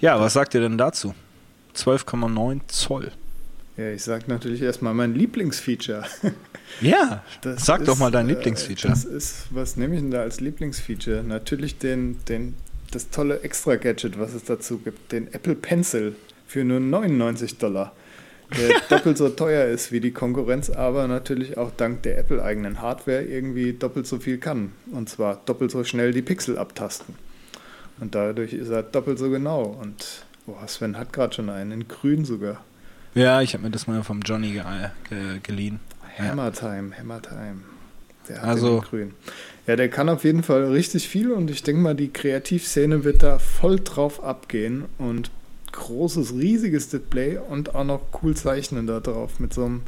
Ja, 0.00 0.20
was 0.20 0.34
sagt 0.34 0.54
ihr 0.54 0.60
denn 0.60 0.78
dazu? 0.78 1.14
12,9 1.74 2.60
Zoll. 2.68 3.12
Ja, 3.76 3.90
ich 3.90 4.02
sag 4.02 4.28
natürlich 4.28 4.62
erstmal 4.62 4.94
mein 4.94 5.14
Lieblingsfeature. 5.14 6.04
Ja, 6.80 7.22
Das 7.42 7.64
sag 7.64 7.84
doch 7.84 7.94
ist, 7.94 8.00
mal 8.00 8.10
dein 8.10 8.28
äh, 8.28 8.32
Lieblingsfeature. 8.32 8.92
Das 8.92 9.04
ist, 9.04 9.46
was 9.50 9.76
nehme 9.76 9.94
ich 9.94 10.00
denn 10.00 10.10
da 10.10 10.22
als 10.22 10.40
Lieblingsfeature? 10.40 11.22
Natürlich 11.22 11.78
den, 11.78 12.18
den, 12.28 12.54
das 12.90 13.10
tolle 13.10 13.40
Extra-Gadget, 13.40 14.18
was 14.18 14.34
es 14.34 14.44
dazu 14.44 14.78
gibt, 14.78 15.12
den 15.12 15.32
Apple 15.32 15.54
Pencil 15.54 16.16
für 16.46 16.64
nur 16.64 16.80
99 16.80 17.58
Dollar. 17.58 17.92
Der 18.58 18.80
doppelt 18.88 19.16
so 19.16 19.28
teuer 19.28 19.66
ist 19.66 19.92
wie 19.92 20.00
die 20.00 20.10
Konkurrenz, 20.10 20.68
aber 20.68 21.06
natürlich 21.06 21.56
auch 21.56 21.70
dank 21.76 22.02
der 22.02 22.18
Apple-eigenen 22.18 22.82
Hardware 22.82 23.22
irgendwie 23.22 23.72
doppelt 23.72 24.06
so 24.06 24.18
viel 24.18 24.38
kann. 24.38 24.72
Und 24.90 25.08
zwar 25.08 25.40
doppelt 25.46 25.70
so 25.70 25.84
schnell 25.84 26.12
die 26.12 26.22
Pixel 26.22 26.58
abtasten. 26.58 27.14
Und 28.00 28.14
dadurch 28.14 28.52
ist 28.52 28.68
er 28.68 28.82
doppelt 28.82 29.18
so 29.18 29.30
genau. 29.30 29.62
Und 29.64 30.24
boah, 30.46 30.66
Sven 30.68 30.96
hat 30.98 31.12
gerade 31.12 31.34
schon 31.34 31.48
einen, 31.50 31.72
in 31.72 31.88
grün 31.88 32.24
sogar. 32.24 32.62
Ja, 33.14 33.40
ich 33.40 33.54
habe 33.54 33.64
mir 33.64 33.70
das 33.70 33.86
mal 33.86 34.02
vom 34.02 34.20
Johnny 34.20 34.52
ge 34.52 34.62
ge 35.08 35.38
geliehen. 35.42 35.80
Ja. 36.18 36.24
Hammer 36.26 36.52
Time, 36.52 36.90
Hammer 36.98 37.22
Time. 37.22 37.62
Der 38.28 38.42
hat 38.42 38.48
Also- 38.48 38.68
den 38.68 38.76
in 38.76 38.88
grün. 38.90 39.14
Ja, 39.66 39.74
der 39.76 39.88
kann 39.88 40.08
auf 40.08 40.22
jeden 40.22 40.42
Fall 40.44 40.64
richtig 40.70 41.08
viel 41.08 41.32
und 41.32 41.50
ich 41.50 41.62
denke 41.64 41.80
mal, 41.82 41.94
die 41.96 42.12
Kreativszene 42.12 43.02
wird 43.02 43.22
da 43.24 43.38
voll 43.40 43.80
drauf 43.82 44.22
abgehen 44.22 44.84
und 44.98 45.30
großes, 45.76 46.32
riesiges 46.34 46.88
Display 46.88 47.38
und 47.38 47.74
auch 47.74 47.84
noch 47.84 48.00
cool 48.22 48.34
zeichnen 48.34 48.86
da 48.86 48.98
drauf 48.98 49.38
mit 49.38 49.54
so 49.54 49.64
einem 49.64 49.82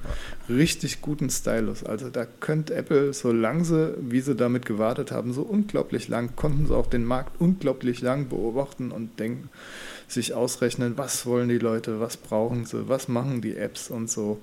richtig 0.48 1.00
guten 1.00 1.30
Stylus. 1.30 1.82
Also 1.82 2.10
da 2.10 2.26
könnte 2.26 2.74
Apple, 2.74 3.12
solange 3.12 3.64
sie, 3.64 3.94
wie 3.98 4.20
sie 4.20 4.36
damit 4.36 4.66
gewartet 4.66 5.10
haben, 5.10 5.32
so 5.32 5.42
unglaublich 5.42 6.08
lang, 6.08 6.36
konnten 6.36 6.66
sie 6.66 6.76
auch 6.76 6.86
den 6.86 7.04
Markt 7.04 7.40
unglaublich 7.40 8.02
lang 8.02 8.28
beobachten 8.28 8.92
und 8.92 9.18
denken, 9.18 9.48
sich 10.06 10.34
ausrechnen, 10.34 10.96
was 10.96 11.26
wollen 11.26 11.48
die 11.48 11.58
Leute, 11.58 12.00
was 12.00 12.16
brauchen 12.16 12.66
sie, 12.66 12.88
was 12.88 13.08
machen 13.08 13.40
die 13.40 13.56
Apps 13.56 13.90
und 13.90 14.10
so. 14.10 14.38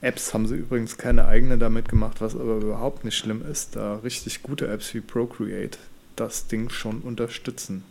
Apps 0.00 0.34
haben 0.34 0.46
sie 0.46 0.56
übrigens 0.56 0.98
keine 0.98 1.26
eigene 1.26 1.58
damit 1.58 1.88
gemacht, 1.88 2.20
was 2.20 2.34
aber 2.34 2.56
überhaupt 2.56 3.04
nicht 3.04 3.16
schlimm 3.16 3.42
ist, 3.50 3.76
da 3.76 3.96
richtig 3.96 4.42
gute 4.42 4.68
Apps 4.68 4.92
wie 4.94 5.00
Procreate 5.00 5.78
das 6.16 6.48
Ding 6.48 6.70
schon 6.70 7.00
unterstützen. 7.00 7.84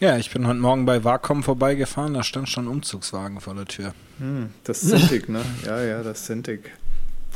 Ja, 0.00 0.18
ich 0.18 0.30
bin 0.30 0.46
heute 0.46 0.58
Morgen 0.58 0.84
bei 0.84 1.04
Wacom 1.04 1.42
vorbeigefahren, 1.42 2.14
da 2.14 2.22
stand 2.22 2.48
schon 2.50 2.66
ein 2.66 2.68
Umzugswagen 2.68 3.40
vor 3.40 3.54
der 3.54 3.64
Tür. 3.64 3.94
Hm, 4.18 4.50
das 4.64 4.80
Cintiq, 4.82 5.28
ne? 5.30 5.42
Ja, 5.64 5.82
ja, 5.82 6.02
das 6.02 6.26
Cintiq. 6.26 6.70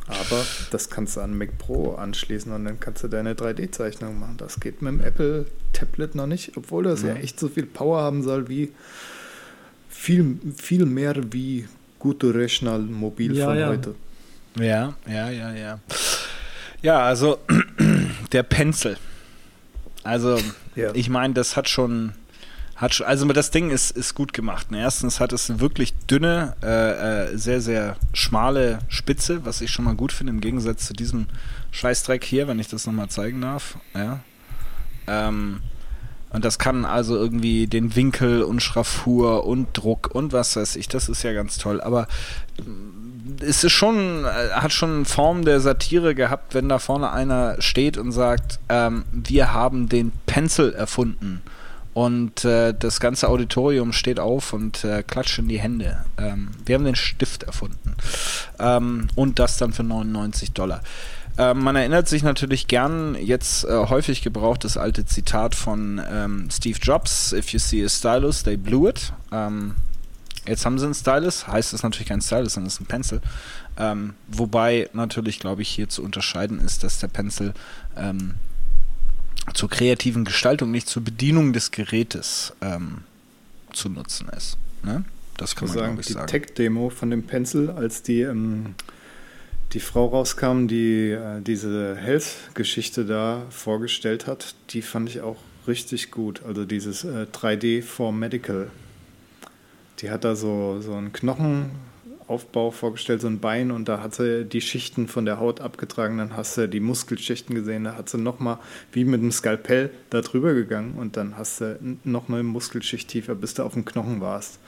Aber 0.07 0.45
das 0.71 0.91
kannst 0.91 1.17
du 1.17 1.21
an 1.21 1.39
Mac 1.39 1.57
Pro 1.57 1.95
anschließen 1.95 2.53
und 2.53 2.65
dann 2.65 2.81
kannst 2.81 3.03
du 3.05 3.09
deine 3.09 3.35
3D-Zeichnung 3.35 4.19
machen. 4.19 4.37
Das 4.39 4.59
geht 4.61 4.83
mit 4.83 4.93
dem 4.93 5.01
Apple 5.01 5.47
Tablet 5.73 6.15
noch 6.17 6.27
nicht, 6.27 6.57
obwohl 6.57 6.83
das 6.85 7.03
ja, 7.03 7.11
Ja. 7.11 7.15
echt 7.15 7.39
so 7.39 7.49
viel 7.49 7.65
Power 7.65 8.03
haben 8.03 8.23
soll 8.23 8.49
wie 8.49 8.73
viel, 9.89 10.39
viel 10.57 10.85
mehr 10.85 11.15
wie 11.33 11.67
gute 11.99 12.35
Rechner 12.35 12.79
mobil 12.79 13.37
Ja, 13.37 13.47
von 13.47 13.59
ja. 13.59 13.69
heute. 13.69 13.95
Ja, 14.59 14.95
ja, 15.07 15.31
ja, 15.31 15.53
ja. 15.55 15.81
Ja, 16.83 16.99
also 17.01 17.39
der 18.33 18.43
Pencil. 18.43 18.97
Also, 20.03 20.39
Ja. 20.75 20.91
ich 20.95 21.09
meine, 21.09 21.35
das 21.35 21.57
hat 21.57 21.69
schon, 21.69 22.13
hat 22.81 22.95
schon, 22.95 23.07
also 23.07 23.27
das 23.27 23.51
Ding 23.51 23.71
ist, 23.71 23.91
ist 23.91 24.15
gut 24.15 24.33
gemacht. 24.33 24.71
Ne? 24.71 24.81
Erstens 24.81 25.21
hat 25.21 25.35
es 25.35 25.51
eine 25.51 25.61
wirklich 25.61 25.93
dünne, 26.11 26.57
äh, 26.63 27.27
äh, 27.27 27.37
sehr, 27.37 27.61
sehr 27.61 27.97
schmale 28.15 28.79
Spitze, 28.89 29.45
was 29.45 29.61
ich 29.61 29.71
schon 29.71 29.85
mal 29.85 29.95
gut 29.95 30.13
finde, 30.13 30.33
im 30.33 30.41
Gegensatz 30.41 30.87
zu 30.87 30.95
diesem 30.95 31.27
Scheißdreck 31.73 32.25
hier, 32.25 32.49
wenn 32.49 32.59
ich 32.59 32.69
das 32.69 32.87
nochmal 32.87 33.09
zeigen 33.09 33.43
darf. 33.43 33.77
Ja. 33.95 34.21
Ähm, 35.07 35.61
und 36.31 36.45
das 36.45 36.59
kann 36.59 36.87
also 36.87 37.17
irgendwie 37.17 37.67
den 37.67 37.97
Winkel 37.97 38.43
und 38.43 38.63
Schraffur 38.63 39.45
und 39.47 39.77
Druck 39.77 40.15
und 40.15 40.33
was 40.33 40.57
weiß 40.57 40.77
ich, 40.77 40.89
das 40.89 41.11
ist 41.11 41.23
ja 41.23 41.35
ganz 41.35 41.59
toll. 41.59 41.83
Aber 41.83 42.07
mm, 42.65 43.43
es 43.43 43.63
ist 43.63 43.73
schon, 43.73 44.25
äh, 44.25 44.53
hat 44.53 44.73
schon 44.73 45.05
Form 45.05 45.45
der 45.45 45.61
Satire 45.61 46.15
gehabt, 46.15 46.55
wenn 46.55 46.71
da 46.71 46.79
vorne 46.79 47.11
einer 47.11 47.61
steht 47.61 47.99
und 47.99 48.13
sagt, 48.13 48.59
ähm, 48.71 49.05
wir 49.13 49.53
haben 49.53 49.91
den 49.91 50.13
Pencil 50.25 50.73
erfunden. 50.73 51.43
Und 51.93 52.45
äh, 52.45 52.73
das 52.73 53.01
ganze 53.01 53.29
Auditorium 53.29 53.93
steht 53.93 54.21
auf 54.21 54.53
und 54.53 54.85
äh, 54.85 55.03
klatscht 55.03 55.39
in 55.39 55.49
die 55.49 55.59
Hände. 55.59 56.05
Ähm, 56.19 56.51
wir 56.65 56.77
haben 56.77 56.85
den 56.85 56.95
Stift 56.95 57.43
erfunden. 57.43 57.97
Ähm, 58.59 59.09
und 59.17 59.39
das 59.39 59.57
dann 59.57 59.73
für 59.73 59.83
99 59.83 60.53
Dollar. 60.53 60.83
Ähm, 61.37 61.61
man 61.61 61.75
erinnert 61.75 62.09
sich 62.09 62.23
natürlich 62.23 62.69
gern 62.69 63.15
jetzt 63.15 63.65
äh, 63.65 63.87
häufig 63.89 64.23
gebraucht 64.23 64.65
das 64.65 64.77
alte 64.77 65.05
Zitat 65.05 65.55
von 65.55 66.01
ähm, 66.09 66.49
Steve 66.51 66.79
Jobs: 66.81 67.33
If 67.33 67.51
you 67.51 67.59
see 67.59 67.85
a 67.85 67.89
stylus, 67.89 68.43
they 68.43 68.57
blew 68.57 68.89
it. 68.89 69.13
Ähm, 69.33 69.75
jetzt 70.47 70.67
haben 70.67 70.79
sie 70.79 70.85
einen 70.85 70.95
Stylus, 70.95 71.47
heißt 71.49 71.73
es 71.73 71.83
natürlich 71.83 72.09
kein 72.09 72.21
Stylus, 72.21 72.55
sondern 72.55 72.69
es 72.69 72.75
ist 72.75 72.81
ein 72.81 72.87
Pencil. 72.87 73.21
Ähm, 73.79 74.15
wobei 74.29 74.91
natürlich, 74.93 75.39
glaube 75.39 75.63
ich, 75.63 75.69
hier 75.69 75.89
zu 75.89 76.03
unterscheiden 76.03 76.61
ist, 76.61 76.85
dass 76.85 76.99
der 76.99 77.09
Pencil 77.09 77.55
zur 79.55 79.69
kreativen 79.69 80.25
Gestaltung, 80.25 80.71
nicht 80.71 80.89
zur 80.89 81.03
Bedienung 81.03 81.53
des 81.53 81.71
Gerätes 81.71 82.53
ähm, 82.61 83.03
zu 83.73 83.89
nutzen 83.89 84.29
ist. 84.37 84.57
Ne? 84.83 85.05
Das 85.37 85.57
kann 85.57 85.69
man, 85.69 85.77
sagen, 85.77 85.97
die 85.97 86.13
sagen. 86.13 86.27
Tech-Demo 86.27 86.91
von 86.91 87.11
dem 87.11 87.23
Pencil, 87.23 87.71
als 87.71 88.03
die, 88.03 88.21
ähm, 88.23 88.75
die 89.73 89.81
Frau 89.81 90.07
rauskam, 90.07 90.67
die 90.67 91.11
äh, 91.11 91.41
diese 91.41 91.97
Health-Geschichte 91.97 93.07
da 93.07 93.47
vorgestellt 93.51 94.27
hat, 94.27 94.55
die 94.71 94.83
fand 94.83 95.09
ich 95.09 95.21
auch 95.23 95.39
richtig 95.67 96.11
gut. 96.11 96.43
Also 96.45 96.65
dieses 96.65 97.05
äh, 97.05 97.27
3D 97.33 97.83
for 97.83 98.13
Medical. 98.13 98.71
Die 100.01 100.11
hat 100.11 100.25
da 100.25 100.35
so, 100.35 100.81
so 100.81 100.95
einen 100.95 101.13
Knochenaufbau 102.31 102.71
vorgestellt, 102.71 103.21
so 103.21 103.27
ein 103.27 103.41
Bein 103.41 103.71
und 103.71 103.89
da 103.89 104.01
hat 104.01 104.15
sie 104.15 104.45
die 104.45 104.61
Schichten 104.61 105.09
von 105.09 105.25
der 105.25 105.41
Haut 105.41 105.61
abgetragen, 105.61 106.19
dann 106.19 106.37
hast 106.37 106.57
du 106.57 106.69
die 106.69 106.81
Muskelschichten 106.81 107.55
gesehen, 107.55 107.85
da 107.85 107.97
hat 107.97 108.09
sie 108.09 108.19
nochmal 108.19 108.59
wie 108.93 109.05
mit 109.05 109.21
einem 109.21 109.33
Skalpell 109.33 109.91
da 110.11 110.21
drüber 110.21 110.55
gegangen 110.55 110.95
und 110.97 111.17
dann 111.17 111.37
hast 111.37 111.61
du 111.61 111.79
nochmal 112.05 112.41
eine 112.41 112.49
Muskelschicht 112.49 113.09
tiefer, 113.09 113.35
bis 113.35 113.55
du 113.55 113.65
auf 113.65 113.75
dem 113.75 113.85
Knochen 113.85 114.21
warst. 114.21 114.61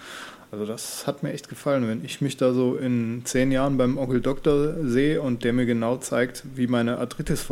Also 0.50 0.66
das 0.66 1.06
hat 1.06 1.22
mir 1.22 1.32
echt 1.32 1.48
gefallen. 1.48 1.88
Wenn 1.88 2.04
ich 2.04 2.20
mich 2.20 2.36
da 2.36 2.52
so 2.52 2.76
in 2.76 3.22
zehn 3.24 3.52
Jahren 3.52 3.78
beim 3.78 3.96
Onkel 3.96 4.20
Doktor 4.20 4.74
sehe 4.84 5.22
und 5.22 5.44
der 5.44 5.54
mir 5.54 5.64
genau 5.64 5.96
zeigt, 5.96 6.42
wie 6.56 6.66
meine 6.66 6.98
Arthritis 6.98 7.46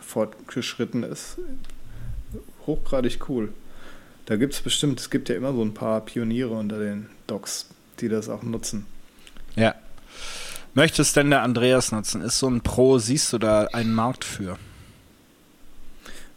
fortgeschritten 0.00 1.02
ist, 1.02 1.36
hochgradig 2.66 3.28
cool. 3.28 3.52
Da 4.24 4.36
gibt 4.36 4.54
es 4.54 4.60
bestimmt, 4.62 5.00
es 5.00 5.10
gibt 5.10 5.28
ja 5.28 5.34
immer 5.34 5.52
so 5.52 5.62
ein 5.62 5.74
paar 5.74 6.00
Pioniere 6.00 6.54
unter 6.54 6.78
den 6.78 7.08
Docs, 7.26 7.68
die 8.00 8.08
das 8.08 8.30
auch 8.30 8.42
nutzen. 8.42 8.86
Ja. 9.56 9.74
Möchtest 10.74 11.16
denn 11.16 11.30
der 11.30 11.42
Andreas 11.42 11.90
nutzen? 11.92 12.20
Ist 12.22 12.38
so 12.38 12.48
ein 12.48 12.60
Pro, 12.60 12.98
siehst 12.98 13.32
du 13.32 13.38
da 13.38 13.64
einen 13.72 13.94
Markt 13.94 14.24
für? 14.24 14.58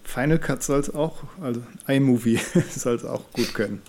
Final 0.03 0.39
Cut 0.39 0.63
soll 0.63 0.80
es 0.80 0.93
auch, 0.93 1.24
also 1.41 1.61
iMovie 1.88 2.39
soll 2.76 2.95
es 2.95 3.05
auch 3.05 3.32
gut 3.34 3.53
können. 3.53 3.82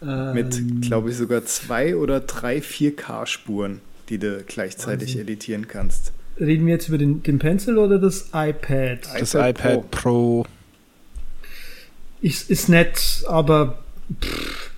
Mit, 0.00 0.56
Ähm, 0.56 0.80
glaube 0.80 1.10
ich, 1.10 1.16
sogar 1.16 1.44
zwei 1.46 1.96
oder 1.96 2.20
drei 2.20 2.58
4K-Spuren, 2.58 3.80
die 4.08 4.18
du 4.18 4.42
gleichzeitig 4.46 5.08
Wahnsinn. 5.10 5.20
editieren 5.22 5.68
kannst. 5.68 6.12
Reden 6.38 6.66
wir 6.66 6.74
jetzt 6.74 6.88
über 6.88 6.98
den, 6.98 7.22
den 7.22 7.38
Pencil 7.38 7.78
oder 7.78 7.98
das 7.98 8.28
iPad? 8.32 9.00
Das 9.18 9.34
iPad 9.34 9.50
iPad 9.60 9.90
Pro. 9.90 10.46
Ist, 12.20 12.50
ist 12.50 12.68
nett, 12.68 13.24
aber 13.28 13.78
pff, 14.22 14.70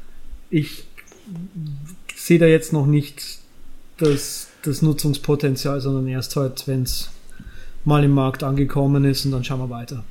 ich 0.50 0.84
sehe 2.26 2.40
da 2.40 2.46
jetzt 2.46 2.72
noch 2.72 2.86
nicht 2.86 3.38
das, 3.98 4.48
das 4.62 4.82
Nutzungspotenzial, 4.82 5.80
sondern 5.80 6.08
erst 6.08 6.34
halt, 6.34 6.66
wenn 6.66 6.82
es 6.82 7.10
mal 7.84 8.02
im 8.02 8.10
Markt 8.10 8.42
angekommen 8.42 9.04
ist 9.04 9.24
und 9.24 9.30
dann 9.30 9.44
schauen 9.44 9.60
wir 9.60 9.70
weiter. 9.70 10.02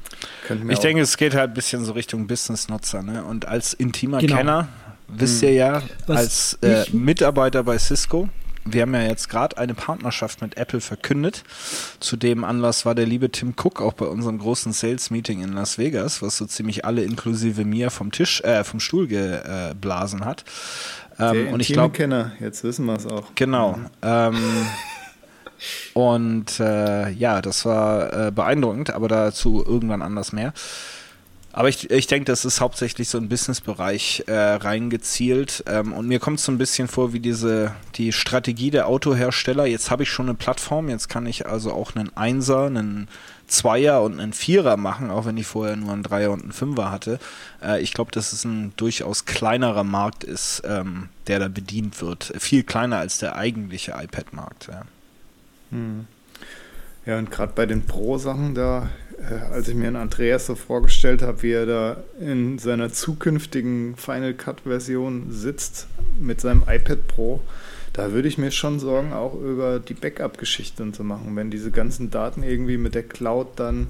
Ich 0.69 0.79
denke, 0.79 1.01
es 1.01 1.17
geht 1.17 1.35
halt 1.35 1.51
ein 1.51 1.53
bisschen 1.53 1.83
so 1.83 1.91
Richtung 1.91 2.25
Business-Nutzer. 2.25 3.03
Ne? 3.03 3.25
Und 3.25 3.49
als 3.49 3.73
intimer 3.73 4.19
Genau. 4.19 4.37
Kenner, 4.37 4.69
wisst 5.09 5.41
ihr 5.43 5.51
ja, 5.51 5.83
Was 6.07 6.17
als 6.17 6.57
äh, 6.61 6.95
Mitarbeiter 6.95 7.63
bei 7.63 7.77
Cisco, 7.77 8.29
wir 8.63 8.81
haben 8.81 8.95
ja 8.95 9.03
jetzt 9.03 9.29
gerade 9.29 9.57
eine 9.57 9.75
Partnerschaft 9.75 10.41
mit 10.41 10.57
Apple 10.57 10.81
verkündet. 10.81 11.43
Zu 11.99 12.17
dem 12.17 12.43
Anlass 12.43 12.85
war 12.85 12.95
der 12.95 13.05
liebe 13.05 13.29
Tim 13.29 13.53
Cook 13.55 13.79
auch 13.79 13.93
bei 13.93 14.07
unserem 14.07 14.39
großen 14.39 14.73
Sales-Meeting 14.73 15.43
in 15.43 15.53
Las 15.53 15.77
Vegas, 15.77 16.21
was 16.21 16.37
so 16.37 16.45
ziemlich 16.45 16.83
alle 16.83 17.03
inklusive 17.03 17.63
mir 17.63 17.91
vom 17.91 18.11
Tisch, 18.11 18.41
äh, 18.41 18.63
vom 18.63 18.79
Stuhl 18.79 19.07
geblasen 19.07 20.25
hat. 20.25 20.45
Ähm, 21.19 21.53
und 21.53 21.59
ich 21.59 21.71
glaube, 21.71 21.93
Kenner, 21.93 22.31
jetzt 22.39 22.63
wissen 22.63 22.85
wir 22.85 22.95
es 22.95 23.05
auch. 23.05 23.27
Genau. 23.35 23.79
Ähm, 24.01 24.35
und 25.93 26.59
äh, 26.59 27.09
ja, 27.11 27.41
das 27.41 27.65
war 27.65 28.27
äh, 28.27 28.31
beeindruckend, 28.31 28.93
aber 28.93 29.07
dazu 29.07 29.63
irgendwann 29.65 30.01
anders 30.01 30.33
mehr. 30.33 30.53
Aber 31.57 31.69
ich, 31.69 31.89
ich 31.89 32.05
denke, 32.05 32.25
das 32.25 32.43
ist 32.43 32.59
hauptsächlich 32.59 33.07
so 33.07 33.17
ein 33.17 33.29
Businessbereich 33.29 34.25
äh, 34.27 34.33
reingezielt. 34.33 35.63
Ähm, 35.67 35.93
und 35.93 36.05
mir 36.05 36.19
kommt 36.19 36.39
es 36.39 36.45
so 36.45 36.51
ein 36.51 36.57
bisschen 36.57 36.89
vor 36.89 37.13
wie 37.13 37.21
diese 37.21 37.71
die 37.95 38.11
Strategie 38.11 38.71
der 38.71 38.89
Autohersteller. 38.89 39.65
Jetzt 39.65 39.89
habe 39.89 40.03
ich 40.03 40.09
schon 40.09 40.25
eine 40.25 40.35
Plattform, 40.35 40.89
jetzt 40.89 41.07
kann 41.07 41.25
ich 41.25 41.45
also 41.45 41.71
auch 41.71 41.95
einen 41.95 42.11
Einser, 42.17 42.65
einen 42.65 43.07
Zweier 43.47 44.01
und 44.01 44.19
einen 44.19 44.33
Vierer 44.33 44.75
machen, 44.75 45.09
auch 45.09 45.23
wenn 45.25 45.37
ich 45.37 45.47
vorher 45.47 45.77
nur 45.77 45.93
einen 45.93 46.03
Dreier 46.03 46.31
und 46.31 46.43
einen 46.43 46.51
Fünfer 46.51 46.91
hatte. 46.91 47.19
Äh, 47.63 47.81
ich 47.81 47.93
glaube, 47.93 48.11
dass 48.11 48.33
es 48.33 48.43
ein 48.43 48.73
durchaus 48.75 49.23
kleinerer 49.23 49.85
Markt 49.85 50.25
ist, 50.25 50.61
ähm, 50.65 51.07
der 51.27 51.39
da 51.39 51.47
bedient 51.47 52.01
wird. 52.01 52.33
Viel 52.37 52.63
kleiner 52.63 52.97
als 52.97 53.19
der 53.19 53.37
eigentliche 53.37 53.93
iPad-Markt. 53.93 54.67
Ja. 54.67 54.81
Hm. 55.71 56.05
Ja, 57.05 57.17
und 57.17 57.31
gerade 57.31 57.53
bei 57.55 57.65
den 57.65 57.85
Pro-Sachen 57.85 58.55
da, 58.55 58.89
als 59.51 59.67
ich 59.67 59.75
mir 59.75 59.87
einen 59.87 59.95
Andreas 59.95 60.45
so 60.45 60.55
vorgestellt 60.55 61.21
habe, 61.21 61.43
wie 61.43 61.51
er 61.51 61.65
da 61.65 62.03
in 62.19 62.59
seiner 62.59 62.91
zukünftigen 62.91 63.95
Final 63.97 64.33
Cut-Version 64.33 65.27
sitzt 65.29 65.87
mit 66.19 66.41
seinem 66.41 66.63
iPad 66.67 67.07
Pro, 67.07 67.41
da 67.93 68.11
würde 68.11 68.27
ich 68.27 68.37
mir 68.37 68.51
schon 68.51 68.79
Sorgen 68.79 69.13
auch 69.13 69.33
über 69.35 69.79
die 69.79 69.93
Backup-Geschichten 69.93 70.93
zu 70.93 71.03
machen, 71.03 71.35
wenn 71.35 71.49
diese 71.49 71.71
ganzen 71.71 72.11
Daten 72.11 72.43
irgendwie 72.43 72.77
mit 72.77 72.93
der 72.93 73.03
Cloud 73.03 73.47
dann 73.55 73.87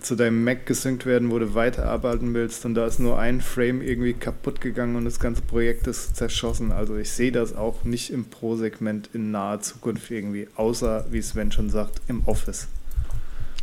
zu 0.00 0.16
deinem 0.16 0.44
Mac 0.44 0.66
gesynkt 0.66 1.06
werden, 1.06 1.30
wo 1.30 1.38
du 1.38 1.54
weiterarbeiten 1.54 2.34
willst 2.34 2.64
und 2.64 2.74
da 2.74 2.86
ist 2.86 3.00
nur 3.00 3.18
ein 3.18 3.40
Frame 3.40 3.80
irgendwie 3.80 4.12
kaputt 4.12 4.60
gegangen 4.60 4.96
und 4.96 5.04
das 5.04 5.18
ganze 5.18 5.42
Projekt 5.42 5.86
ist 5.86 6.16
zerschossen. 6.16 6.72
Also 6.72 6.96
ich 6.96 7.10
sehe 7.10 7.32
das 7.32 7.54
auch 7.54 7.84
nicht 7.84 8.10
im 8.10 8.26
Pro-Segment 8.26 9.10
in 9.14 9.30
naher 9.30 9.60
Zukunft 9.60 10.10
irgendwie, 10.10 10.48
außer, 10.56 11.06
wie 11.10 11.22
Sven 11.22 11.52
schon 11.52 11.70
sagt, 11.70 12.02
im 12.08 12.22
Office. 12.26 12.68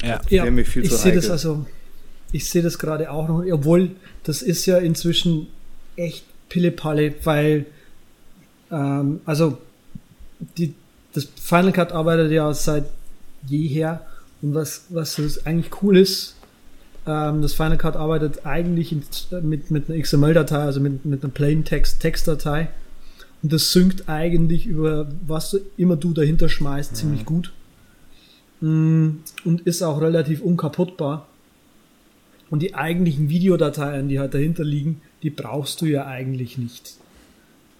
Ja. 0.04 0.22
Ja, 0.30 0.44
Wäre 0.44 0.52
mir 0.52 0.66
viel 0.66 0.84
ich 0.84 0.92
sehe 0.92 1.14
das 1.14 1.30
also, 1.30 1.66
ich 2.32 2.50
sehe 2.50 2.62
das 2.62 2.80
gerade 2.80 3.12
auch 3.12 3.28
noch, 3.28 3.44
obwohl 3.52 3.92
das 4.24 4.42
ist 4.42 4.66
ja 4.66 4.78
inzwischen 4.78 5.48
echt 5.96 6.26
Pillepalle, 6.50 7.14
weil 7.24 7.66
ähm, 8.72 9.22
also 9.26 9.58
die, 10.58 10.74
das 11.14 11.28
Final 11.36 11.72
Cut 11.72 11.92
arbeitet 11.92 12.32
ja 12.32 12.54
seit 12.54 12.86
jeher. 13.48 14.06
Und 14.42 14.56
was, 14.56 14.86
was 14.90 15.16
das 15.16 15.46
eigentlich 15.46 15.84
cool 15.84 15.98
ist, 15.98 16.36
ähm, 17.06 17.42
das 17.42 17.54
Final 17.54 17.78
Cut 17.78 17.96
arbeitet 17.96 18.46
eigentlich 18.46 18.92
in, 18.92 19.04
mit, 19.42 19.72
mit 19.72 19.90
einer 19.90 20.02
XML-Datei, 20.02 20.58
also 20.58 20.80
mit, 20.80 21.06
mit 21.06 21.24
einer 21.24 21.32
Plain 21.32 21.64
Text 21.64 22.00
Textdatei. 22.00 22.70
Und 23.44 23.54
das 23.54 23.72
synkt 23.72 24.08
eigentlich 24.08 24.66
über 24.66 25.08
was 25.26 25.52
du 25.52 25.60
immer 25.78 25.96
du 25.96 26.14
dahinter 26.14 26.48
schmeißt 26.50 26.96
ziemlich 26.96 27.26
gut 27.26 27.52
und 28.62 29.62
ist 29.66 29.82
auch 29.82 30.00
relativ 30.02 30.42
unkaputtbar. 30.42 31.28
Und 32.50 32.62
die 32.62 32.76
eigentlichen 32.76 33.30
Videodateien, 33.30 34.08
die 34.08 34.20
halt 34.20 34.34
dahinter 34.34 34.64
liegen, 34.64 35.02
die 35.24 35.30
brauchst 35.30 35.82
du 35.82 35.86
ja 35.86 36.06
eigentlich 36.06 36.58
nicht. 36.58 36.96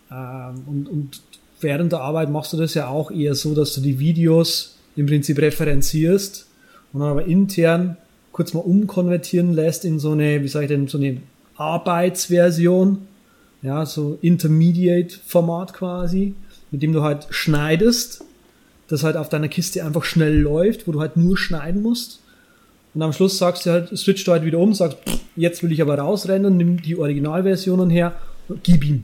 Ähm, 0.10 0.64
und, 0.66 0.90
und 0.90 1.22
während 1.60 1.92
der 1.92 2.02
Arbeit 2.02 2.32
machst 2.32 2.54
du 2.54 2.58
das 2.58 2.74
ja 2.74 2.88
auch 2.88 3.12
eher 3.12 3.36
so, 3.36 3.54
dass 3.54 3.76
du 3.76 3.82
die 3.82 4.00
Videos 4.00 4.78
im 4.96 5.06
Prinzip 5.06 5.40
referenzierst 5.40 6.48
und 6.94 7.02
dann 7.02 7.10
aber 7.10 7.26
intern 7.26 7.98
kurz 8.32 8.54
mal 8.54 8.62
umkonvertieren 8.62 9.54
lässt 9.54 9.86
in 9.86 10.00
so 10.00 10.12
eine, 10.12 10.42
wie 10.42 10.48
sage 10.48 10.66
ich 10.66 10.72
denn, 10.72 10.88
so 10.88 10.98
eine 10.98 11.18
Arbeitsversion, 11.56 13.00
ja, 13.62 13.86
so 13.86 14.18
Intermediate-Format 14.22 15.74
quasi, 15.74 16.34
mit 16.72 16.82
dem 16.82 16.94
du 16.94 17.04
halt 17.04 17.28
schneidest, 17.30 18.24
das 18.92 19.04
halt 19.04 19.16
auf 19.16 19.30
deiner 19.30 19.48
Kiste 19.48 19.86
einfach 19.86 20.04
schnell 20.04 20.38
läuft, 20.38 20.86
wo 20.86 20.92
du 20.92 21.00
halt 21.00 21.16
nur 21.16 21.38
schneiden 21.38 21.82
musst. 21.82 22.20
Und 22.94 23.02
am 23.02 23.14
Schluss 23.14 23.38
sagst 23.38 23.66
du 23.66 23.72
halt, 23.72 23.98
switcht 23.98 24.28
du 24.28 24.34
halt 24.34 24.44
wieder 24.44 24.60
um, 24.60 24.74
sagst, 24.74 24.98
jetzt 25.38 25.64
will 25.64 25.72
ich 25.72 25.82
aber 25.82 25.98
rausrennen, 25.98 26.58
nimm 26.58 26.82
die 26.82 26.98
Originalversionen 26.98 27.90
her, 27.90 28.16
gib 28.64 28.84
ihm. 28.84 29.04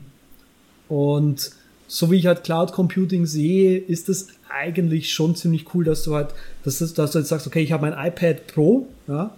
Und 0.88 1.52
so 1.86 2.10
wie 2.10 2.16
ich 2.16 2.26
halt 2.26 2.44
Cloud 2.44 2.72
Computing 2.72 3.24
sehe, 3.24 3.78
ist 3.78 4.10
es 4.10 4.28
eigentlich 4.50 5.10
schon 5.10 5.34
ziemlich 5.36 5.74
cool, 5.74 5.84
dass 5.84 6.02
du 6.02 6.14
halt, 6.14 6.28
dass, 6.64 6.78
das, 6.78 6.92
dass 6.92 7.12
du 7.12 7.20
jetzt 7.20 7.28
sagst, 7.28 7.46
okay, 7.46 7.62
ich 7.62 7.72
habe 7.72 7.90
mein 7.90 8.06
iPad 8.06 8.46
Pro, 8.46 8.88
ja, 9.06 9.34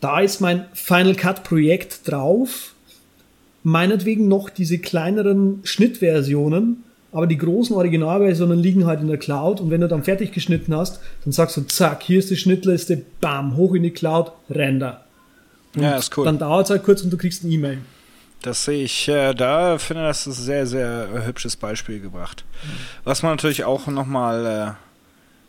da 0.00 0.20
ist 0.20 0.40
mein 0.40 0.64
Final 0.72 1.14
Cut 1.14 1.44
Projekt 1.44 2.10
drauf, 2.10 2.72
meinetwegen 3.62 4.28
noch 4.28 4.48
diese 4.48 4.78
kleineren 4.78 5.60
Schnittversionen, 5.62 6.84
aber 7.14 7.28
die 7.28 7.38
großen 7.38 7.76
Originalversionen 7.76 8.58
liegen 8.58 8.86
halt 8.86 9.00
in 9.00 9.06
der 9.06 9.18
Cloud 9.18 9.60
und 9.60 9.70
wenn 9.70 9.80
du 9.80 9.86
dann 9.86 10.02
fertig 10.02 10.32
geschnitten 10.32 10.74
hast, 10.74 11.00
dann 11.22 11.32
sagst 11.32 11.56
du, 11.56 11.62
zack, 11.62 12.02
hier 12.02 12.18
ist 12.18 12.28
die 12.28 12.36
Schnittliste, 12.36 13.02
bam, 13.20 13.56
hoch 13.56 13.74
in 13.74 13.84
die 13.84 13.92
Cloud, 13.92 14.32
Render. 14.50 15.04
Und 15.76 15.82
Ja, 15.82 15.96
ist 15.96 16.16
cool. 16.16 16.24
Dann 16.24 16.38
dauert 16.38 16.66
es 16.66 16.70
halt 16.70 16.82
kurz 16.82 17.02
und 17.02 17.10
du 17.10 17.16
kriegst 17.16 17.44
eine 17.44 17.52
E-Mail. 17.52 17.78
Das 18.42 18.64
sehe 18.64 18.82
ich 18.82 19.08
äh, 19.08 19.32
da, 19.32 19.78
finde 19.78 20.02
das 20.02 20.26
ist 20.26 20.38
ein 20.38 20.44
sehr, 20.44 20.66
sehr 20.66 21.08
äh, 21.14 21.26
hübsches 21.26 21.56
Beispiel 21.56 22.00
gebracht. 22.00 22.44
Was 23.04 23.22
man 23.22 23.32
natürlich 23.32 23.64
auch 23.64 23.86
nochmal 23.86 24.76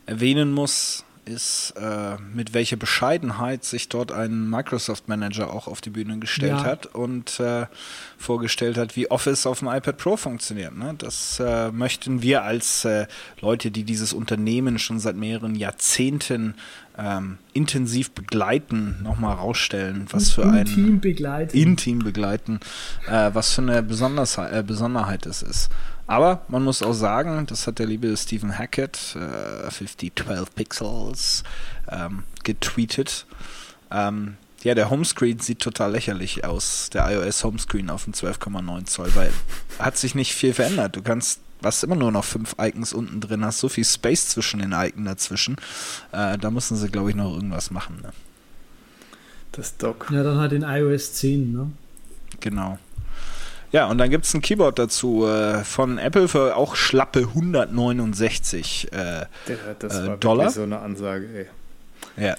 äh, 0.08 0.12
erwähnen 0.12 0.52
muss, 0.52 1.04
ist, 1.26 1.74
äh, 1.80 2.18
mit 2.34 2.54
welcher 2.54 2.76
Bescheidenheit 2.78 3.64
sich 3.64 3.90
dort 3.90 4.12
ein 4.12 4.50
Microsoft 4.50 5.08
Manager 5.08 5.52
auch 5.52 5.68
auf 5.68 5.82
die 5.82 5.90
Bühne 5.90 6.20
gestellt 6.20 6.52
Ja. 6.60 6.64
hat 6.64 6.86
und 6.88 7.40
äh, 7.40 7.66
vorgestellt 8.18 8.78
hat, 8.78 8.96
wie 8.96 9.10
Office 9.12 9.46
auf 9.46 9.60
dem 9.60 9.68
iPad 9.68 9.98
Pro 9.98 10.18
funktioniert. 10.18 10.76
Ne? 10.78 10.96
Das 10.98 11.40
äh, 11.40 11.72
möchten 11.72 12.22
wir 12.22 12.44
als 12.44 12.86
äh, 12.86 13.08
Leute, 13.42 13.72
die 13.72 13.84
dieses 13.84 14.14
Unternehmen 14.14 14.80
schon 14.80 15.00
seit 15.00 15.16
mehreren 15.16 15.56
Jahrzehnten 15.56 16.56
ähm, 16.98 17.40
intensiv 17.54 18.12
begleiten, 18.12 18.96
nochmal 19.04 19.36
rausstellen, 19.36 20.06
was 20.12 20.32
für 20.32 20.46
ein 20.46 20.66
Team 20.66 21.02
begleitet. 21.02 21.54
intim 21.54 22.00
begleiten, 22.00 22.60
äh, 23.08 23.32
was 23.34 23.54
für 23.54 23.62
eine 23.64 23.84
Besonderheit, 23.84 24.54
äh, 24.54 24.64
Besonderheit 24.64 25.26
es 25.26 25.42
ist. 25.42 25.70
Aber 26.08 26.42
man 26.48 26.64
muss 26.64 26.84
auch 26.84 26.94
sagen, 26.94 27.46
das 27.48 27.66
hat 27.66 27.80
der 27.80 27.88
liebe 27.88 28.16
Stephen 28.16 28.58
Hackett, 28.58 29.16
äh, 29.16 29.72
5012 29.72 30.54
Pixels, 30.54 31.44
ähm, 31.90 32.24
getweetet. 32.44 33.26
Ähm, 33.92 34.38
ja, 34.64 34.76
der 34.76 34.90
Homescreen 34.90 35.40
sieht 35.40 35.60
total 35.60 35.92
lächerlich 35.92 36.44
aus, 36.44 36.90
der 36.92 37.10
iOS 37.12 37.44
Homescreen 37.44 37.90
auf 37.90 38.06
dem 38.06 38.14
12,9 38.14 38.86
Zoll, 38.86 39.14
weil 39.16 39.32
hat 39.80 39.98
sich 39.98 40.16
nicht 40.16 40.34
viel 40.34 40.54
verändert. 40.54 40.96
Du 40.96 41.02
kannst, 41.02 41.40
was 41.62 41.84
immer 41.84 41.96
nur 41.96 42.12
noch 42.12 42.26
fünf 42.26 42.56
Icons 42.60 42.94
unten 42.94 43.22
drin 43.22 43.46
hast, 43.46 43.60
so 43.60 43.70
viel 43.70 43.86
Space 43.86 44.30
zwischen 44.30 44.60
den 44.60 44.74
Icons 44.74 45.06
dazwischen. 45.06 45.56
Äh, 46.12 46.38
da 46.38 46.52
müssen 46.52 46.78
sie, 46.78 46.90
glaube 46.90 47.12
ich, 47.12 47.16
noch 47.16 47.34
irgendwas 47.34 47.72
machen. 47.72 48.00
Ne? 48.02 48.12
Das 49.52 49.78
Dock. 49.78 50.08
ja, 50.12 50.24
dann 50.24 50.38
halt 50.38 50.52
in 50.52 50.64
iOS 50.64 51.14
10, 51.14 51.52
ne? 51.52 51.72
Genau. 52.40 52.78
Ja, 53.72 53.88
und 53.88 53.98
dann 53.98 54.10
gibt 54.10 54.26
es 54.26 54.34
ein 54.34 54.42
Keyboard 54.42 54.80
dazu 54.80 55.26
äh, 55.28 55.64
von 55.64 55.98
Apple 55.98 56.28
für 56.28 56.56
auch 56.56 56.76
schlappe 56.76 57.20
169. 57.20 58.90
Äh, 58.94 59.26
das 59.80 60.00
Äh, 60.00 60.08
war 60.08 60.18
Dollar? 60.18 60.50
so 60.52 60.64
eine 60.64 60.80
Ansage, 60.80 61.28
ey. 62.18 62.24
ja, 62.26 62.36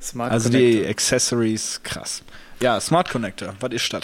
Smart 0.00 0.32
also 0.32 0.48
die 0.48 0.70
Connector. 0.72 0.90
Accessories, 0.90 1.80
krass. 1.82 2.22
Ja, 2.60 2.80
Smart 2.80 3.08
Connector, 3.10 3.54
was 3.60 3.72
ist 3.72 3.92
das? 3.92 4.02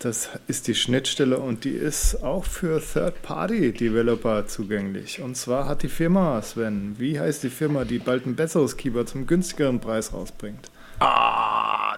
Das 0.00 0.28
ist 0.48 0.66
die 0.66 0.74
Schnittstelle 0.74 1.38
und 1.38 1.64
die 1.64 1.70
ist 1.70 2.22
auch 2.22 2.44
für 2.44 2.78
Third-Party-Developer 2.82 4.46
zugänglich. 4.46 5.20
Und 5.22 5.34
zwar 5.36 5.66
hat 5.66 5.82
die 5.82 5.88
Firma, 5.88 6.42
Sven, 6.42 6.96
wie 6.98 7.18
heißt 7.18 7.42
die 7.42 7.48
Firma, 7.50 7.84
die 7.84 7.98
bald 8.00 8.26
ein 8.26 8.36
besseres 8.36 8.76
Keyboard 8.76 9.08
zum 9.08 9.26
günstigeren 9.26 9.80
Preis 9.80 10.12
rausbringt? 10.12 10.70
Ah, 11.00 11.96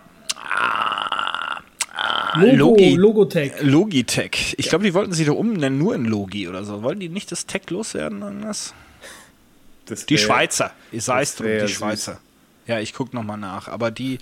Logo, 2.41 2.57
Logi, 2.57 2.95
Logotech. 2.95 3.53
Logitech. 3.63 4.55
Ich 4.59 4.69
glaube, 4.69 4.85
die 4.85 4.95
wollten 4.95 5.13
sich 5.13 5.27
doch 5.27 5.37
umnennen, 5.37 5.79
nur 5.79 5.95
in 5.95 6.05
Logi 6.05 6.49
oder 6.49 6.65
so. 6.65 6.83
Wollten 6.83 7.01
die 7.01 7.09
nicht 7.09 7.33
das 7.33 7.47
Tech 7.47 7.69
loswerden? 7.71 8.23
Irgendwas? 8.23 8.75
Das 9.87 10.07
Die 10.07 10.19
Schweizer. 10.19 10.73
Ich 10.93 11.05
sei 11.05 11.23
es 11.23 11.37
drum, 11.37 11.47
die 11.47 11.53
ja 11.53 11.67
süß. 11.67 11.71
Schweizer. 11.77 12.21
Ja, 12.67 12.81
ich 12.81 12.95
gucke 12.95 13.15
nochmal 13.15 13.39
nach. 13.39 13.69
Aber 13.69 13.91
die, 13.91 14.19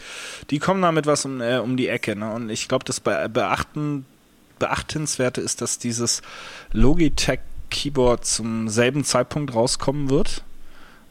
die 0.50 0.58
kommen 0.58 0.82
damit 0.82 1.06
was 1.06 1.24
um, 1.24 1.40
äh, 1.40 1.58
um 1.58 1.76
die 1.76 1.88
Ecke. 1.88 2.14
Ne? 2.16 2.32
Und 2.32 2.50
ich 2.50 2.68
glaube, 2.68 2.84
das 2.84 3.00
Be 3.00 3.28
Beachten, 3.32 4.04
Beachtenswerte 4.58 5.40
ist, 5.40 5.62
dass 5.62 5.78
dieses 5.78 6.22
Logitech 6.72 7.40
Keyboard 7.70 8.24
zum 8.26 8.68
selben 8.68 9.04
Zeitpunkt 9.04 9.54
rauskommen 9.54 10.10
wird 10.10 10.44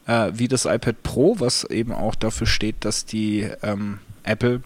äh, 0.06 0.30
wie 0.34 0.48
das 0.48 0.64
iPad 0.64 1.02
Pro, 1.02 1.36
was 1.38 1.64
eben 1.64 1.92
auch 1.92 2.14
dafür 2.14 2.46
steht, 2.46 2.84
dass 2.84 3.04
die 3.04 3.48
ähm, 3.62 3.98
Apple 4.22 4.62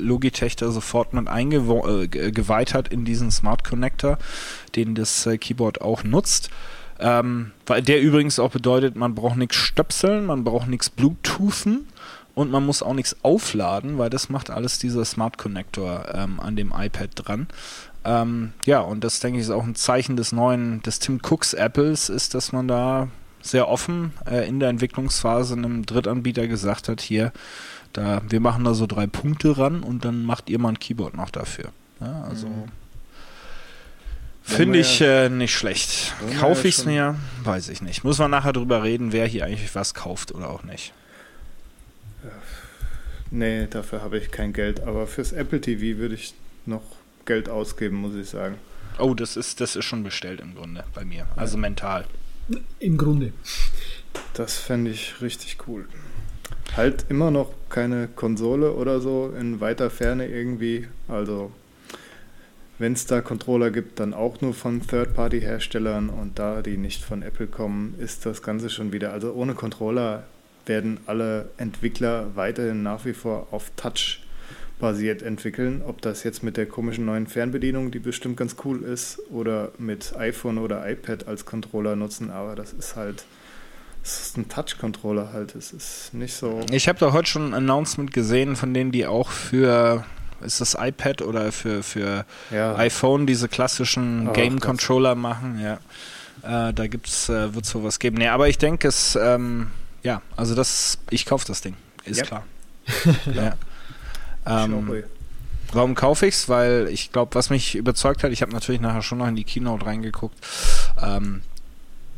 Logitech 0.00 0.56
da 0.56 0.70
sofort 0.70 1.14
mit 1.14 1.28
eingeweiht 1.28 2.74
hat 2.74 2.88
in 2.88 3.04
diesen 3.04 3.30
Smart 3.30 3.64
Connector, 3.64 4.18
den 4.76 4.94
das 4.94 5.26
äh, 5.26 5.38
Keyboard 5.38 5.80
auch 5.80 6.04
nutzt. 6.04 6.50
Ähm, 6.98 7.52
weil 7.66 7.82
der 7.82 8.00
übrigens 8.00 8.38
auch 8.38 8.50
bedeutet, 8.50 8.94
man 8.96 9.14
braucht 9.14 9.36
nichts 9.36 9.56
stöpseln, 9.56 10.26
man 10.26 10.44
braucht 10.44 10.68
nichts 10.68 10.88
Bluetoothen 10.88 11.86
und 12.34 12.50
man 12.50 12.64
muss 12.64 12.82
auch 12.82 12.94
nichts 12.94 13.16
aufladen, 13.22 13.98
weil 13.98 14.10
das 14.10 14.28
macht 14.28 14.50
alles 14.50 14.78
dieser 14.78 15.04
Smart 15.04 15.36
Connector 15.36 16.06
ähm, 16.14 16.38
an 16.38 16.54
dem 16.56 16.72
iPad 16.76 17.10
dran. 17.14 17.48
Ähm, 18.04 18.52
ja, 18.66 18.80
und 18.80 19.04
das 19.04 19.20
denke 19.20 19.38
ich 19.38 19.44
ist 19.46 19.50
auch 19.50 19.64
ein 19.64 19.74
Zeichen 19.74 20.16
des 20.16 20.32
neuen, 20.32 20.82
des 20.82 20.98
Tim 20.98 21.20
Cooks 21.22 21.54
Apples, 21.54 22.08
ist, 22.08 22.34
dass 22.34 22.52
man 22.52 22.68
da 22.68 23.08
sehr 23.42 23.68
offen 23.68 24.12
äh, 24.30 24.46
in 24.48 24.60
der 24.60 24.68
Entwicklungsphase 24.68 25.54
einem 25.54 25.84
Drittanbieter 25.84 26.46
gesagt 26.46 26.88
hat, 26.88 27.00
hier, 27.00 27.32
da, 27.92 28.22
wir 28.28 28.40
machen 28.40 28.64
da 28.64 28.74
so 28.74 28.86
drei 28.86 29.06
Punkte 29.06 29.56
ran 29.58 29.82
und 29.82 30.04
dann 30.04 30.24
macht 30.24 30.48
ihr 30.50 30.58
mal 30.58 30.70
ein 30.70 30.78
Keyboard 30.78 31.14
noch 31.16 31.30
dafür. 31.30 31.70
Ja, 32.00 32.22
also 32.28 32.46
Mhm. 32.48 32.64
finde 34.42 34.78
ich 34.80 35.00
äh, 35.00 35.28
nicht 35.28 35.54
schlecht. 35.54 36.14
Kaufe 36.40 36.62
ja 36.62 36.68
ich 36.68 36.78
es 36.78 36.84
mir? 36.84 37.14
Weiß 37.44 37.68
ich 37.68 37.80
nicht. 37.82 38.02
Muss 38.04 38.18
man 38.18 38.30
nachher 38.30 38.52
drüber 38.52 38.82
reden, 38.82 39.12
wer 39.12 39.26
hier 39.26 39.44
eigentlich 39.46 39.74
was 39.74 39.94
kauft 39.94 40.32
oder 40.32 40.50
auch 40.50 40.62
nicht. 40.64 40.92
Nee, 43.30 43.66
dafür 43.68 44.02
habe 44.02 44.18
ich 44.18 44.30
kein 44.30 44.52
Geld. 44.52 44.80
Aber 44.80 45.06
fürs 45.06 45.32
Apple 45.32 45.60
TV 45.60 45.98
würde 45.98 46.14
ich 46.14 46.34
noch 46.66 46.82
Geld 47.24 47.48
ausgeben, 47.48 47.96
muss 47.96 48.14
ich 48.14 48.28
sagen. 48.28 48.56
Oh, 48.98 49.14
das 49.14 49.36
ist, 49.36 49.60
das 49.60 49.74
ist 49.76 49.84
schon 49.86 50.02
bestellt 50.02 50.40
im 50.40 50.54
Grunde 50.54 50.84
bei 50.94 51.04
mir. 51.04 51.26
Also 51.36 51.56
mental. 51.56 52.04
Im 52.78 52.98
Grunde. 52.98 53.32
Das 54.34 54.58
fände 54.58 54.90
ich 54.90 55.14
richtig 55.22 55.56
cool. 55.66 55.88
Halt 56.74 57.04
immer 57.10 57.30
noch 57.30 57.52
keine 57.68 58.08
Konsole 58.08 58.72
oder 58.72 59.00
so 59.00 59.30
in 59.38 59.60
weiter 59.60 59.90
Ferne 59.90 60.26
irgendwie. 60.26 60.88
Also, 61.06 61.52
wenn 62.78 62.94
es 62.94 63.04
da 63.04 63.20
Controller 63.20 63.70
gibt, 63.70 64.00
dann 64.00 64.14
auch 64.14 64.40
nur 64.40 64.54
von 64.54 64.80
Third-Party-Herstellern 64.80 66.08
und 66.08 66.38
da 66.38 66.62
die 66.62 66.78
nicht 66.78 67.04
von 67.04 67.22
Apple 67.22 67.46
kommen, 67.46 67.94
ist 67.98 68.24
das 68.24 68.40
Ganze 68.40 68.70
schon 68.70 68.90
wieder. 68.90 69.12
Also, 69.12 69.34
ohne 69.34 69.52
Controller 69.52 70.24
werden 70.64 70.98
alle 71.04 71.50
Entwickler 71.58 72.34
weiterhin 72.36 72.82
nach 72.82 73.04
wie 73.04 73.12
vor 73.12 73.48
auf 73.50 73.70
Touch 73.76 74.24
basiert 74.80 75.20
entwickeln. 75.20 75.82
Ob 75.86 76.00
das 76.00 76.24
jetzt 76.24 76.42
mit 76.42 76.56
der 76.56 76.64
komischen 76.64 77.04
neuen 77.04 77.26
Fernbedienung, 77.26 77.90
die 77.90 77.98
bestimmt 77.98 78.38
ganz 78.38 78.56
cool 78.64 78.82
ist, 78.82 79.20
oder 79.30 79.72
mit 79.76 80.16
iPhone 80.16 80.56
oder 80.56 80.88
iPad 80.90 81.28
als 81.28 81.44
Controller 81.44 81.96
nutzen, 81.96 82.30
aber 82.30 82.54
das 82.56 82.72
ist 82.72 82.96
halt. 82.96 83.26
Es 84.04 84.20
ist 84.20 84.36
ein 84.36 84.48
Touch-Controller 84.48 85.32
halt. 85.32 85.54
Es 85.54 85.72
ist 85.72 86.12
nicht 86.12 86.34
so. 86.34 86.60
Ich 86.70 86.88
habe 86.88 86.98
da 86.98 87.12
heute 87.12 87.28
schon 87.28 87.50
ein 87.50 87.54
Announcement 87.54 88.12
gesehen, 88.12 88.56
von 88.56 88.74
denen 88.74 88.90
die 88.90 89.06
auch 89.06 89.30
für, 89.30 90.04
ist 90.40 90.60
das 90.60 90.76
iPad 90.78 91.22
oder 91.22 91.52
für, 91.52 91.82
für 91.82 92.24
Ja, 92.50 92.74
iPhone 92.76 93.26
diese 93.26 93.48
klassischen 93.48 94.32
Game-Controller 94.32 95.14
machen, 95.14 95.60
ja. 95.60 95.78
Äh, 96.42 96.72
da 96.74 96.86
gibt's, 96.88 97.28
äh, 97.28 97.54
wird 97.54 97.64
sowas 97.64 98.00
geben. 98.00 98.16
Nee, 98.18 98.28
aber 98.28 98.48
ich 98.48 98.58
denke 98.58 98.88
es, 98.88 99.14
ähm, 99.20 99.68
ja, 100.02 100.20
also 100.36 100.56
das, 100.56 100.98
ich 101.10 101.24
kaufe 101.24 101.46
das 101.46 101.60
Ding, 101.60 101.76
ist 102.04 102.18
Ja. 102.18 102.24
klar. 102.24 102.44
ja. 103.32 103.54
ähm, 104.64 104.72
ähm, 104.90 105.04
warum 105.72 105.94
kaufe 105.94 106.26
ich's? 106.26 106.48
Weil 106.48 106.88
ich 106.90 107.12
glaube, 107.12 107.36
was 107.36 107.50
mich 107.50 107.76
überzeugt 107.76 108.24
hat, 108.24 108.32
ich 108.32 108.42
habe 108.42 108.50
natürlich 108.50 108.80
nachher 108.80 109.02
schon 109.02 109.18
noch 109.18 109.28
in 109.28 109.36
die 109.36 109.44
Keynote 109.44 109.86
reingeguckt. 109.86 110.36
Ähm, 111.00 111.42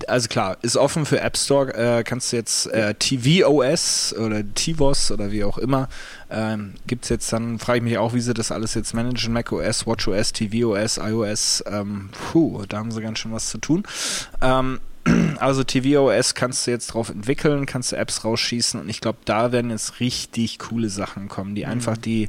also 0.09 0.29
klar, 0.29 0.57
ist 0.63 0.77
offen 0.77 1.07
für 1.07 1.21
App 1.21 1.37
Store, 1.37 1.75
äh, 1.75 2.05
kannst 2.05 2.33
du 2.33 2.37
jetzt 2.37 2.67
äh, 2.67 2.95
tvOS 2.95 4.15
oder 4.19 4.43
tvOS 4.55 5.11
oder 5.11 5.31
wie 5.31 5.45
auch 5.45 5.59
immer, 5.59 5.89
ähm, 6.31 6.75
gibt's 6.87 7.09
jetzt 7.09 7.33
dann, 7.33 7.59
frage 7.59 7.79
ich 7.79 7.85
mich 7.85 7.99
auch, 7.99 8.13
wie 8.13 8.21
sie 8.21 8.35
das 8.35 8.53
alles 8.53 8.75
jetzt 8.75 8.95
managen, 8.95 9.33
macOS, 9.33 9.87
watchOS, 9.87 10.33
tvOS, 10.33 10.99
iOS, 10.99 11.65
ähm, 11.67 12.11
puh, 12.13 12.65
da 12.69 12.79
haben 12.79 12.91
sie 12.91 13.01
ganz 13.01 13.19
schön 13.19 13.33
was 13.33 13.49
zu 13.49 13.59
tun. 13.59 13.85
Ähm, 14.41 14.81
also 15.39 15.65
tvOS 15.65 16.35
kannst 16.35 16.67
du 16.67 16.71
jetzt 16.71 16.89
drauf 16.89 17.11
entwickeln, 17.11 17.67
kannst 17.67 17.93
du 17.93 17.97
Apps 17.97 18.25
rausschießen 18.25 18.81
und 18.81 18.89
ich 18.89 19.01
glaube, 19.01 19.19
da 19.25 19.53
werden 19.53 19.71
jetzt 19.71 20.01
richtig 20.01 20.59
coole 20.59 20.89
Sachen 20.89 21.29
kommen, 21.29 21.55
die 21.55 21.67
einfach 21.67 21.97
die 21.97 22.29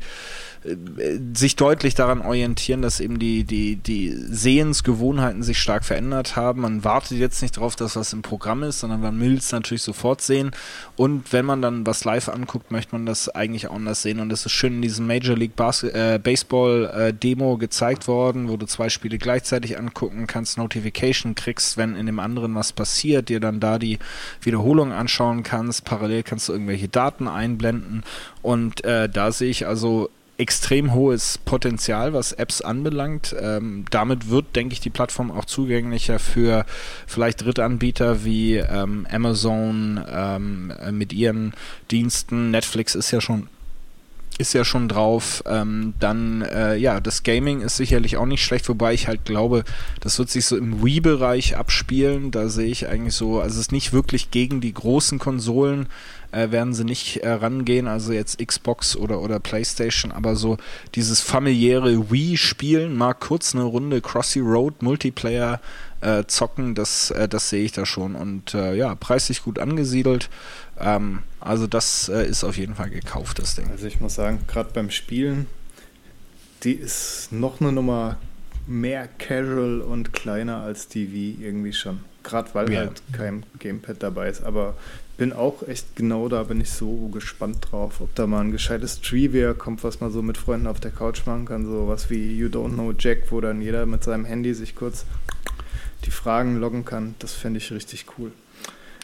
äh, 0.65 1.19
sich 1.33 1.55
deutlich 1.55 1.95
daran 1.95 2.21
orientieren, 2.21 2.81
dass 2.81 2.99
eben 2.99 3.19
die, 3.19 3.43
die, 3.43 3.75
die 3.75 4.11
Sehensgewohnheiten 4.11 5.43
sich 5.43 5.59
stark 5.59 5.85
verändert 5.85 6.35
haben. 6.35 6.61
Man 6.61 6.83
wartet 6.83 7.17
jetzt 7.17 7.41
nicht 7.41 7.57
darauf, 7.57 7.75
dass 7.75 7.95
was 7.95 8.13
im 8.13 8.21
Programm 8.21 8.63
ist, 8.63 8.79
sondern 8.79 9.01
man 9.01 9.19
will 9.19 9.37
es 9.37 9.51
natürlich 9.51 9.83
sofort 9.83 10.21
sehen. 10.21 10.51
Und 10.95 11.31
wenn 11.33 11.45
man 11.45 11.61
dann 11.61 11.85
was 11.85 12.03
live 12.03 12.29
anguckt, 12.29 12.71
möchte 12.71 12.93
man 12.93 13.05
das 13.05 13.29
eigentlich 13.29 13.67
auch 13.67 13.75
anders 13.75 14.01
sehen. 14.01 14.19
Und 14.19 14.29
das 14.29 14.45
ist 14.45 14.51
schön 14.53 14.75
in 14.75 14.81
diesem 14.81 15.07
Major 15.07 15.35
League 15.35 15.55
Bas 15.55 15.83
äh, 15.83 16.19
Baseball 16.21 16.91
äh, 16.93 17.13
Demo 17.13 17.57
gezeigt 17.57 18.07
worden, 18.07 18.49
wo 18.49 18.57
du 18.57 18.65
zwei 18.65 18.89
Spiele 18.89 19.17
gleichzeitig 19.17 19.77
angucken 19.77 20.27
kannst, 20.27 20.57
Notification 20.57 21.35
kriegst, 21.35 21.77
wenn 21.77 21.95
in 21.95 22.05
dem 22.05 22.19
anderen 22.19 22.55
was 22.55 22.64
passiert, 22.73 23.29
dir 23.29 23.39
dann 23.39 23.59
da 23.59 23.79
die 23.79 23.99
Wiederholung 24.41 24.91
anschauen 24.91 25.43
kannst. 25.43 25.85
Parallel 25.85 26.23
kannst 26.23 26.49
du 26.49 26.53
irgendwelche 26.53 26.87
Daten 26.87 27.27
einblenden. 27.27 28.03
Und 28.41 28.83
äh, 28.83 29.09
da 29.09 29.31
sehe 29.31 29.49
ich 29.49 29.67
also 29.67 30.09
extrem 30.37 30.93
hohes 30.93 31.37
Potenzial, 31.37 32.13
was 32.13 32.33
Apps 32.33 32.61
anbelangt. 32.61 33.35
Ähm, 33.39 33.85
damit 33.89 34.29
wird, 34.29 34.55
denke 34.55 34.73
ich, 34.73 34.81
die 34.81 34.89
Plattform 34.89 35.31
auch 35.31 35.45
zugänglicher 35.45 36.19
für 36.19 36.65
vielleicht 37.07 37.43
Drittanbieter 37.43 38.25
wie 38.25 38.57
ähm, 38.57 39.07
Amazon 39.09 40.03
ähm, 40.09 40.73
mit 40.91 41.13
ihren 41.13 41.53
Diensten. 41.91 42.51
Netflix 42.51 42.95
ist 42.95 43.11
ja 43.11 43.21
schon 43.21 43.47
ist 44.37 44.53
ja 44.53 44.65
schon 44.65 44.87
drauf. 44.87 45.43
Ähm, 45.45 45.93
dann, 45.99 46.41
äh, 46.41 46.75
ja, 46.75 46.99
das 46.99 47.23
Gaming 47.23 47.61
ist 47.61 47.77
sicherlich 47.77 48.17
auch 48.17 48.25
nicht 48.25 48.43
schlecht, 48.43 48.67
wobei 48.67 48.93
ich 48.93 49.07
halt 49.07 49.25
glaube, 49.25 49.63
das 50.01 50.19
wird 50.19 50.29
sich 50.29 50.45
so 50.45 50.57
im 50.57 50.83
Wii-Bereich 50.83 51.57
abspielen. 51.57 52.31
Da 52.31 52.49
sehe 52.49 52.67
ich 52.67 52.87
eigentlich 52.87 53.15
so, 53.15 53.39
also 53.39 53.55
es 53.55 53.61
ist 53.67 53.71
nicht 53.71 53.93
wirklich 53.93 54.31
gegen 54.31 54.59
die 54.61 54.73
großen 54.73 55.19
Konsolen, 55.19 55.87
äh, 56.31 56.51
werden 56.51 56.73
sie 56.73 56.83
nicht 56.83 57.17
äh, 57.17 57.31
rangehen, 57.31 57.87
also 57.87 58.11
jetzt 58.11 58.45
Xbox 58.45 58.97
oder, 58.97 59.21
oder 59.21 59.39
Playstation, 59.39 60.11
aber 60.11 60.35
so 60.35 60.57
dieses 60.95 61.21
familiäre 61.21 62.11
Wii-Spielen, 62.11 62.95
mal 62.95 63.13
kurz 63.13 63.55
eine 63.55 63.63
Runde 63.63 64.01
Crossy 64.01 64.41
Road 64.41 64.81
Multiplayer 64.81 65.61
äh, 66.01 66.25
zocken, 66.27 66.75
das, 66.75 67.11
äh, 67.11 67.27
das 67.27 67.49
sehe 67.49 67.63
ich 67.63 67.71
da 67.71 67.85
schon. 67.85 68.15
Und 68.15 68.53
äh, 68.53 68.75
ja, 68.75 68.93
preislich 68.95 69.43
gut 69.43 69.59
angesiedelt. 69.59 70.29
Ähm, 70.79 71.19
also 71.39 71.67
das 71.67 72.09
äh, 72.09 72.25
ist 72.25 72.43
auf 72.43 72.57
jeden 72.57 72.75
Fall 72.75 72.89
gekauft, 72.89 73.39
das 73.39 73.55
Ding. 73.55 73.69
Also 73.71 73.87
ich 73.87 73.99
muss 73.99 74.15
sagen, 74.15 74.39
gerade 74.47 74.71
beim 74.73 74.89
Spielen, 74.89 75.47
die 76.63 76.73
ist 76.73 77.31
noch 77.31 77.61
eine 77.61 77.71
Nummer 77.71 78.17
mehr 78.67 79.07
casual 79.19 79.81
und 79.81 80.13
kleiner 80.13 80.61
als 80.61 80.87
die 80.87 81.13
Wii 81.13 81.37
irgendwie 81.41 81.73
schon. 81.73 81.99
Gerade 82.23 82.49
weil 82.53 82.71
ja. 82.71 82.79
halt 82.79 83.03
kein 83.13 83.45
Gamepad 83.59 84.01
dabei 84.01 84.29
ist. 84.29 84.43
Aber 84.43 84.75
bin 85.17 85.31
auch 85.31 85.65
echt 85.67 85.95
genau 85.95 86.27
da, 86.27 86.43
bin 86.43 86.59
ich 86.59 86.71
so 86.71 87.07
gespannt 87.09 87.67
drauf, 87.69 88.01
ob 88.01 88.13
da 88.15 88.25
mal 88.27 88.41
ein 88.41 88.51
gescheites 88.51 89.01
Trivia 89.01 89.53
kommt, 89.53 89.83
was 89.83 90.01
man 90.01 90.11
so 90.11 90.21
mit 90.21 90.37
Freunden 90.37 90.67
auf 90.67 90.79
der 90.79 90.91
Couch 90.91 91.25
machen 91.25 91.45
kann. 91.45 91.65
So 91.65 91.87
was 91.87 92.09
wie 92.09 92.35
You 92.35 92.47
Don't 92.47 92.73
Know 92.73 92.91
Jack, 92.97 93.31
wo 93.31 93.39
dann 93.39 93.61
jeder 93.61 93.85
mit 93.85 94.03
seinem 94.03 94.25
Handy 94.25 94.53
sich 94.53 94.75
kurz 94.75 95.05
die 96.05 96.11
Fragen 96.11 96.57
loggen 96.57 96.85
kann. 96.85 97.15
Das 97.19 97.33
fände 97.33 97.59
ich 97.59 97.71
richtig 97.71 98.05
cool. 98.17 98.31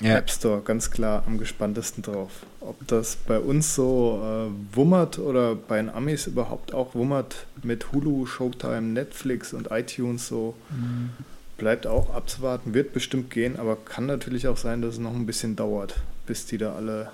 Ja. 0.01 0.17
App 0.17 0.31
Store, 0.31 0.61
ganz 0.61 0.89
klar 0.89 1.23
am 1.27 1.37
gespanntesten 1.37 2.01
drauf. 2.01 2.31
Ob 2.59 2.87
das 2.87 3.15
bei 3.15 3.39
uns 3.39 3.75
so 3.75 4.19
äh, 4.23 4.75
wummert 4.75 5.19
oder 5.19 5.55
bei 5.55 5.77
den 5.77 5.89
Amis 5.89 6.25
überhaupt 6.27 6.73
auch 6.73 6.95
wummert 6.95 7.45
mit 7.61 7.91
Hulu, 7.91 8.25
Showtime, 8.25 8.81
Netflix 8.81 9.53
und 9.53 9.69
iTunes 9.69 10.27
so, 10.27 10.55
mhm. 10.71 11.11
bleibt 11.57 11.85
auch 11.85 12.13
abzuwarten. 12.15 12.73
Wird 12.73 12.93
bestimmt 12.93 13.29
gehen, 13.29 13.59
aber 13.59 13.75
kann 13.75 14.07
natürlich 14.07 14.47
auch 14.47 14.57
sein, 14.57 14.81
dass 14.81 14.95
es 14.95 14.99
noch 14.99 15.13
ein 15.13 15.27
bisschen 15.27 15.55
dauert, 15.55 15.95
bis 16.25 16.47
die 16.47 16.57
da 16.57 16.73
alle 16.75 17.11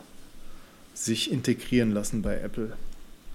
sich 0.93 1.31
integrieren 1.31 1.91
lassen 1.91 2.21
bei 2.21 2.39
Apple. 2.39 2.71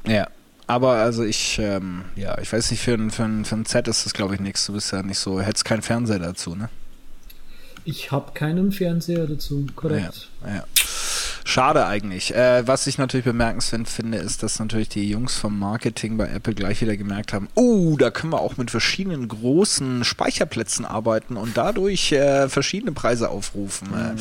Ja, 0.06 0.28
aber 0.66 0.92
also 0.94 1.24
ich, 1.24 1.58
ähm, 1.58 2.06
ja, 2.16 2.38
ich 2.38 2.50
weiß 2.50 2.70
nicht, 2.70 2.82
für 2.82 2.94
ein, 2.94 3.10
für 3.10 3.24
ein, 3.24 3.44
für 3.44 3.56
ein 3.56 3.66
Z 3.66 3.86
ist 3.86 4.06
das 4.06 4.14
glaube 4.14 4.34
ich 4.34 4.40
nichts. 4.40 4.64
Du 4.64 4.72
bist 4.72 4.92
ja 4.92 5.02
nicht 5.02 5.18
so, 5.18 5.42
hättest 5.42 5.66
keinen 5.66 5.82
Fernseher 5.82 6.18
dazu, 6.18 6.54
ne? 6.54 6.70
Ich 7.84 8.12
habe 8.12 8.32
keinen 8.32 8.72
Fernseher 8.72 9.26
dazu, 9.26 9.66
korrekt. 9.74 10.28
Ja, 10.44 10.54
ja. 10.56 10.64
Schade 11.44 11.86
eigentlich. 11.86 12.34
Äh, 12.34 12.66
was 12.66 12.86
ich 12.86 12.98
natürlich 12.98 13.24
bemerkenswert 13.24 13.88
finde, 13.88 14.18
ist, 14.18 14.42
dass 14.42 14.58
natürlich 14.58 14.88
die 14.88 15.08
Jungs 15.08 15.36
vom 15.36 15.58
Marketing 15.58 16.16
bei 16.16 16.28
Apple 16.28 16.54
gleich 16.54 16.80
wieder 16.80 16.96
gemerkt 16.96 17.32
haben, 17.32 17.48
oh, 17.54 17.96
da 17.98 18.10
können 18.10 18.32
wir 18.32 18.40
auch 18.40 18.56
mit 18.56 18.70
verschiedenen 18.70 19.28
großen 19.28 20.04
Speicherplätzen 20.04 20.84
arbeiten 20.84 21.36
und 21.36 21.56
dadurch 21.56 22.12
äh, 22.12 22.48
verschiedene 22.48 22.92
Preise 22.92 23.30
aufrufen. 23.30 23.88
Mhm. 23.90 24.18
Äh, 24.18 24.20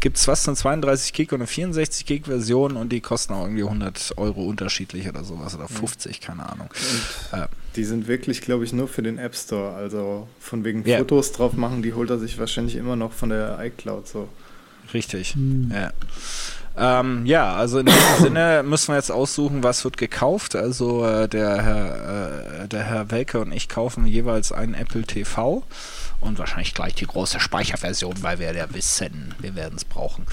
Gibt 0.00 0.16
es 0.16 0.28
was, 0.28 0.46
eine 0.48 0.56
32 0.56 1.12
Gig 1.12 1.32
und 1.32 1.40
eine 1.40 1.46
64 1.46 2.06
Gig 2.06 2.24
Version 2.24 2.76
und 2.76 2.90
die 2.90 3.00
kosten 3.00 3.34
auch 3.34 3.42
irgendwie 3.42 3.64
100 3.64 4.14
Euro 4.16 4.44
unterschiedlich 4.44 5.08
oder 5.08 5.24
sowas 5.24 5.54
oder 5.54 5.68
50, 5.68 6.20
mhm. 6.20 6.24
keine 6.24 6.48
Ahnung. 6.48 6.68
Äh, 7.32 7.46
die 7.76 7.84
sind 7.84 8.06
wirklich, 8.06 8.42
glaube 8.42 8.64
ich, 8.64 8.72
nur 8.72 8.88
für 8.88 9.02
den 9.02 9.18
App 9.18 9.34
Store. 9.34 9.74
Also 9.74 10.28
von 10.38 10.64
wegen 10.64 10.86
yeah. 10.86 10.98
Fotos 10.98 11.32
drauf 11.32 11.54
machen, 11.54 11.82
die 11.82 11.94
holt 11.94 12.10
er 12.10 12.18
sich 12.18 12.38
wahrscheinlich 12.38 12.76
immer 12.76 12.96
noch 12.96 13.12
von 13.12 13.30
der 13.30 13.58
iCloud 13.60 14.06
so. 14.06 14.28
Richtig, 14.92 15.36
mhm. 15.36 15.70
ja. 15.72 15.92
Ähm, 16.76 17.26
ja, 17.26 17.54
also 17.54 17.78
in 17.78 17.86
diesem 17.86 18.16
Sinne 18.20 18.62
müssen 18.64 18.88
wir 18.88 18.96
jetzt 18.96 19.10
aussuchen, 19.10 19.62
was 19.62 19.84
wird 19.84 19.96
gekauft. 19.96 20.56
Also 20.56 21.04
äh, 21.04 21.28
der, 21.28 21.62
Herr, 21.62 22.62
äh, 22.64 22.68
der 22.68 22.84
Herr 22.84 23.10
Welke 23.10 23.40
und 23.40 23.52
ich 23.52 23.68
kaufen 23.68 24.06
jeweils 24.06 24.52
einen 24.52 24.74
Apple 24.74 25.02
TV 25.02 25.62
und 26.22 26.38
wahrscheinlich 26.38 26.72
gleich 26.72 26.94
die 26.94 27.06
große 27.06 27.40
Speicherversion, 27.40 28.14
weil 28.22 28.38
wir 28.38 28.54
ja 28.54 28.72
wissen, 28.72 29.34
wir 29.40 29.54
werden 29.54 29.74
es 29.76 29.84
brauchen. 29.84 30.24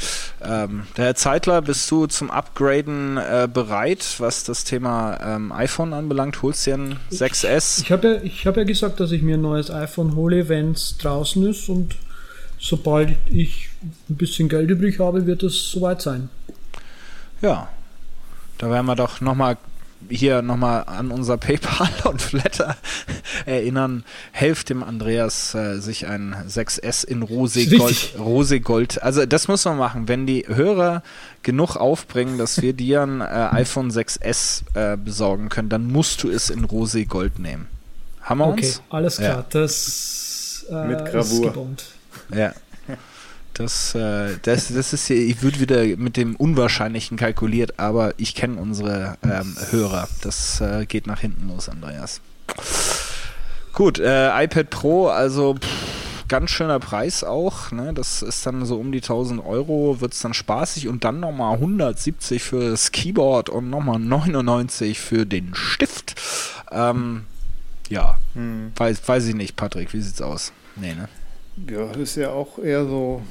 Ähm, 0.42 0.88
der 0.96 1.06
Herr 1.06 1.16
Zeitler, 1.16 1.62
bist 1.62 1.90
du 1.92 2.06
zum 2.06 2.30
Upgraden 2.30 3.18
äh, 3.18 3.48
bereit, 3.52 4.16
was 4.20 4.44
das 4.44 4.64
Thema 4.64 5.20
ähm, 5.22 5.52
iPhone 5.52 5.94
anbelangt? 5.94 6.42
Holst 6.42 6.68
du 6.68 6.72
dir 6.72 6.78
ein 6.78 7.00
6S? 7.12 7.82
Ich, 7.82 7.92
habe 7.92 8.22
ja, 8.24 8.46
hab 8.46 8.58
ja 8.58 8.64
gesagt, 8.64 9.00
dass 9.00 9.12
ich 9.12 9.22
mir 9.22 9.36
ein 9.36 9.42
neues 9.42 9.72
iPhone 9.72 10.16
hole, 10.16 10.48
wenn 10.48 10.72
es 10.72 10.98
draußen 10.98 11.46
ist 11.50 11.70
und 11.70 11.96
sobald 12.60 13.16
ich 13.30 13.68
ein 13.82 14.15
bisschen 14.15 14.49
Geld 14.49 14.69
übrig 14.69 14.99
habe, 14.99 15.25
wird 15.25 15.43
es 15.43 15.71
soweit 15.71 16.01
sein. 16.01 16.30
Ja, 17.41 17.69
da 18.57 18.69
werden 18.69 18.86
wir 18.86 18.95
doch 18.95 19.21
nochmal 19.21 19.57
hier 20.07 20.41
nochmal 20.41 20.84
an 20.86 21.11
unser 21.11 21.38
PayPal 21.38 21.89
und 22.05 22.21
Flatter 22.21 22.77
erinnern. 23.45 24.03
Helft 24.32 24.69
dem 24.69 24.84
Andreas, 24.84 25.53
äh, 25.55 25.80
sich 25.80 26.07
ein 26.07 26.36
6S 26.47 27.05
in 27.05 27.21
Rosegold, 27.21 28.15
Rosegold. 28.17 29.03
Also 29.03 29.25
das 29.25 29.47
muss 29.47 29.65
man 29.65 29.77
machen. 29.77 30.07
Wenn 30.07 30.25
die 30.25 30.45
Hörer 30.47 31.03
genug 31.43 31.75
aufbringen, 31.75 32.38
dass 32.38 32.61
wir 32.61 32.73
dir 32.73 33.01
ein 33.03 33.21
äh, 33.21 33.23
iPhone 33.23 33.91
6S 33.91 34.63
äh, 34.73 34.97
besorgen 34.97 35.49
können, 35.49 35.69
dann 35.69 35.91
musst 35.91 36.23
du 36.23 36.30
es 36.30 36.49
in 36.49 36.63
Rosegold 36.63 37.39
nehmen. 37.39 37.67
Haben 38.21 38.39
wir 38.39 38.47
okay, 38.47 38.65
uns? 38.65 38.82
Alles 38.89 39.17
klar. 39.17 39.30
Ja. 39.30 39.45
Das 39.49 40.65
äh, 40.69 40.86
mit 40.86 41.05
Gravur. 41.05 41.53
Ja. 42.34 42.53
Das, 43.60 43.93
äh, 43.93 44.38
das, 44.41 44.74
das 44.74 44.93
ist 44.93 45.07
hier, 45.07 45.18
ich 45.18 45.41
würde 45.41 45.60
wieder 45.60 45.84
mit 45.97 46.16
dem 46.16 46.38
Unwahrscheinlichen 46.38 47.18
kalkuliert, 47.18 47.78
aber 47.78 48.14
ich 48.16 48.34
kenne 48.34 48.57
unsere 48.57 49.18
ähm, 49.22 49.53
Hörer. 49.70 50.07
Das 50.22 50.62
äh, 50.62 50.86
geht 50.86 51.07
nach 51.07 51.20
hinten 51.20 51.49
los, 51.49 51.68
Andreas. 51.68 52.22
Gut, 53.74 53.99
äh, 53.99 54.43
iPad 54.45 54.70
Pro, 54.70 55.07
also 55.10 55.55
pff, 55.55 55.68
ganz 56.30 56.51
schöner 56.51 56.80
Preis 56.80 57.26
auch. 57.26 57.72
Ne? 57.72 57.93
Das 57.93 58.22
ist 58.22 58.45
dann 58.45 58.66
so 58.66 58.78
um 58.78 58.93
die 58.93 59.01
1000 59.01 59.45
Euro, 59.45 59.99
wird 59.99 60.14
es 60.14 60.22
dann 60.22 60.34
spaßig 60.34 60.88
und 60.88 61.03
dann 61.03 61.20
nochmal 61.20 61.55
170 61.55 62.41
für 62.41 62.70
das 62.70 62.93
Keyboard 62.93 63.49
und 63.49 63.70
nochmal 63.70 63.99
99 63.99 65.01
für 65.01 65.26
den 65.26 65.53
Stift. 65.53 66.16
Ähm, 66.72 67.26
ja, 67.89 68.18
hm. 68.36 68.72
weiß, 68.78 69.05
weiß 69.05 69.26
ich 69.26 69.36
nicht, 69.36 69.57
Patrick, 69.57 69.91
wie 69.91 69.99
sieht's 69.99 70.22
aus? 70.22 70.53
Nee, 70.78 70.93
ne? 70.93 71.10
Ja, 71.70 71.91
ist 71.91 72.16
ja 72.16 72.32
auch 72.32 72.60
eher 72.60 72.86
so, 72.86 73.22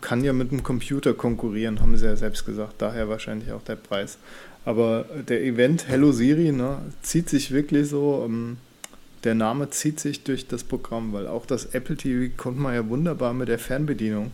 kann 0.00 0.24
ja 0.24 0.32
mit 0.32 0.50
dem 0.50 0.62
Computer 0.62 1.14
konkurrieren, 1.14 1.80
haben 1.80 1.96
sie 1.96 2.04
ja 2.04 2.16
selbst 2.16 2.44
gesagt. 2.44 2.74
Daher 2.78 3.08
wahrscheinlich 3.08 3.52
auch 3.52 3.62
der 3.62 3.76
Preis. 3.76 4.18
Aber 4.64 5.06
der 5.28 5.42
Event 5.42 5.88
Hello 5.88 6.12
Siri 6.12 6.52
ne, 6.52 6.78
zieht 7.02 7.28
sich 7.28 7.50
wirklich 7.50 7.88
so, 7.88 8.24
ähm, 8.26 8.58
der 9.24 9.34
Name 9.34 9.70
zieht 9.70 10.00
sich 10.00 10.22
durch 10.24 10.48
das 10.48 10.64
Programm, 10.64 11.12
weil 11.12 11.26
auch 11.26 11.46
das 11.46 11.66
Apple 11.66 11.96
TV 11.96 12.32
konnte 12.36 12.60
man 12.60 12.74
ja 12.74 12.88
wunderbar 12.88 13.32
mit 13.32 13.48
der 13.48 13.58
Fernbedienung 13.58 14.30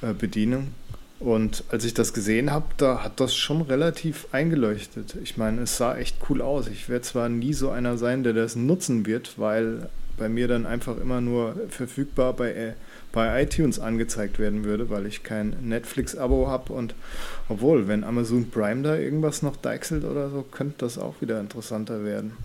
äh, 0.00 0.12
bedienen. 0.12 0.74
Und 1.18 1.64
als 1.68 1.84
ich 1.84 1.94
das 1.94 2.12
gesehen 2.14 2.50
habe, 2.50 2.66
da 2.78 3.04
hat 3.04 3.20
das 3.20 3.36
schon 3.36 3.62
relativ 3.62 4.26
eingeleuchtet. 4.32 5.16
Ich 5.22 5.36
meine, 5.36 5.62
es 5.62 5.76
sah 5.76 5.96
echt 5.96 6.16
cool 6.28 6.42
aus. 6.42 6.66
Ich 6.66 6.88
werde 6.88 7.02
zwar 7.02 7.28
nie 7.28 7.52
so 7.52 7.70
einer 7.70 7.96
sein, 7.96 8.24
der 8.24 8.32
das 8.32 8.56
nutzen 8.56 9.06
wird, 9.06 9.38
weil 9.38 9.88
bei 10.22 10.28
mir 10.28 10.46
dann 10.46 10.66
einfach 10.66 10.96
immer 10.98 11.20
nur 11.20 11.56
verfügbar 11.68 12.32
bei, 12.32 12.52
äh, 12.52 12.72
bei 13.10 13.42
iTunes 13.42 13.80
angezeigt 13.80 14.38
werden 14.38 14.62
würde, 14.64 14.88
weil 14.88 15.04
ich 15.06 15.24
kein 15.24 15.56
Netflix-Abo 15.62 16.46
habe. 16.46 16.72
Und 16.72 16.94
obwohl, 17.48 17.88
wenn 17.88 18.04
Amazon 18.04 18.48
Prime 18.48 18.82
da 18.82 18.96
irgendwas 18.96 19.42
noch 19.42 19.56
deichselt 19.56 20.04
oder 20.04 20.30
so, 20.30 20.42
könnte 20.42 20.76
das 20.78 20.96
auch 20.96 21.16
wieder 21.20 21.40
interessanter 21.40 22.04
werden. 22.04 22.36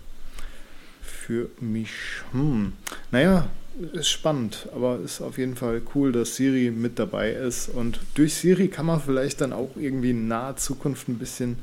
Für 1.02 1.50
mich. 1.60 1.92
Hm. 2.32 2.72
Naja, 3.12 3.48
ist 3.92 4.08
spannend, 4.08 4.68
aber 4.74 4.98
ist 4.98 5.20
auf 5.20 5.38
jeden 5.38 5.54
Fall 5.54 5.80
cool, 5.94 6.10
dass 6.10 6.34
Siri 6.34 6.72
mit 6.72 6.98
dabei 6.98 7.30
ist. 7.30 7.68
Und 7.68 8.00
durch 8.14 8.34
Siri 8.34 8.66
kann 8.66 8.86
man 8.86 9.00
vielleicht 9.00 9.40
dann 9.40 9.52
auch 9.52 9.70
irgendwie 9.76 10.10
in 10.10 10.26
naher 10.26 10.56
Zukunft 10.56 11.08
ein 11.08 11.18
bisschen 11.18 11.58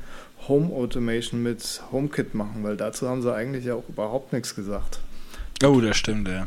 Home 0.48 0.72
Automation 0.74 1.42
mit 1.42 1.82
HomeKit 1.92 2.34
machen, 2.34 2.64
weil 2.64 2.78
dazu 2.78 3.06
haben 3.06 3.20
sie 3.20 3.34
eigentlich 3.34 3.66
ja 3.66 3.74
auch 3.74 3.88
überhaupt 3.90 4.32
nichts 4.32 4.54
gesagt. 4.54 5.00
Oh, 5.64 5.80
das 5.80 5.96
stimmt, 5.96 6.28
ja. 6.28 6.46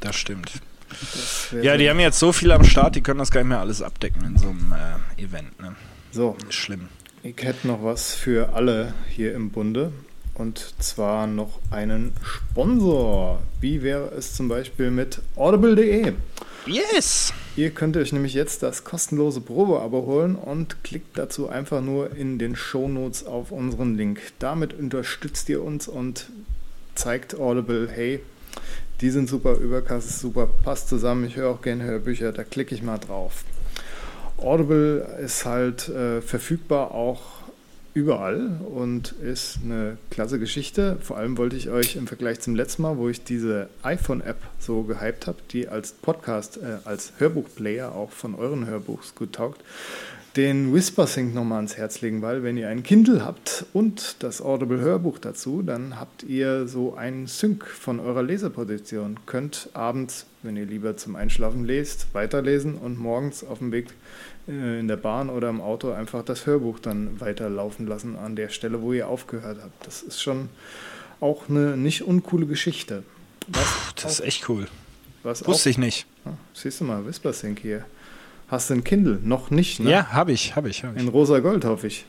Das 0.00 0.16
stimmt. 0.16 0.52
Das 0.90 1.54
Ja, 1.62 1.76
die 1.76 1.88
haben 1.88 2.00
jetzt 2.00 2.18
so 2.18 2.32
viel 2.32 2.52
am 2.52 2.64
Start, 2.64 2.94
die 2.96 3.00
können 3.00 3.18
das 3.18 3.30
gar 3.30 3.40
nicht 3.40 3.48
mehr 3.48 3.60
alles 3.60 3.80
abdecken 3.82 4.24
in 4.24 4.36
so 4.36 4.48
einem 4.48 4.74
äh, 5.18 5.22
Event. 5.22 5.58
Ne? 5.60 5.74
So, 6.10 6.36
Ist 6.48 6.54
schlimm. 6.54 6.88
ich 7.22 7.36
hätte 7.42 7.66
noch 7.66 7.82
was 7.82 8.12
für 8.14 8.52
alle 8.54 8.92
hier 9.08 9.34
im 9.34 9.50
Bunde. 9.50 9.92
Und 10.34 10.74
zwar 10.78 11.26
noch 11.26 11.60
einen 11.70 12.12
Sponsor. 12.24 13.42
Wie 13.60 13.82
wäre 13.82 14.12
es 14.16 14.34
zum 14.34 14.48
Beispiel 14.48 14.90
mit 14.90 15.20
audible.de? 15.36 16.14
Yes! 16.66 17.34
Ihr 17.54 17.70
könnt 17.70 17.98
euch 17.98 18.12
nämlich 18.12 18.32
jetzt 18.32 18.62
das 18.62 18.82
kostenlose 18.84 19.42
Probeabo 19.42 20.06
holen 20.06 20.36
und 20.36 20.82
klickt 20.84 21.18
dazu 21.18 21.50
einfach 21.50 21.82
nur 21.82 22.16
in 22.16 22.38
den 22.38 22.56
Shownotes 22.56 23.26
auf 23.26 23.50
unseren 23.50 23.94
Link. 23.94 24.20
Damit 24.38 24.72
unterstützt 24.72 25.50
ihr 25.50 25.62
uns 25.62 25.86
und 25.86 26.28
zeigt 26.94 27.38
Audible, 27.38 27.88
hey, 27.88 28.20
die 29.00 29.10
sind 29.10 29.28
super, 29.28 29.54
Übercast 29.54 30.08
ist 30.08 30.20
super, 30.20 30.48
passt 30.64 30.88
zusammen, 30.88 31.26
ich 31.26 31.36
höre 31.36 31.50
auch 31.50 31.62
gerne 31.62 31.84
Hörbücher, 31.84 32.32
da 32.32 32.44
klicke 32.44 32.74
ich 32.74 32.82
mal 32.82 32.98
drauf. 32.98 33.44
Audible 34.38 35.18
ist 35.24 35.44
halt 35.44 35.88
äh, 35.88 36.20
verfügbar 36.20 36.92
auch 36.92 37.22
überall 37.94 38.58
und 38.74 39.12
ist 39.12 39.58
eine 39.62 39.98
klasse 40.10 40.38
Geschichte. 40.38 40.96
Vor 41.02 41.18
allem 41.18 41.36
wollte 41.36 41.56
ich 41.56 41.68
euch 41.68 41.96
im 41.96 42.06
Vergleich 42.06 42.40
zum 42.40 42.54
letzten 42.54 42.82
Mal, 42.82 42.96
wo 42.96 43.08
ich 43.08 43.22
diese 43.22 43.68
iPhone-App 43.82 44.38
so 44.58 44.82
gehypt 44.84 45.26
habe, 45.26 45.38
die 45.50 45.68
als 45.68 45.92
Podcast, 45.92 46.56
äh, 46.56 46.78
als 46.84 47.12
Hörbuchplayer 47.18 47.94
auch 47.94 48.10
von 48.10 48.34
euren 48.34 48.66
Hörbuchs 48.66 49.14
gut 49.14 49.34
taugt, 49.34 49.60
den 50.36 50.72
Whispersync 50.72 51.34
nochmal 51.34 51.56
ans 51.56 51.76
Herz 51.76 52.00
legen, 52.00 52.22
weil 52.22 52.42
wenn 52.42 52.56
ihr 52.56 52.68
ein 52.68 52.82
Kindle 52.82 53.24
habt 53.24 53.66
und 53.74 54.16
das 54.20 54.40
Audible 54.40 54.80
Hörbuch 54.80 55.18
dazu, 55.18 55.62
dann 55.62 56.00
habt 56.00 56.22
ihr 56.22 56.66
so 56.66 56.94
einen 56.94 57.26
Sync 57.26 57.66
von 57.66 58.00
eurer 58.00 58.22
Leseposition. 58.22 59.20
Könnt 59.26 59.68
abends, 59.74 60.26
wenn 60.42 60.56
ihr 60.56 60.64
lieber 60.64 60.96
zum 60.96 61.16
Einschlafen 61.16 61.64
lest, 61.64 62.06
weiterlesen 62.14 62.76
und 62.76 62.98
morgens 62.98 63.44
auf 63.44 63.58
dem 63.58 63.72
Weg 63.72 63.88
äh, 64.48 64.80
in 64.80 64.88
der 64.88 64.96
Bahn 64.96 65.28
oder 65.28 65.50
im 65.50 65.60
Auto 65.60 65.92
einfach 65.92 66.24
das 66.24 66.46
Hörbuch 66.46 66.78
dann 66.78 67.20
weiterlaufen 67.20 67.86
lassen 67.86 68.16
an 68.16 68.34
der 68.34 68.48
Stelle, 68.48 68.80
wo 68.80 68.94
ihr 68.94 69.08
aufgehört 69.08 69.58
habt. 69.62 69.86
Das 69.86 70.02
ist 70.02 70.22
schon 70.22 70.48
auch 71.20 71.48
eine 71.50 71.76
nicht 71.76 72.02
uncoole 72.02 72.46
Geschichte. 72.46 73.02
Was, 73.48 73.66
Das 74.02 74.12
ist 74.14 74.20
echt 74.20 74.48
cool. 74.48 74.66
was 75.22 75.42
auch, 75.42 75.48
Wusste 75.48 75.68
ich 75.68 75.76
nicht. 75.76 76.06
Ah, 76.24 76.30
siehst 76.54 76.80
du 76.80 76.84
mal, 76.84 77.04
Whispersync 77.04 77.58
hier. 77.58 77.84
Hast 78.52 78.68
du 78.68 78.74
ein 78.74 78.84
Kindle? 78.84 79.18
Noch 79.22 79.50
nicht, 79.50 79.80
ne? 79.80 79.90
Ja, 79.90 80.08
habe 80.08 80.30
ich, 80.30 80.54
habe 80.56 80.68
ich, 80.68 80.84
habe 80.84 80.94
ich. 80.94 81.02
In 81.02 81.08
rosa 81.08 81.38
Gold, 81.38 81.64
hoffe 81.64 81.86
ich. 81.86 82.04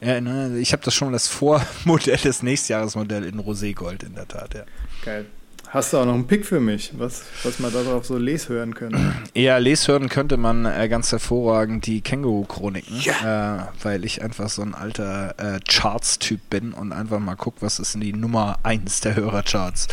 Ja, 0.00 0.20
ne, 0.20 0.56
ich 0.56 0.72
habe 0.72 0.80
das 0.84 0.94
schon 0.94 1.12
das 1.12 1.26
Vormodell, 1.26 2.20
das 2.22 2.40
Nächstjahresmodell 2.44 3.24
in 3.24 3.40
Roségold 3.40 4.06
in 4.06 4.14
der 4.14 4.28
Tat, 4.28 4.54
ja. 4.54 4.62
Geil. 5.04 5.26
Hast 5.70 5.92
du 5.92 5.98
auch 5.98 6.06
noch 6.06 6.14
einen 6.14 6.26
Pick 6.26 6.46
für 6.46 6.60
mich, 6.60 6.92
was, 6.96 7.24
was 7.42 7.58
man 7.58 7.70
darauf 7.70 8.06
so 8.06 8.16
les 8.16 8.48
hören 8.48 8.74
können? 8.74 9.14
Ja, 9.34 9.58
leshören 9.58 10.08
könnte 10.08 10.38
man 10.38 10.64
äh, 10.64 10.88
ganz 10.88 11.12
hervorragend 11.12 11.84
die 11.86 12.00
Känguru-Chroniken, 12.00 12.96
äh, 13.00 13.58
weil 13.82 14.04
ich 14.06 14.22
einfach 14.22 14.48
so 14.48 14.62
ein 14.62 14.74
alter 14.74 15.34
äh, 15.36 15.60
Charts-Typ 15.68 16.40
bin 16.48 16.72
und 16.72 16.92
einfach 16.92 17.18
mal 17.18 17.34
guck, 17.36 17.56
was 17.60 17.78
ist 17.80 17.92
denn 17.92 18.00
die 18.00 18.14
Nummer 18.14 18.58
1 18.62 19.02
der 19.02 19.16
Hörercharts 19.16 19.88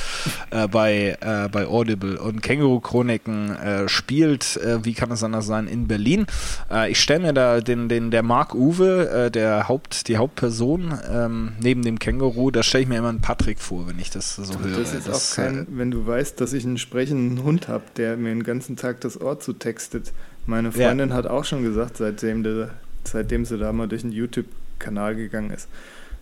äh, 0.52 0.68
bei, 0.70 1.18
äh, 1.20 1.50
bei 1.50 1.68
Audible. 1.68 2.22
Und 2.22 2.42
Känguru-Chroniken 2.42 3.50
äh, 3.58 3.90
spielt, 3.90 4.56
äh, 4.58 4.86
wie 4.86 4.94
kann 4.94 5.12
es 5.12 5.24
anders 5.24 5.46
sein, 5.46 5.68
in 5.68 5.88
Berlin. 5.90 6.26
Äh, 6.72 6.92
ich 6.92 7.02
stelle 7.02 7.20
mir 7.20 7.34
da 7.34 7.60
den, 7.60 7.90
den, 7.90 8.12
der 8.12 8.24
Mark 8.24 8.56
Uwe, 8.56 9.10
äh, 9.26 9.30
der 9.32 9.68
Haupt, 9.68 10.08
die 10.08 10.16
Hauptperson 10.16 10.98
ähm, 11.12 11.52
neben 11.60 11.82
dem 11.82 12.00
Känguru, 12.00 12.50
da 12.52 12.64
stelle 12.64 12.84
ich 12.84 12.88
mir 12.90 12.98
immer 13.00 13.10
einen 13.10 13.20
Patrick 13.22 13.60
vor, 13.60 13.88
wenn 13.90 14.00
ich 14.00 14.10
das 14.10 14.38
so 14.38 14.58
höre. 14.60 14.80
Das 14.80 14.94
ist 14.94 15.08
Das, 15.10 15.32
auch 15.34 15.36
kein, 15.36 15.65
wenn 15.70 15.92
du 15.92 16.06
weißt, 16.06 16.40
dass 16.42 16.54
ich 16.54 16.66
einen 16.66 16.78
sprechenden 16.78 17.44
Hund 17.44 17.68
habe, 17.68 17.84
der 17.98 18.18
mir 18.18 18.30
den 18.30 18.44
ganzen 18.44 18.76
Tag 18.76 19.02
das 19.02 19.20
Ohr 19.20 19.40
zutextet. 19.40 20.12
Meine 20.46 20.70
Ja. 20.70 20.88
Freundin 20.88 21.14
hat 21.14 21.26
auch 21.28 21.46
schon 21.46 21.64
gesagt, 21.64 21.98
seitdem, 21.98 22.44
der, 22.44 22.72
seitdem 23.04 23.46
sie 23.46 23.58
da 23.58 23.72
mal 23.74 23.88
durch 23.88 24.02
den 24.02 24.12
YouTube-Kanal 24.12 25.16
gegangen 25.16 25.52
ist, 25.52 25.68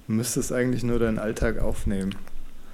du 0.07 0.13
müsstest 0.13 0.51
eigentlich 0.53 0.83
nur 0.83 0.99
deinen 0.99 1.19
Alltag 1.19 1.59
aufnehmen. 1.59 2.15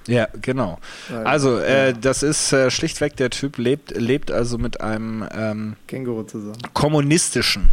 ja, 0.06 0.28
genau. 0.40 0.78
Also, 1.24 1.58
äh, 1.58 1.88
ja, 1.88 1.92
das 1.92 2.22
ist 2.22 2.52
äh, 2.52 2.70
schlichtweg, 2.70 3.16
der 3.16 3.30
Typ 3.30 3.58
lebt, 3.58 3.96
lebt 3.96 4.30
also 4.30 4.58
mit 4.58 4.80
einem 4.80 5.24
ähm, 5.32 5.76
Känguru 5.88 6.22
zusammen. 6.24 6.58
kommunistischen 6.72 7.68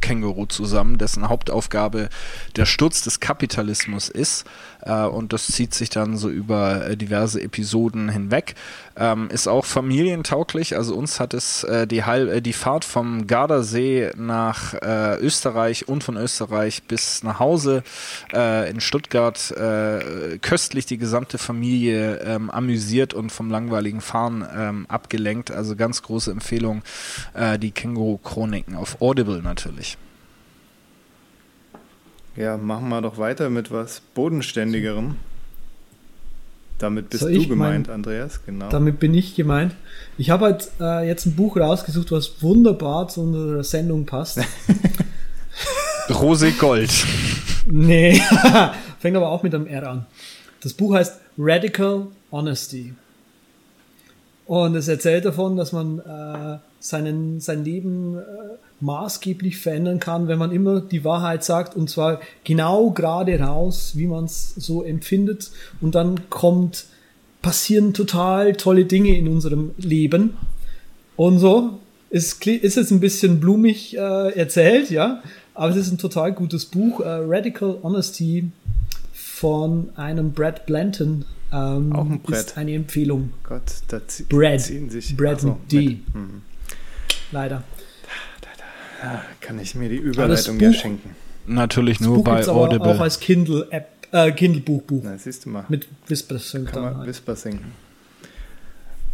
Känguru 0.00 0.46
zusammen, 0.46 0.98
dessen 0.98 1.28
Hauptaufgabe 1.28 2.08
der 2.54 2.66
Sturz 2.66 3.02
des 3.02 3.18
Kapitalismus 3.20 4.08
ist. 4.08 4.44
Äh, 4.86 5.04
und 5.04 5.32
das 5.32 5.46
zieht 5.48 5.74
sich 5.74 5.90
dann 5.90 6.16
so 6.16 6.30
über 6.30 6.86
äh, 6.86 6.96
diverse 6.96 7.42
Episoden 7.42 8.08
hinweg. 8.08 8.54
Ähm, 8.96 9.28
ist 9.30 9.48
auch 9.48 9.64
familientauglich. 9.64 10.76
Also 10.76 10.94
uns 10.94 11.20
hat 11.20 11.34
es 11.34 11.64
äh, 11.64 11.86
die, 11.86 12.04
Halb 12.04 12.42
die 12.44 12.52
Fahrt 12.52 12.84
vom 12.84 13.26
Gardasee 13.26 14.12
nach 14.16 14.74
Österreich 15.20 15.88
und 15.88 16.04
von 16.04 16.16
Österreich 16.16 16.84
bis 16.84 17.22
nach 17.22 17.38
Hause 17.38 17.82
in 18.32 18.80
Stuttgart 18.80 19.54
köstlich 20.40 20.86
die 20.86 20.98
gesamte 20.98 21.38
Familie 21.38 22.20
ähm, 22.20 22.50
amüsiert 22.50 23.14
und 23.14 23.30
vom 23.30 23.50
langweiligen 23.50 24.00
Fahren 24.00 24.46
ähm, 24.54 24.86
abgelenkt. 24.88 25.50
Also 25.50 25.76
ganz 25.76 26.02
große 26.02 26.30
Empfehlung, 26.30 26.82
äh, 27.34 27.58
die 27.58 27.72
Känguru-Chroniken 27.72 28.76
auf 28.76 29.00
Audible 29.00 29.42
natürlich. 29.42 29.96
Ja, 32.36 32.56
machen 32.56 32.88
wir 32.88 33.00
doch 33.00 33.18
weiter 33.18 33.48
mit 33.50 33.70
was 33.70 34.00
Bodenständigerem. 34.14 35.16
Damit 36.78 37.08
bist 37.08 37.22
Soll 37.22 37.32
du 37.32 37.48
gemeint, 37.48 37.86
mein- 37.86 37.94
Andreas, 37.94 38.40
genau. 38.44 38.68
Damit 38.68 38.98
bin 39.00 39.14
ich 39.14 39.34
gemeint. 39.34 39.74
Ich 40.18 40.28
habe 40.28 40.44
halt 40.44 40.70
äh, 40.78 41.06
jetzt 41.08 41.24
ein 41.24 41.34
Buch 41.34 41.56
rausgesucht, 41.56 42.12
was 42.12 42.42
wunderbar 42.42 43.08
zu 43.08 43.22
unserer 43.22 43.64
Sendung 43.64 44.04
passt. 44.04 44.38
Rosé 46.10 46.52
Gold. 46.58 46.90
nee, 47.66 48.20
fängt 49.00 49.16
aber 49.16 49.30
auch 49.30 49.42
mit 49.42 49.54
einem 49.54 49.66
R 49.66 49.88
an. 49.88 50.06
Das 50.62 50.74
Buch 50.74 50.94
heißt 50.94 51.18
Radical 51.38 52.08
Honesty. 52.30 52.94
Und 54.44 54.76
es 54.76 54.86
erzählt 54.86 55.24
davon, 55.24 55.56
dass 55.56 55.72
man 55.72 55.98
äh, 56.00 56.58
seinen, 56.78 57.40
sein 57.40 57.64
Leben 57.64 58.18
äh, 58.18 58.22
maßgeblich 58.80 59.58
verändern 59.58 60.00
kann, 60.00 60.28
wenn 60.28 60.38
man 60.38 60.52
immer 60.52 60.80
die 60.80 61.04
Wahrheit 61.04 61.44
sagt 61.44 61.76
und 61.76 61.88
zwar 61.88 62.20
genau 62.44 62.90
gerade 62.90 63.38
raus, 63.40 63.92
wie 63.94 64.06
man 64.06 64.24
es 64.26 64.54
so 64.56 64.82
empfindet. 64.82 65.50
Und 65.80 65.94
dann 65.94 66.28
kommt, 66.30 66.86
passieren 67.42 67.94
total 67.94 68.52
tolle 68.54 68.84
Dinge 68.84 69.16
in 69.16 69.28
unserem 69.28 69.72
Leben. 69.78 70.36
Und 71.16 71.38
so. 71.38 71.78
Es 72.08 72.40
kli- 72.40 72.60
ist 72.60 72.76
jetzt 72.76 72.92
ein 72.92 73.00
bisschen 73.00 73.40
blumig 73.40 73.96
äh, 73.96 74.30
erzählt, 74.38 74.90
ja, 74.90 75.22
aber 75.54 75.70
es 75.72 75.76
ist 75.76 75.90
ein 75.90 75.98
total 75.98 76.32
gutes 76.32 76.64
Buch. 76.64 77.00
Äh, 77.00 77.08
Radical 77.08 77.78
Honesty 77.82 78.48
von 79.12 79.90
einem 79.96 80.30
Brad 80.32 80.66
Blanton. 80.66 81.24
Ähm, 81.52 81.92
Auch 81.92 82.04
ein 82.08 82.20
Brad. 82.20 82.38
Ist 82.38 82.56
eine 82.56 82.74
Empfehlung. 82.74 83.32
Gott, 83.42 83.62
da 83.88 84.06
zie 84.06 84.22
Brad. 84.22 84.60
ziehen 84.60 84.88
sich 84.88 85.16
Brad 85.16 85.38
Ach 85.38 85.40
so, 85.40 85.48
mit 85.48 85.72
D. 85.72 85.98
Mhm. 86.14 86.42
Leider. 87.32 87.64
Kann 89.40 89.58
ich 89.58 89.74
mir 89.74 89.88
die 89.88 89.96
Überleitung 89.96 90.58
ja 90.60 90.72
schenken. 90.72 91.10
Natürlich 91.46 91.98
Das 91.98 92.06
nur 92.06 92.16
Buch 92.16 92.24
bei 92.24 92.34
gibt's 92.36 92.48
aber 92.48 92.60
Audible. 92.60 92.88
auch 92.96 93.00
als 93.00 93.20
Kindle 93.20 93.66
App, 93.70 93.88
äh, 94.12 94.32
Kindle 94.32 94.60
Buchbuch 94.62 95.02
Na, 95.04 95.16
siehst 95.16 95.44
du 95.44 95.50
mal. 95.50 95.64
mit 95.68 95.86
Whisper 96.08 96.38
Sync 96.38 96.72
Kann 96.72 96.82
man 96.82 96.96
halt. 96.98 97.08
Whisper 97.08 97.36
sinken. 97.36 97.72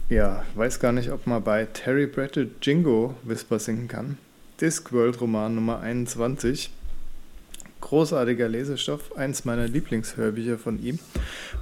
Ja, 0.08 0.42
weiß 0.54 0.78
gar 0.80 0.92
nicht, 0.92 1.10
ob 1.10 1.26
man 1.26 1.42
bei 1.42 1.66
Terry 1.66 2.06
Pratchett 2.06 2.50
Jingo 2.64 3.14
Whisper 3.22 3.58
kann. 3.88 4.18
Discworld 4.60 5.20
Roman 5.20 5.54
Nummer 5.54 5.80
21. 5.80 6.70
Großartiger 7.82 8.48
Lesestoff, 8.48 9.14
eins 9.16 9.44
meiner 9.44 9.68
Lieblingshörbücher 9.68 10.56
von 10.56 10.82
ihm. 10.82 10.98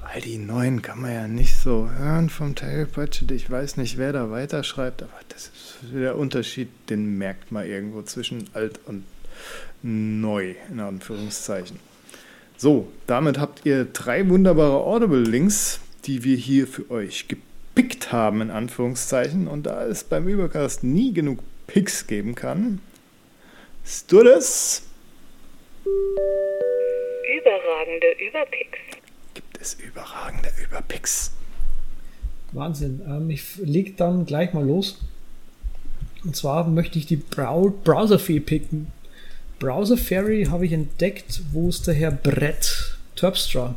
Weil 0.05 0.21
die 0.21 0.39
neuen 0.39 0.83
kann 0.83 1.01
man 1.01 1.13
ja 1.13 1.27
nicht 1.27 1.57
so 1.57 1.91
hören 1.91 2.31
vom 2.31 2.55
Terry 2.55 2.87
Pratchett. 2.87 3.33
Ich 3.33 3.51
weiß 3.51 3.77
nicht, 3.77 3.99
wer 3.99 4.13
da 4.13 4.31
weiterschreibt, 4.31 5.03
aber 5.03 5.19
das 5.29 5.47
ist 5.47 5.79
der 5.93 6.17
Unterschied, 6.17 6.69
den 6.89 7.19
merkt 7.19 7.51
man 7.51 7.67
irgendwo 7.67 8.03
zwischen 8.03 8.45
alt 8.53 8.79
und 8.87 9.05
neu, 9.83 10.55
in 10.71 10.79
Anführungszeichen. 10.79 11.79
So, 12.57 12.93
damit 13.07 13.41
habt 13.41 13.67
ihr 13.67 13.87
drei 13.87 14.29
wunderbare 14.29 14.85
Audible-Links, 14.85 15.81
die 16.05 16.23
wir 16.23 16.37
hier 16.37 16.67
für 16.67 16.89
euch 16.91 17.27
gepickt 17.27 18.13
haben, 18.13 18.43
in 18.43 18.51
Anführungszeichen. 18.51 19.49
Und 19.49 19.65
da 19.65 19.85
es 19.87 20.05
beim 20.05 20.29
Übercast 20.29 20.85
nie 20.85 21.13
genug 21.13 21.41
Picks 21.67 22.07
geben 22.07 22.35
kann, 22.35 22.81
das? 24.25 24.83
Überragende 27.39 28.09
Überpicks. 28.19 28.79
Gibt 29.35 29.61
es 29.61 29.75
überragende 29.75 30.51
Überpicks. 30.63 31.33
Wahnsinn. 32.53 33.03
Ähm, 33.07 33.31
ich 33.31 33.57
leg 33.57 33.97
dann 33.97 34.27
gleich 34.27 34.53
mal 34.53 34.65
los. 34.65 34.99
Und 36.25 36.37
zwar 36.37 36.67
möchte 36.69 36.99
ich 36.99 37.07
die 37.07 37.17
Brau 37.17 37.71
Browser-Fee 37.85 38.41
picken. 38.41 38.93
Browser 39.59 39.97
Fairy 39.97 40.47
habe 40.51 40.67
ich 40.67 40.73
entdeckt. 40.73 41.43
Wo 41.53 41.69
ist 41.69 41.87
der 41.87 41.95
Herr 41.95 42.11
Brett 42.11 42.97
Terpstra? 43.17 43.75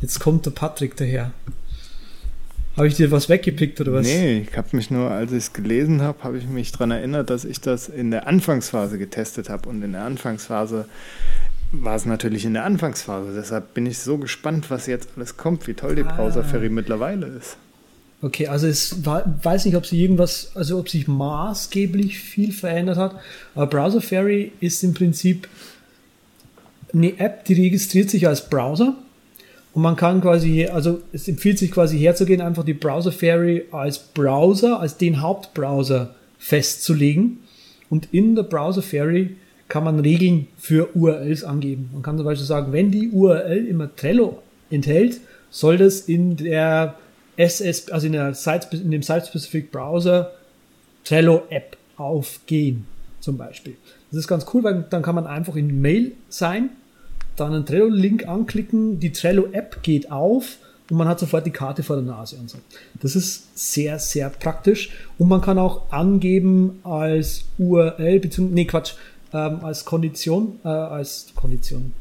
Jetzt 0.00 0.18
kommt 0.18 0.46
der 0.46 0.50
Patrick 0.50 0.96
daher. 0.96 1.32
Habe 2.76 2.88
ich 2.88 2.94
dir 2.94 3.10
was 3.10 3.28
weggepickt 3.28 3.80
oder 3.80 3.92
was? 3.92 4.06
Nee, 4.06 4.46
ich 4.50 4.56
habe 4.56 4.68
mich 4.74 4.90
nur, 4.90 5.10
als 5.10 5.30
ich 5.32 5.38
es 5.38 5.52
gelesen 5.52 6.00
habe, 6.00 6.22
habe 6.24 6.38
ich 6.38 6.46
mich 6.46 6.72
daran 6.72 6.90
erinnert, 6.90 7.28
dass 7.28 7.44
ich 7.44 7.60
das 7.60 7.88
in 7.88 8.10
der 8.10 8.26
Anfangsphase 8.26 8.96
getestet 8.98 9.50
habe. 9.50 9.68
Und 9.68 9.82
in 9.82 9.92
der 9.92 10.02
Anfangsphase 10.02 10.86
war 11.72 11.96
es 11.96 12.06
natürlich 12.06 12.44
in 12.46 12.54
der 12.54 12.64
Anfangsphase. 12.64 13.34
Deshalb 13.34 13.74
bin 13.74 13.84
ich 13.84 13.98
so 13.98 14.16
gespannt, 14.16 14.70
was 14.70 14.86
jetzt 14.86 15.10
alles 15.16 15.36
kommt, 15.36 15.66
wie 15.66 15.74
toll 15.74 15.96
die 15.96 16.04
Ah. 16.04 16.14
Browser 16.16 16.44
Ferry 16.44 16.70
mittlerweile 16.70 17.26
ist. 17.26 17.56
Okay, 18.22 18.46
also 18.46 18.68
es 18.68 19.04
war, 19.04 19.24
weiß 19.42 19.64
nicht, 19.64 19.76
ob 19.76 19.84
sie 19.84 20.00
irgendwas, 20.00 20.52
also 20.54 20.78
ob 20.78 20.88
sich 20.88 21.08
maßgeblich 21.08 22.20
viel 22.20 22.52
verändert 22.52 22.96
hat, 22.96 23.16
aber 23.56 23.66
Browser 23.66 24.00
Fairy 24.00 24.52
ist 24.60 24.84
im 24.84 24.94
Prinzip 24.94 25.48
eine 26.94 27.18
App, 27.18 27.44
die 27.46 27.54
registriert 27.54 28.10
sich 28.10 28.28
als 28.28 28.48
Browser 28.48 28.94
und 29.74 29.82
man 29.82 29.96
kann 29.96 30.20
quasi, 30.20 30.66
also 30.66 31.00
es 31.12 31.28
empfiehlt 31.28 31.58
sich 31.58 31.70
quasi 31.70 31.98
herzugehen, 31.98 32.40
einfach 32.40 32.64
die 32.64 32.74
Browser 32.74 33.12
Fairy 33.12 33.66
als 33.70 33.98
Browser, 33.98 34.80
als 34.80 34.96
den 34.96 35.22
Hauptbrowser 35.22 36.14
festzulegen 36.38 37.38
und 37.88 38.08
in 38.12 38.34
der 38.34 38.42
Browser 38.42 38.82
Fairy 38.82 39.36
kann 39.68 39.84
man 39.84 40.00
Regeln 40.00 40.48
für 40.58 40.94
URLs 40.94 41.44
angeben. 41.44 41.88
Man 41.92 42.02
kann 42.02 42.18
zum 42.18 42.26
Beispiel 42.26 42.46
sagen, 42.46 42.72
wenn 42.72 42.90
die 42.90 43.08
URL 43.08 43.66
immer 43.66 43.94
Trello 43.96 44.42
enthält, 44.70 45.20
soll 45.50 45.78
das 45.78 46.00
in 46.00 46.36
der 46.36 46.96
SS, 47.36 47.90
also 47.90 48.06
in, 48.06 48.12
der 48.12 48.34
Site, 48.34 48.68
in 48.72 48.90
dem 48.90 49.02
Site-Specific 49.02 49.72
Browser 49.72 50.32
Trello 51.04 51.42
App 51.48 51.76
aufgehen, 51.96 52.86
zum 53.20 53.38
Beispiel. 53.38 53.76
Das 54.10 54.18
ist 54.18 54.28
ganz 54.28 54.44
cool, 54.52 54.62
weil 54.62 54.84
dann 54.90 55.02
kann 55.02 55.14
man 55.14 55.26
einfach 55.26 55.56
in 55.56 55.80
Mail 55.80 56.12
sein, 56.28 56.70
dann 57.36 57.54
einen 57.54 57.66
Trello-Link 57.66 58.26
anklicken, 58.26 59.00
die 59.00 59.12
Trello-App 59.12 59.82
geht 59.82 60.10
auf 60.10 60.58
und 60.90 60.96
man 60.96 61.08
hat 61.08 61.20
sofort 61.20 61.46
die 61.46 61.50
Karte 61.50 61.82
vor 61.82 61.96
der 61.96 62.04
Nase 62.04 62.36
und 62.36 62.50
so. 62.50 62.58
Das 63.00 63.16
ist 63.16 63.56
sehr, 63.58 63.98
sehr 63.98 64.28
praktisch 64.30 64.90
und 65.18 65.28
man 65.28 65.40
kann 65.40 65.58
auch 65.58 65.90
angeben 65.90 66.80
als 66.82 67.44
URL, 67.58 68.20
beziehungsweise, 68.20 68.54
nee, 68.54 68.64
Quatsch, 68.66 68.92
ähm, 69.32 69.60
als 69.62 69.84
Kondition, 69.84 70.58
äh, 70.64 70.68
als 70.68 71.28
Kondition, 71.34 71.92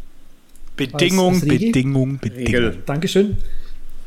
Bedingung, 0.76 1.36
als 1.36 1.44
Regel? 1.44 1.72
Bedingung, 1.72 2.18
Bedingung. 2.20 2.46
Regel. 2.46 2.78
Dankeschön. 2.86 3.38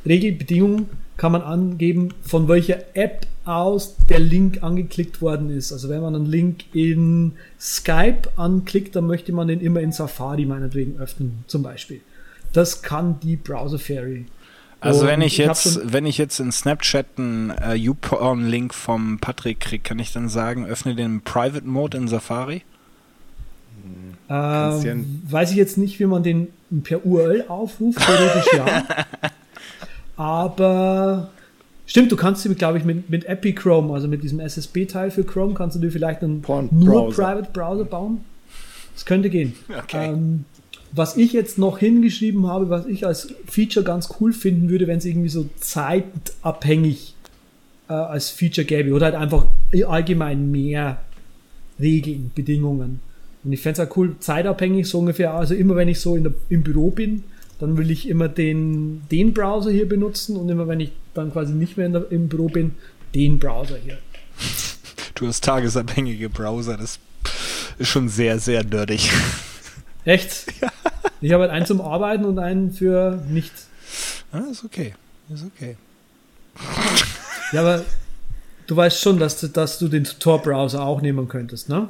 Regelbedingungen 0.07 0.87
kann 1.17 1.33
man 1.33 1.43
angeben, 1.43 2.11
von 2.23 2.49
welcher 2.49 2.79
App 2.95 3.27
aus 3.45 3.97
der 4.09 4.21
Link 4.21 4.63
angeklickt 4.63 5.21
worden 5.21 5.51
ist. 5.51 5.73
Also 5.73 5.89
wenn 5.89 6.01
man 6.01 6.15
einen 6.15 6.27
Link 6.27 6.65
in 6.75 7.33
Skype 7.61 8.23
anklickt, 8.37 8.97
dann 8.97 9.07
möchte 9.07 9.33
man 9.33 9.49
den 9.49 9.61
immer 9.61 9.81
in 9.81 9.93
Safari 9.93 10.47
meinetwegen 10.47 10.99
öffnen, 10.99 11.45
zum 11.47 11.63
Beispiel. 11.63 12.01
Das 12.53 12.83
kann 12.83 13.21
die 13.21 13.37
Browser 13.37 13.79
Fairy. 13.79 14.27
Also 14.81 15.03
Und 15.03 15.07
wenn 15.09 15.23
ich 15.23 15.41
hab 15.41 15.49
jetzt, 15.49 15.81
wenn 15.93 16.07
ich 16.07 16.19
jetzt 16.19 16.41
in 16.41 16.53
Snapchat 16.53 17.07
einen 17.17 17.51
äh, 17.51 17.75
YouPorn-Link 17.75 18.75
vom 18.75 19.19
Patrick 19.19 19.61
kriege, 19.61 19.83
kann 19.83 19.99
ich 19.99 20.13
dann 20.13 20.29
sagen, 20.29 20.67
öffne 20.67 20.95
den 20.95 21.23
Private 21.23 21.67
Mode 21.67 21.97
in 21.97 22.09
Safari? 22.09 22.63
Ähm, 24.29 25.23
weiß 25.29 25.51
ich 25.51 25.57
jetzt 25.57 25.77
nicht, 25.77 26.01
wie 26.01 26.07
man 26.07 26.23
den 26.23 26.49
per 26.83 27.05
URL 27.05 27.45
aufruft, 27.49 27.99
theoretisch 27.99 28.53
ja. 28.55 28.85
Aber 30.17 31.31
stimmt, 31.87 32.13
du 32.13 32.17
kannst 32.17 32.45
dir, 32.45 32.55
glaube 32.55 32.79
ich, 32.79 32.85
mit, 32.85 33.11
mit 33.11 33.25
Epi 33.27 33.53
Chrome, 33.53 33.93
also 33.93 34.09
mit 34.09 34.23
diesem 34.23 34.41
SSB-Teil 34.41 35.11
für 35.11 35.25
Chrome, 35.25 35.55
kannst 35.55 35.77
du 35.77 35.81
dir 35.81 35.91
vielleicht 35.91 36.23
einen 36.23 36.43
Porn 36.43 36.69
nur 36.71 37.07
Browser. 37.07 37.23
Private 37.23 37.51
Browser 37.53 37.85
bauen. 37.85 38.21
Das 38.95 39.05
könnte 39.05 39.31
gehen. 39.31 39.55
Okay. 39.69 40.11
Ähm, 40.11 40.45
was 40.93 41.17
ich 41.17 41.33
jetzt 41.33 41.59
noch 41.59 41.79
hingeschrieben 41.79 42.47
habe, 42.47 42.71
was 42.71 42.87
ich 42.87 43.05
als 43.05 43.35
Feature 43.47 43.85
ganz 43.85 44.09
cool 44.21 44.33
finden 44.33 44.69
würde, 44.71 44.87
wenn 44.87 44.99
es 44.99 45.05
irgendwie 45.05 45.29
so 45.29 45.49
zeitabhängig 45.59 47.15
äh, 47.89 47.95
als 47.95 48.31
Feature 48.31 48.65
gäbe 48.65 48.93
oder 48.93 49.07
halt 49.07 49.17
einfach 49.17 49.47
allgemein 49.87 50.53
mehr 50.53 50.99
Regeln, 51.81 52.31
Bedingungen. 52.35 53.01
Und 53.43 53.53
ich 53.53 53.61
fände 53.61 53.83
es 53.83 53.89
auch 53.89 53.97
cool, 53.97 54.15
zeitabhängig, 54.21 54.89
so 54.89 55.01
ungefähr, 55.01 55.35
also 55.35 55.55
immer 55.55 55.75
wenn 55.77 55.89
ich 55.89 56.01
so 56.01 56.17
der, 56.17 56.33
im 56.49 56.63
Büro 56.63 56.91
bin, 56.91 57.25
dann 57.59 57.77
will 57.77 57.91
ich 57.91 58.09
immer 58.09 58.29
den, 58.29 59.03
den 59.11 59.35
Browser 59.35 59.71
hier 59.71 59.89
benutzen 59.89 60.37
und 60.37 60.49
immer 60.49 60.69
wenn 60.69 60.81
ich 60.81 60.93
dann 61.15 61.33
quasi 61.33 61.53
nicht 61.53 61.77
mehr 61.77 61.87
in 61.87 61.93
der, 61.93 62.11
im 62.11 62.29
Büro 62.29 62.49
bin, 62.49 62.75
den 63.15 63.39
Browser 63.39 63.77
hier. 63.77 63.99
Du 65.15 65.27
hast 65.27 65.45
tagesabhängige 65.45 66.29
Browser, 66.29 66.77
das 66.77 66.99
ist 67.79 67.89
schon 67.89 68.09
sehr, 68.09 68.39
sehr 68.39 68.65
nerdig. 68.65 69.11
Echt? 70.05 70.47
Ich 71.21 71.33
habe 71.33 71.45
halt 71.45 71.53
einen 71.53 71.65
zum 71.65 71.81
Arbeiten 71.81 72.27
und 72.27 72.39
einen 72.39 72.71
für 72.71 73.25
nichts. 73.31 73.69
Ah, 74.31 74.43
ist 74.51 74.63
okay. 74.63 74.95
Ist 75.33 75.43
okay. 75.43 75.77
Ja, 77.51 77.63
aber 77.63 77.83
du 78.67 78.77
weißt 78.77 79.01
schon, 79.01 79.19
dass 79.19 79.41
du, 79.41 79.49
dass 79.49 79.79
du 79.79 79.89
den 79.89 80.05
Tor-Browser 80.05 80.83
auch 80.83 81.01
nehmen 81.01 81.27
könntest, 81.27 81.71
ne? 81.71 81.89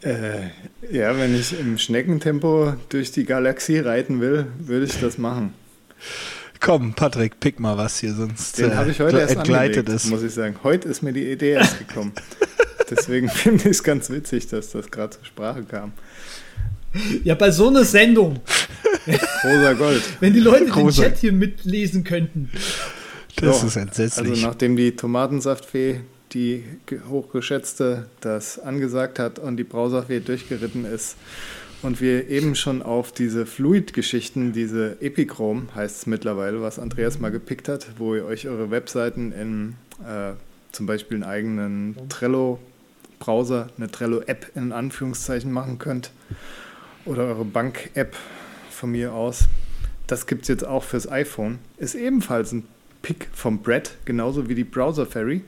Äh, 0.00 0.48
ja, 0.90 1.18
wenn 1.18 1.34
ich 1.34 1.58
im 1.58 1.76
Schneckentempo 1.76 2.74
durch 2.88 3.12
die 3.12 3.24
Galaxie 3.24 3.80
reiten 3.80 4.20
will, 4.20 4.46
würde 4.58 4.86
ich 4.86 4.98
das 4.98 5.18
machen. 5.18 5.52
Komm, 6.60 6.92
Patrick, 6.94 7.38
pick 7.40 7.60
mal 7.60 7.76
was 7.76 7.98
hier, 8.00 8.12
sonst 8.14 8.58
Den 8.58 8.72
äh, 8.72 8.74
habe 8.74 8.90
ich 8.90 9.00
heute 9.00 9.18
erst 9.18 9.36
entgleitet 9.36 9.78
angelegt, 9.88 10.04
es. 10.04 10.10
muss 10.10 10.22
ich 10.22 10.32
sagen. 10.34 10.56
Heute 10.64 10.88
ist 10.88 11.02
mir 11.02 11.12
die 11.12 11.30
Idee 11.30 11.52
erst 11.52 11.78
gekommen. 11.78 12.12
Deswegen 12.90 13.28
finde 13.28 13.64
ich 13.64 13.70
es 13.70 13.82
ganz 13.82 14.10
witzig, 14.10 14.46
dass 14.48 14.70
das 14.70 14.90
gerade 14.90 15.10
zur 15.10 15.24
Sprache 15.24 15.62
kam. 15.64 15.92
Ja, 17.22 17.34
bei 17.34 17.50
so 17.50 17.68
einer 17.68 17.84
Sendung, 17.84 18.40
Rosa 19.44 19.72
Gold. 19.74 20.02
wenn 20.20 20.32
die 20.32 20.40
Leute 20.40 20.64
den 20.64 20.72
Großer- 20.72 21.02
Chat 21.02 21.18
hier 21.18 21.32
mitlesen 21.32 22.02
könnten. 22.02 22.50
Das 23.36 23.60
So, 23.60 23.66
ist 23.66 23.76
entsetzlich. 23.76 24.30
Also 24.30 24.46
nachdem 24.46 24.74
die 24.74 24.96
Tomatensaftfee, 24.96 26.00
die 26.32 26.64
ge- 26.86 27.00
hochgeschätzte, 27.08 28.06
das 28.20 28.58
angesagt 28.58 29.18
hat 29.18 29.38
und 29.38 29.58
die 29.58 29.64
Brauserfee 29.64 30.20
durchgeritten 30.20 30.84
ist 30.86 31.16
und 31.82 32.00
wir 32.00 32.28
eben 32.28 32.54
schon 32.54 32.82
auf 32.82 33.12
diese 33.12 33.46
Fluid-Geschichten, 33.46 34.52
diese 34.52 35.00
Epichrome 35.00 35.68
heißt 35.74 35.98
es 35.98 36.06
mittlerweile, 36.06 36.60
was 36.60 36.78
Andreas 36.78 37.20
mal 37.20 37.30
gepickt 37.30 37.68
hat, 37.68 37.86
wo 37.98 38.14
ihr 38.14 38.24
euch 38.24 38.48
eure 38.48 38.70
Webseiten 38.70 39.32
in 39.32 39.74
äh, 40.04 40.32
zum 40.72 40.86
Beispiel 40.86 41.16
einen 41.16 41.24
eigenen 41.24 41.96
Trello-Browser, 42.08 43.68
eine 43.76 43.90
Trello-App 43.90 44.50
in 44.56 44.72
Anführungszeichen 44.72 45.52
machen 45.52 45.78
könnt 45.78 46.10
oder 47.04 47.24
eure 47.24 47.44
Bank-App 47.44 48.16
von 48.70 48.90
mir 48.90 49.12
aus. 49.12 49.48
Das 50.06 50.26
gibt 50.26 50.42
es 50.42 50.48
jetzt 50.48 50.66
auch 50.66 50.82
fürs 50.82 51.10
iPhone. 51.10 51.58
Ist 51.76 51.94
ebenfalls 51.94 52.52
ein 52.52 52.66
Pick 53.02 53.28
vom 53.32 53.62
Brett, 53.62 53.96
genauso 54.04 54.48
wie 54.48 54.54
die 54.54 54.64
Browser 54.64 55.06
Ferry. 55.06 55.42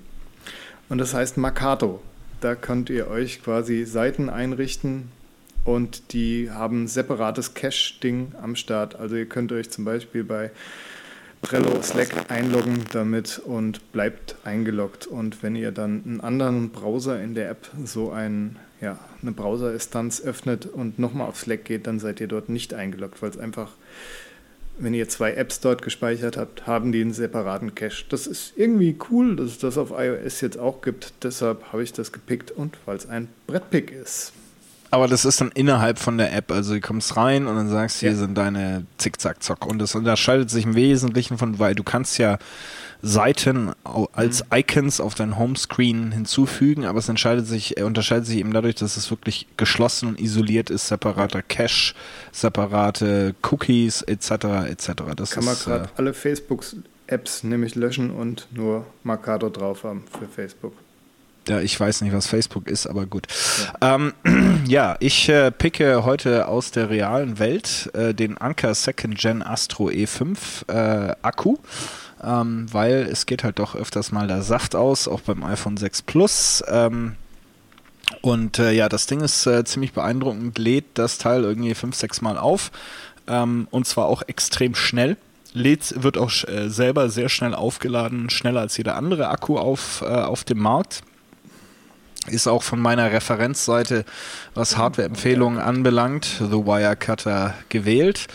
Und 0.89 0.99
das 0.99 1.13
heißt 1.15 1.39
Marcato. 1.39 2.01
Da 2.41 2.55
könnt 2.55 2.89
ihr 2.89 3.09
euch 3.09 3.43
quasi 3.43 3.85
Seiten 3.85 4.31
einrichten 4.31 5.11
und 5.65 6.13
die 6.13 6.51
haben 6.51 6.85
ein 6.85 6.89
separates 6.89 7.55
Cache-Ding 7.55 8.33
am 8.41 8.57
Start. 8.57 8.97
Also 8.97 9.17
ihr 9.17 9.27
könnt 9.27 9.53
euch 9.53 9.71
zum 9.71 9.85
Beispiel 9.85 10.25
bei 10.25 10.51
Trello 11.43 11.83
Slack 11.83 12.31
einloggen 12.31 12.85
damit 12.93 13.39
und 13.39 13.93
bleibt 13.93 14.37
eingeloggt. 14.45 15.07
Und 15.07 15.43
wenn 15.43 15.57
ihr 15.57 15.73
dann 15.73 16.03
einen 16.05 16.21
anderen 16.21 16.71
Browser 16.71 17.23
in 17.23 17.35
der 17.35 17.51
App 17.51 17.71
so 17.85 18.11
ein, 18.11 18.57
ja, 18.81 18.99
eine 19.23 19.33
Browser-Instanz 19.33 20.21
öffnet 20.23 20.67
und 20.67 20.99
nochmal 20.99 21.29
auf 21.29 21.39
Slack 21.39 21.65
geht, 21.65 21.87
dann 21.87 21.99
seid 21.99 22.21
ihr 22.21 22.29
dort 22.29 22.49
nicht 22.49 22.75
eingeloggt, 22.75 23.23
weil 23.23 23.31
es 23.31 23.39
einfach 23.39 23.73
wenn 24.81 24.95
ihr 24.95 25.09
zwei 25.09 25.35
Apps 25.35 25.61
dort 25.61 25.83
gespeichert 25.83 26.39
habt, 26.39 26.67
haben 26.67 26.91
die 26.91 27.03
einen 27.03 27.13
separaten 27.13 27.75
Cache. 27.75 28.05
Das 28.09 28.27
ist 28.27 28.55
irgendwie 28.57 28.97
cool, 29.11 29.37
dass 29.37 29.51
es 29.51 29.59
das 29.59 29.77
auf 29.77 29.91
iOS 29.91 30.41
jetzt 30.41 30.59
auch 30.59 30.81
gibt. 30.81 31.13
Deshalb 31.23 31.73
habe 31.73 31.83
ich 31.83 31.93
das 31.93 32.13
gepickt 32.13 32.51
und 32.51 32.79
weil 32.87 32.97
es 32.97 33.07
ein 33.07 33.29
Brettpick 33.47 33.93
ist. 33.93 34.33
Aber 34.93 35.07
das 35.07 35.25
ist 35.25 35.41
dann 35.41 35.51
innerhalb 35.53 35.99
von 35.99 36.19
der 36.19 36.35
App. 36.35 36.51
Also 36.51 36.75
du 36.75 36.81
kommst 36.81 37.17
rein 37.17 37.47
und 37.47 37.55
dann 37.55 37.69
sagst, 37.69 38.01
hier 38.01 38.11
Ja. 38.11 38.17
sind 38.17 38.37
deine 38.37 38.87
Zickzack-Zock. 38.99 39.65
Und 39.67 39.79
das 39.79 39.95
unterscheidet 39.95 40.51
sich 40.51 40.65
im 40.65 40.75
Wesentlichen 40.75 41.39
von, 41.39 41.59
weil 41.61 41.75
du 41.77 41.85
kannst 41.85 42.19
ja 42.19 42.39
Seiten 43.03 43.73
als 44.13 44.45
Icons 44.53 45.01
auf 45.01 45.15
dein 45.15 45.39
Homescreen 45.39 46.13
hinzufügen, 46.13 46.85
aber 46.85 46.99
es 46.99 47.09
entscheidet 47.09 47.47
sich, 47.47 47.79
äh, 47.79 47.83
unterscheidet 47.85 48.27
sich 48.27 48.37
eben 48.39 48.53
dadurch, 48.53 48.75
dass 48.75 48.97
es 48.99 49.11
wirklich 49.11 49.47
geschlossen 49.57 50.09
und 50.11 50.21
isoliert 50.21 50.69
ist, 50.69 50.89
separater 50.89 51.41
Cache, 51.43 51.95
separate 52.33 53.35
Cookies 53.51 54.03
etc. 54.03 54.31
etc. 54.69 54.93
Das 55.17 55.31
Kann 55.31 55.45
man 55.47 55.57
gerade 55.57 55.85
äh, 55.85 55.89
alle 55.97 56.13
Facebook-Apps 56.13 57.43
nämlich 57.45 57.75
löschen 57.75 58.11
und 58.11 58.49
nur 58.55 58.85
Marcato 59.03 59.49
drauf 59.49 59.85
haben 59.85 60.05
für 60.19 60.27
Facebook. 60.27 60.75
Ja, 61.49 61.61
ich 61.61 61.79
weiß 61.79 62.03
nicht, 62.03 62.13
was 62.13 62.27
Facebook 62.27 62.69
ist, 62.69 62.87
aber 62.87 63.07
gut. 63.07 63.27
Ja, 63.81 63.95
ähm, 63.95 64.13
ja 64.67 64.97
ich 65.01 65.29
äh, 65.29 65.51
picke 65.51 66.05
heute 66.05 66.47
aus 66.49 66.71
der 66.71 66.91
realen 66.91 67.39
Welt 67.39 67.91
äh, 67.95 68.15
den 68.15 68.39
Anker 68.39 68.75
Second 68.75 69.19
Gen 69.19 69.43
Astro 69.43 69.89
E5 69.89 70.69
äh, 70.69 71.15
Akku. 71.23 71.57
Ähm, 72.23 72.67
weil 72.71 73.09
es 73.11 73.25
geht 73.25 73.45
halt 73.45 73.59
doch 73.59 73.75
öfters 73.75 74.13
mal 74.13 74.27
der 74.27 74.43
Saft 74.43 74.77
aus, 74.77 75.09
auch 75.09 75.23
beim 75.23 75.43
iPhone 75.43 75.79
6 75.79 76.03
Plus. 76.03 76.63
Ähm, 76.69 77.17
und 78.21 78.59
äh, 78.59 78.73
ja, 78.73 78.91
das 78.91 79.07
Ding 79.07 79.21
ist 79.21 79.47
äh, 79.47 79.65
ziemlich 79.65 79.93
beeindruckend, 79.93 80.59
lädt 80.59 80.85
das 80.95 81.17
Teil 81.17 81.45
irgendwie 81.45 81.75
fünf, 81.75 81.97
sechs 81.97 82.21
Mal 82.21 82.37
auf 82.37 82.71
ähm, 83.31 83.69
und 83.71 83.87
zwar 83.87 84.07
auch 84.07 84.23
extrem 84.27 84.75
schnell. 84.75 85.17
Lädt, 85.53 86.03
wird 86.03 86.17
auch 86.17 86.31
äh, 86.47 86.69
selber 86.69 87.09
sehr 87.09 87.29
schnell 87.29 87.55
aufgeladen, 87.55 88.31
schneller 88.31 88.61
als 88.61 88.77
jeder 88.77 88.97
andere 88.97 89.29
Akku 89.29 89.59
auf, 89.59 90.03
äh, 90.03 90.07
auf 90.07 90.45
dem 90.45 90.59
Markt. 90.59 91.03
Ist 92.27 92.47
auch 92.47 92.63
von 92.63 92.81
meiner 92.81 93.13
Referenzseite, 93.13 94.05
was 94.55 94.77
Hardware-Empfehlungen 94.77 95.59
anbelangt, 95.59 96.27
The 96.39 96.67
Wirecutter 96.67 97.55
gewählt. 97.71 98.29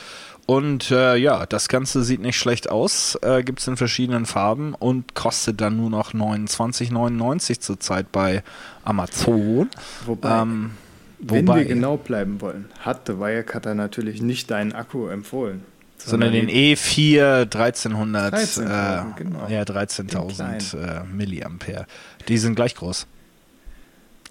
Und 0.48 0.92
äh, 0.92 1.16
ja, 1.16 1.46
das 1.46 1.70
Ganze 1.70 2.04
sieht 2.04 2.22
nicht 2.22 2.38
schlecht 2.38 2.70
aus, 2.70 3.18
äh, 3.24 3.44
gibt 3.44 3.60
es 3.60 3.68
in 3.68 3.78
verschiedenen 3.78 4.28
Farben 4.28 4.76
und 4.76 5.16
kostet 5.16 5.60
dann 5.60 5.78
nur 5.78 5.90
noch 5.90 6.14
29,99 6.14 7.60
zurzeit 7.60 8.12
bei 8.12 8.44
Amazon. 8.84 9.70
Wobei, 10.06 10.42
ähm, 10.42 10.72
wenn 11.20 11.48
wobei, 11.48 11.60
wir 11.60 11.66
genau 11.66 11.98
bleiben 11.98 12.42
wollen, 12.42 12.66
hat 12.80 13.08
The 13.08 13.18
Wirecutter 13.18 13.74
natürlich 13.74 14.22
nicht 14.22 14.52
deinen 14.52 14.74
Akku 14.74 15.08
empfohlen. 15.08 15.64
Sondern, 15.98 16.34
den 16.34 16.50
E4 16.50 17.44
1300, 17.44 18.34
13 18.34 18.68
äh, 18.68 18.70
genau. 19.16 19.48
ja, 19.48 19.64
13.000 19.64 20.78
äh, 20.78 21.04
Milliampere. 21.06 21.88
Die 22.28 22.38
sind 22.38 22.54
gleich 22.54 22.76
groß. 22.76 23.08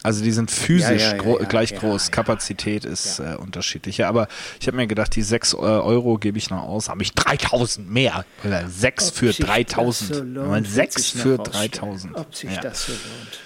Also 0.04 0.22
die 0.22 0.32
sind 0.32 0.50
physisch 0.50 1.00
ja, 1.00 1.12
ja, 1.12 1.16
gro 1.16 1.40
ja, 1.40 1.46
gleich 1.46 1.74
groß, 1.74 2.10
Kapazität 2.10 2.84
ist 2.84 3.20
äh, 3.20 3.36
unterschiedlich. 3.38 3.96
Ja, 3.96 4.10
aber 4.10 4.28
ich 4.60 4.66
habe 4.66 4.76
mir 4.76 4.86
gedacht, 4.86 5.16
die 5.16 5.22
6 5.22 5.54
äh, 5.54 5.56
Euro 5.56 6.18
gebe 6.18 6.36
ich 6.36 6.50
noch 6.50 6.62
aus, 6.62 6.90
habe 6.90 7.02
ich 7.02 7.14
3000 7.14 7.90
mehr. 7.90 8.26
Oder 8.44 8.68
6 8.68 9.08
Ob 9.08 9.14
für 9.14 9.32
3000. 9.32 10.14
So 10.14 10.64
6 10.74 11.10
für 11.10 11.38
3000. 11.38 12.16
Ob 12.16 12.34
sich 12.34 12.54
das 12.58 12.84
so 12.84 12.92
lohnt. 12.92 13.38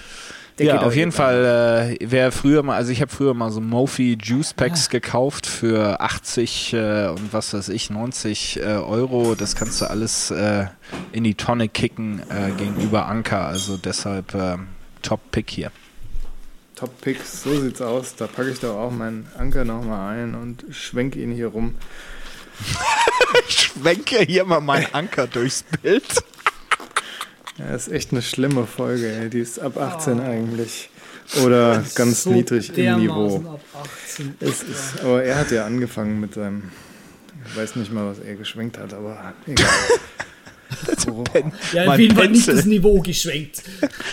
Der 0.58 0.66
ja, 0.66 0.82
auf 0.82 0.96
jeden 0.96 1.12
Fall, 1.12 1.96
äh, 2.00 2.04
wer 2.04 2.32
früher 2.32 2.64
mal, 2.64 2.74
also 2.74 2.90
ich 2.90 3.00
habe 3.02 3.12
früher 3.12 3.34
mal 3.34 3.52
so 3.52 3.60
Mofi 3.60 4.18
Juice 4.20 4.52
Packs 4.52 4.88
ah. 4.88 4.90
gekauft 4.90 5.46
für 5.46 6.00
80 6.00 6.72
äh, 6.72 7.06
und 7.06 7.32
was 7.32 7.54
weiß 7.54 7.68
ich, 7.68 7.90
90 7.90 8.56
äh, 8.56 8.62
Euro. 8.64 9.36
Das 9.36 9.54
kannst 9.54 9.80
du 9.80 9.88
alles 9.88 10.32
äh, 10.32 10.66
in 11.12 11.22
die 11.22 11.36
Tonne 11.36 11.68
kicken 11.68 12.20
äh, 12.30 12.50
gegenüber 12.58 13.06
Anker. 13.06 13.46
Also 13.46 13.76
deshalb 13.76 14.34
äh, 14.34 14.56
Top-Pick 15.02 15.48
hier. 15.48 15.70
Top-Picks, 16.78 17.42
so 17.42 17.60
sieht's 17.60 17.80
aus. 17.80 18.14
Da 18.14 18.28
packe 18.28 18.50
ich 18.50 18.60
doch 18.60 18.76
auch 18.76 18.92
meinen 18.92 19.26
Anker 19.36 19.64
nochmal 19.64 20.16
ein 20.16 20.36
und 20.36 20.64
schwenke 20.70 21.18
ihn 21.18 21.32
hier 21.32 21.48
rum. 21.48 21.74
ich 23.48 23.58
schwenke 23.58 24.20
hier 24.20 24.44
mal 24.44 24.60
meinen 24.60 24.86
Anker 24.92 25.26
durchs 25.26 25.64
Bild. 25.82 26.04
Ja, 27.58 27.74
ist 27.74 27.88
echt 27.88 28.12
eine 28.12 28.22
schlimme 28.22 28.64
Folge, 28.64 29.10
ey. 29.10 29.28
Die 29.28 29.40
ist 29.40 29.58
ab 29.58 29.76
18 29.76 30.20
oh. 30.20 30.22
eigentlich. 30.22 30.90
Oder 31.42 31.84
ganz 31.96 32.22
so 32.22 32.30
niedrig 32.30 32.76
im 32.78 33.00
Niveau. 33.00 33.38
Ab 33.44 33.60
18. 33.82 34.36
Es 34.38 34.62
ist, 34.62 35.00
aber 35.02 35.24
er 35.24 35.36
hat 35.36 35.50
ja 35.50 35.66
angefangen 35.66 36.20
mit 36.20 36.34
seinem. 36.34 36.70
Ich 37.44 37.56
weiß 37.56 37.74
nicht 37.74 37.92
mal, 37.92 38.08
was 38.08 38.20
er 38.20 38.36
geschwenkt 38.36 38.78
hat, 38.78 38.94
aber 38.94 39.34
egal. 39.48 39.66
ja, 41.72 41.86
auf 41.86 41.98
jeden 41.98 42.16
Fall 42.16 42.28
nicht 42.28 42.46
das 42.46 42.66
Niveau 42.66 43.00
geschwenkt. 43.00 43.64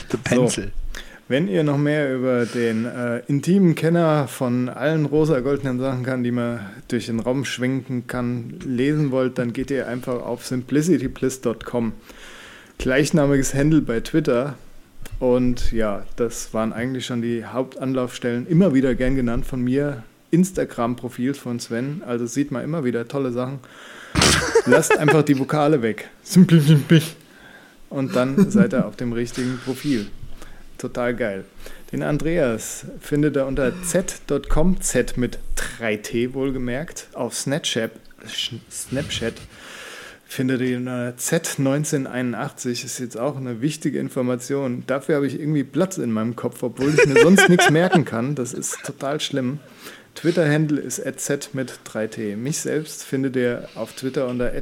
The 0.10 0.18
Pencil. 0.18 0.72
So. 0.94 1.02
Wenn 1.28 1.48
ihr 1.48 1.64
noch 1.64 1.80
mehr 1.80 2.14
über 2.14 2.46
den 2.46 2.86
äh, 2.86 3.22
intimen 3.28 3.74
Kenner 3.74 4.28
von 4.28 4.70
allen 4.70 5.06
rosa-goldenen 5.06 5.80
Sachen 5.80 6.04
kann, 6.04 6.24
die 6.24 6.30
man 6.30 6.60
durch 6.88 7.08
den 7.08 7.20
Raum 7.20 7.46
schwenken 7.46 8.06
kann, 8.06 8.60
lesen 8.64 9.10
wollt, 9.10 9.40
dann 9.40 9.52
geht 9.52 9.72
ihr 9.72 9.88
einfach 9.88 10.22
auf 10.22 10.46
simplicitybliss.com. 10.46 11.94
Gleichnamiges 12.78 13.56
Handle 13.56 13.82
bei 13.82 14.02
Twitter. 14.02 14.54
Und 15.18 15.72
ja, 15.72 16.04
das 16.16 16.54
waren 16.54 16.74
eigentlich 16.74 17.08
schon 17.08 17.24
die 17.24 17.44
Hauptanlaufstellen, 17.44 18.46
immer 18.46 18.76
wieder 18.76 18.94
gern 18.94 19.16
genannt 19.16 19.48
von 19.48 19.64
mir. 19.64 20.04
Instagram-Profil 20.30 21.34
von 21.34 21.60
Sven, 21.60 22.04
also 22.06 22.28
sieht 22.28 22.52
man 22.52 22.64
immer 22.64 22.84
wieder 22.84 23.08
tolle 23.08 23.32
Sachen. 23.32 23.60
Lasst 24.68 24.96
einfach 24.96 25.24
die 25.24 25.40
Vokale 25.40 25.82
weg. 25.82 26.08
Und 27.90 28.16
dann 28.16 28.52
seid 28.52 28.74
ihr 28.74 28.86
auf 28.86 28.96
dem 28.96 29.12
richtigen 29.12 29.60
Profil 29.66 30.06
total 30.78 31.16
geil. 31.16 31.46
Den 31.92 32.04
Andreas 32.04 32.86
findet 33.00 33.36
er 33.36 33.48
unter 33.48 33.74
z.com, 33.84 34.82
z 34.82 35.18
mit 35.18 35.40
3t 35.80 36.34
wohlgemerkt, 36.34 37.08
auf 37.14 37.36
Snapchat. 37.36 37.92
Snapchat 38.72 39.36
findet 40.26 40.62
ihr 40.62 40.78
unter 40.78 41.14
Z1981, 41.18 42.84
ist 42.84 43.00
jetzt 43.00 43.18
auch 43.18 43.38
eine 43.38 43.62
wichtige 43.62 44.00
Information. 44.00 44.84
Dafür 44.88 45.16
habe 45.16 45.28
ich 45.28 45.40
irgendwie 45.40 45.64
Platz 45.64 45.98
in 45.98 46.12
meinem 46.12 46.36
Kopf, 46.36 46.64
obwohl 46.64 46.94
ich 46.94 47.06
mir 47.06 47.22
sonst 47.22 47.48
nichts 47.50 47.70
merken 47.70 48.04
kann. 48.04 48.36
Das 48.36 48.54
ist 48.54 48.80
total 48.84 49.22
schlimm. 49.22 49.60
Twitter-Handle 50.16 50.80
ist 50.80 51.04
z 51.20 51.50
mit 51.54 51.80
3t. 51.86 52.38
Mich 52.38 52.60
selbst 52.60 53.04
findet 53.04 53.36
ihr 53.36 53.68
auf 53.76 53.94
Twitter 53.94 54.28
unter 54.28 54.54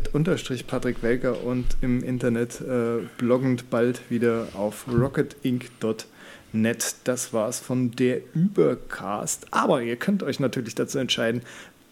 Patrick 0.68 1.04
Welker 1.04 1.44
und 1.44 1.66
im 1.82 2.04
Internet 2.04 2.60
äh, 2.60 3.04
bloggend 3.20 3.70
bald 3.70 4.02
wieder 4.10 4.48
auf 4.56 4.88
rocketinc.net. 4.92 6.96
Das 7.04 7.34
war's 7.34 7.60
von 7.60 7.92
der 7.92 8.22
Übercast. 8.34 9.46
Aber 9.52 9.84
ihr 9.84 9.96
könnt 9.96 10.24
euch 10.24 10.40
natürlich 10.40 10.74
dazu 10.74 10.98
entscheiden, 10.98 11.44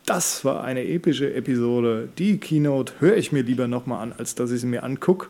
das 0.08 0.44
war 0.44 0.64
eine 0.64 0.84
epische 0.84 1.32
Episode. 1.32 2.10
Die 2.18 2.40
Keynote 2.40 2.94
höre 3.00 3.16
ich 3.16 3.32
mir 3.32 3.44
lieber 3.44 3.68
nochmal 3.68 4.02
an, 4.02 4.14
als 4.18 4.34
dass 4.34 4.50
ich 4.50 4.62
sie 4.62 4.68
mir 4.68 4.84
angucke. 4.84 5.28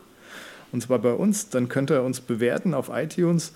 Und 0.72 0.82
zwar 0.82 1.00
bei 1.00 1.12
uns. 1.12 1.50
Dann 1.50 1.68
könnt 1.68 1.90
ihr 1.90 2.02
uns 2.02 2.22
bewerten 2.22 2.72
auf 2.72 2.88
iTunes 2.88 3.52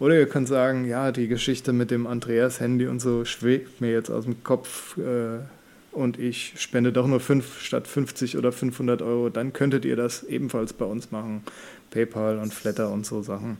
oder 0.00 0.18
ihr 0.18 0.26
könnt 0.26 0.48
sagen, 0.48 0.86
ja, 0.86 1.12
die 1.12 1.28
Geschichte 1.28 1.72
mit 1.72 1.90
dem 1.90 2.06
Andreas-Handy 2.06 2.88
und 2.88 3.00
so 3.00 3.24
schwebt 3.24 3.80
mir 3.80 3.92
jetzt 3.92 4.10
aus 4.10 4.24
dem 4.24 4.42
Kopf 4.42 4.96
äh, 4.98 5.38
und 5.92 6.18
ich 6.18 6.54
spende 6.56 6.92
doch 6.92 7.06
nur 7.06 7.20
5 7.20 7.60
statt 7.60 7.86
50 7.86 8.38
oder 8.38 8.50
500 8.50 9.02
Euro. 9.02 9.28
Dann 9.28 9.52
könntet 9.52 9.84
ihr 9.84 9.96
das 9.96 10.22
ebenfalls 10.22 10.72
bei 10.72 10.86
uns 10.86 11.10
machen. 11.10 11.42
PayPal 11.90 12.38
und 12.38 12.54
Flatter 12.54 12.90
und 12.90 13.04
so 13.04 13.22
Sachen. 13.22 13.58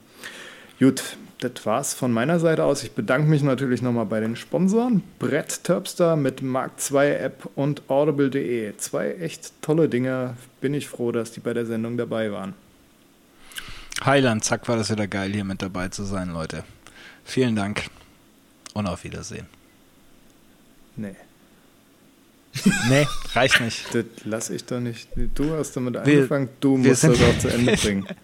Gut, 0.79 1.19
das 1.41 1.67
war's 1.67 1.93
von 1.93 2.11
meiner 2.11 2.39
Seite 2.39 2.65
aus. 2.65 2.85
Ich 2.85 2.93
bedanke 2.93 3.29
mich 3.29 3.43
natürlich 3.43 3.83
nochmal 3.83 4.07
bei 4.07 4.21
den 4.21 4.35
Sponsoren. 4.35 5.03
Brett 5.19 5.65
Terpster 5.65 6.17
mit 6.17 6.41
Mark 6.41 6.73
II 6.91 7.17
App 7.17 7.49
und 7.55 7.83
Audible.de. 7.91 8.73
Zwei 8.79 9.13
echt 9.15 9.53
tolle 9.61 9.91
Dinge. 9.91 10.37
Bin 10.63 10.73
ich 10.73 10.89
froh, 10.89 11.13
dass 11.13 11.33
die 11.33 11.41
bei 11.41 11.53
der 11.53 11.67
Sendung 11.67 11.99
dabei 11.99 12.33
waren. 12.33 12.55
Heiland, 14.05 14.45
zack, 14.45 14.69
war 14.69 14.77
das 14.77 14.91
wieder 14.91 15.07
geil, 15.07 15.33
hier 15.33 15.45
mit 15.45 15.63
dabei 15.63 15.89
zu 15.89 16.05
sein, 16.05 16.31
Leute. 16.31 16.65
Vielen 17.25 17.55
Dank 17.55 17.85
und 18.75 18.87
auf 18.87 19.05
Wiedersehen. 19.05 19.47
Nee. 20.97 21.15
Nee, 22.89 23.07
reicht 23.35 23.61
nicht. 23.61 23.85
Das 23.93 24.05
lass 24.25 24.51
ich 24.51 24.65
doch 24.65 24.81
nicht. 24.81 25.09
Du 25.35 25.53
hast 25.53 25.77
damit 25.77 25.95
wir, 25.95 26.01
angefangen, 26.03 26.49
du 26.61 26.77
musst 26.77 27.05
das 27.05 27.23
auch 27.23 27.39
zu 27.39 27.49
Ende 27.49 27.77
bringen. 27.77 28.07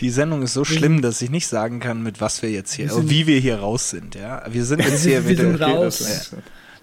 Die 0.00 0.10
Sendung 0.10 0.42
ist 0.42 0.52
so 0.52 0.64
schlimm, 0.64 1.00
dass 1.00 1.22
ich 1.22 1.30
nicht 1.30 1.46
sagen 1.46 1.80
kann, 1.80 2.02
mit 2.02 2.20
was 2.20 2.42
wir 2.42 2.50
jetzt 2.50 2.72
hier, 2.74 2.90
wir 2.90 3.08
wie 3.08 3.26
wir 3.26 3.38
hier 3.38 3.60
raus 3.60 3.90
sind. 3.90 4.14
Ja, 4.14 4.42
wir 4.48 4.64
sind 4.64 4.80
jetzt 4.84 5.04
hier 5.04 5.24
wir 5.24 5.30
wieder. 5.30 5.44
Sind 5.44 5.62
raus. 5.62 6.30
Ja. 6.32 6.38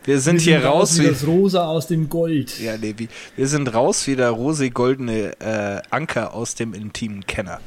Wir 0.06 0.20
sind 0.20 0.46
wir 0.46 0.58
hier 0.60 0.66
raus 0.66 1.00
wie 1.00 1.08
das 1.08 1.26
Rosa 1.26 1.66
aus 1.66 1.88
dem 1.88 2.10
Gold. 2.10 2.60
Ja, 2.60 2.76
nee, 2.78 2.94
wie, 2.98 3.08
wir 3.38 3.48
sind 3.48 3.74
raus 3.74 4.06
wie 4.06 4.18
der 4.18 4.32
rosé-goldene 4.32 5.40
äh, 5.40 5.82
Anker 5.92 6.34
aus 6.34 6.56
dem 6.56 6.74
intimen 6.74 7.26
Kenner. 7.26 7.62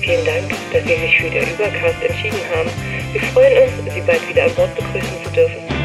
Vielen 0.00 0.24
Dank, 0.24 0.50
dass 0.72 0.82
Sie 0.84 0.88
sich 0.88 1.16
für 1.18 1.30
den 1.30 1.48
Übercast 1.52 2.02
entschieden 2.08 2.38
haben. 2.54 2.70
Wir 3.12 3.22
freuen 3.32 3.64
uns, 3.64 3.92
Sie 3.92 4.00
bald 4.02 4.28
wieder 4.28 4.44
an 4.44 4.54
Bord 4.54 4.70
zu 4.76 5.75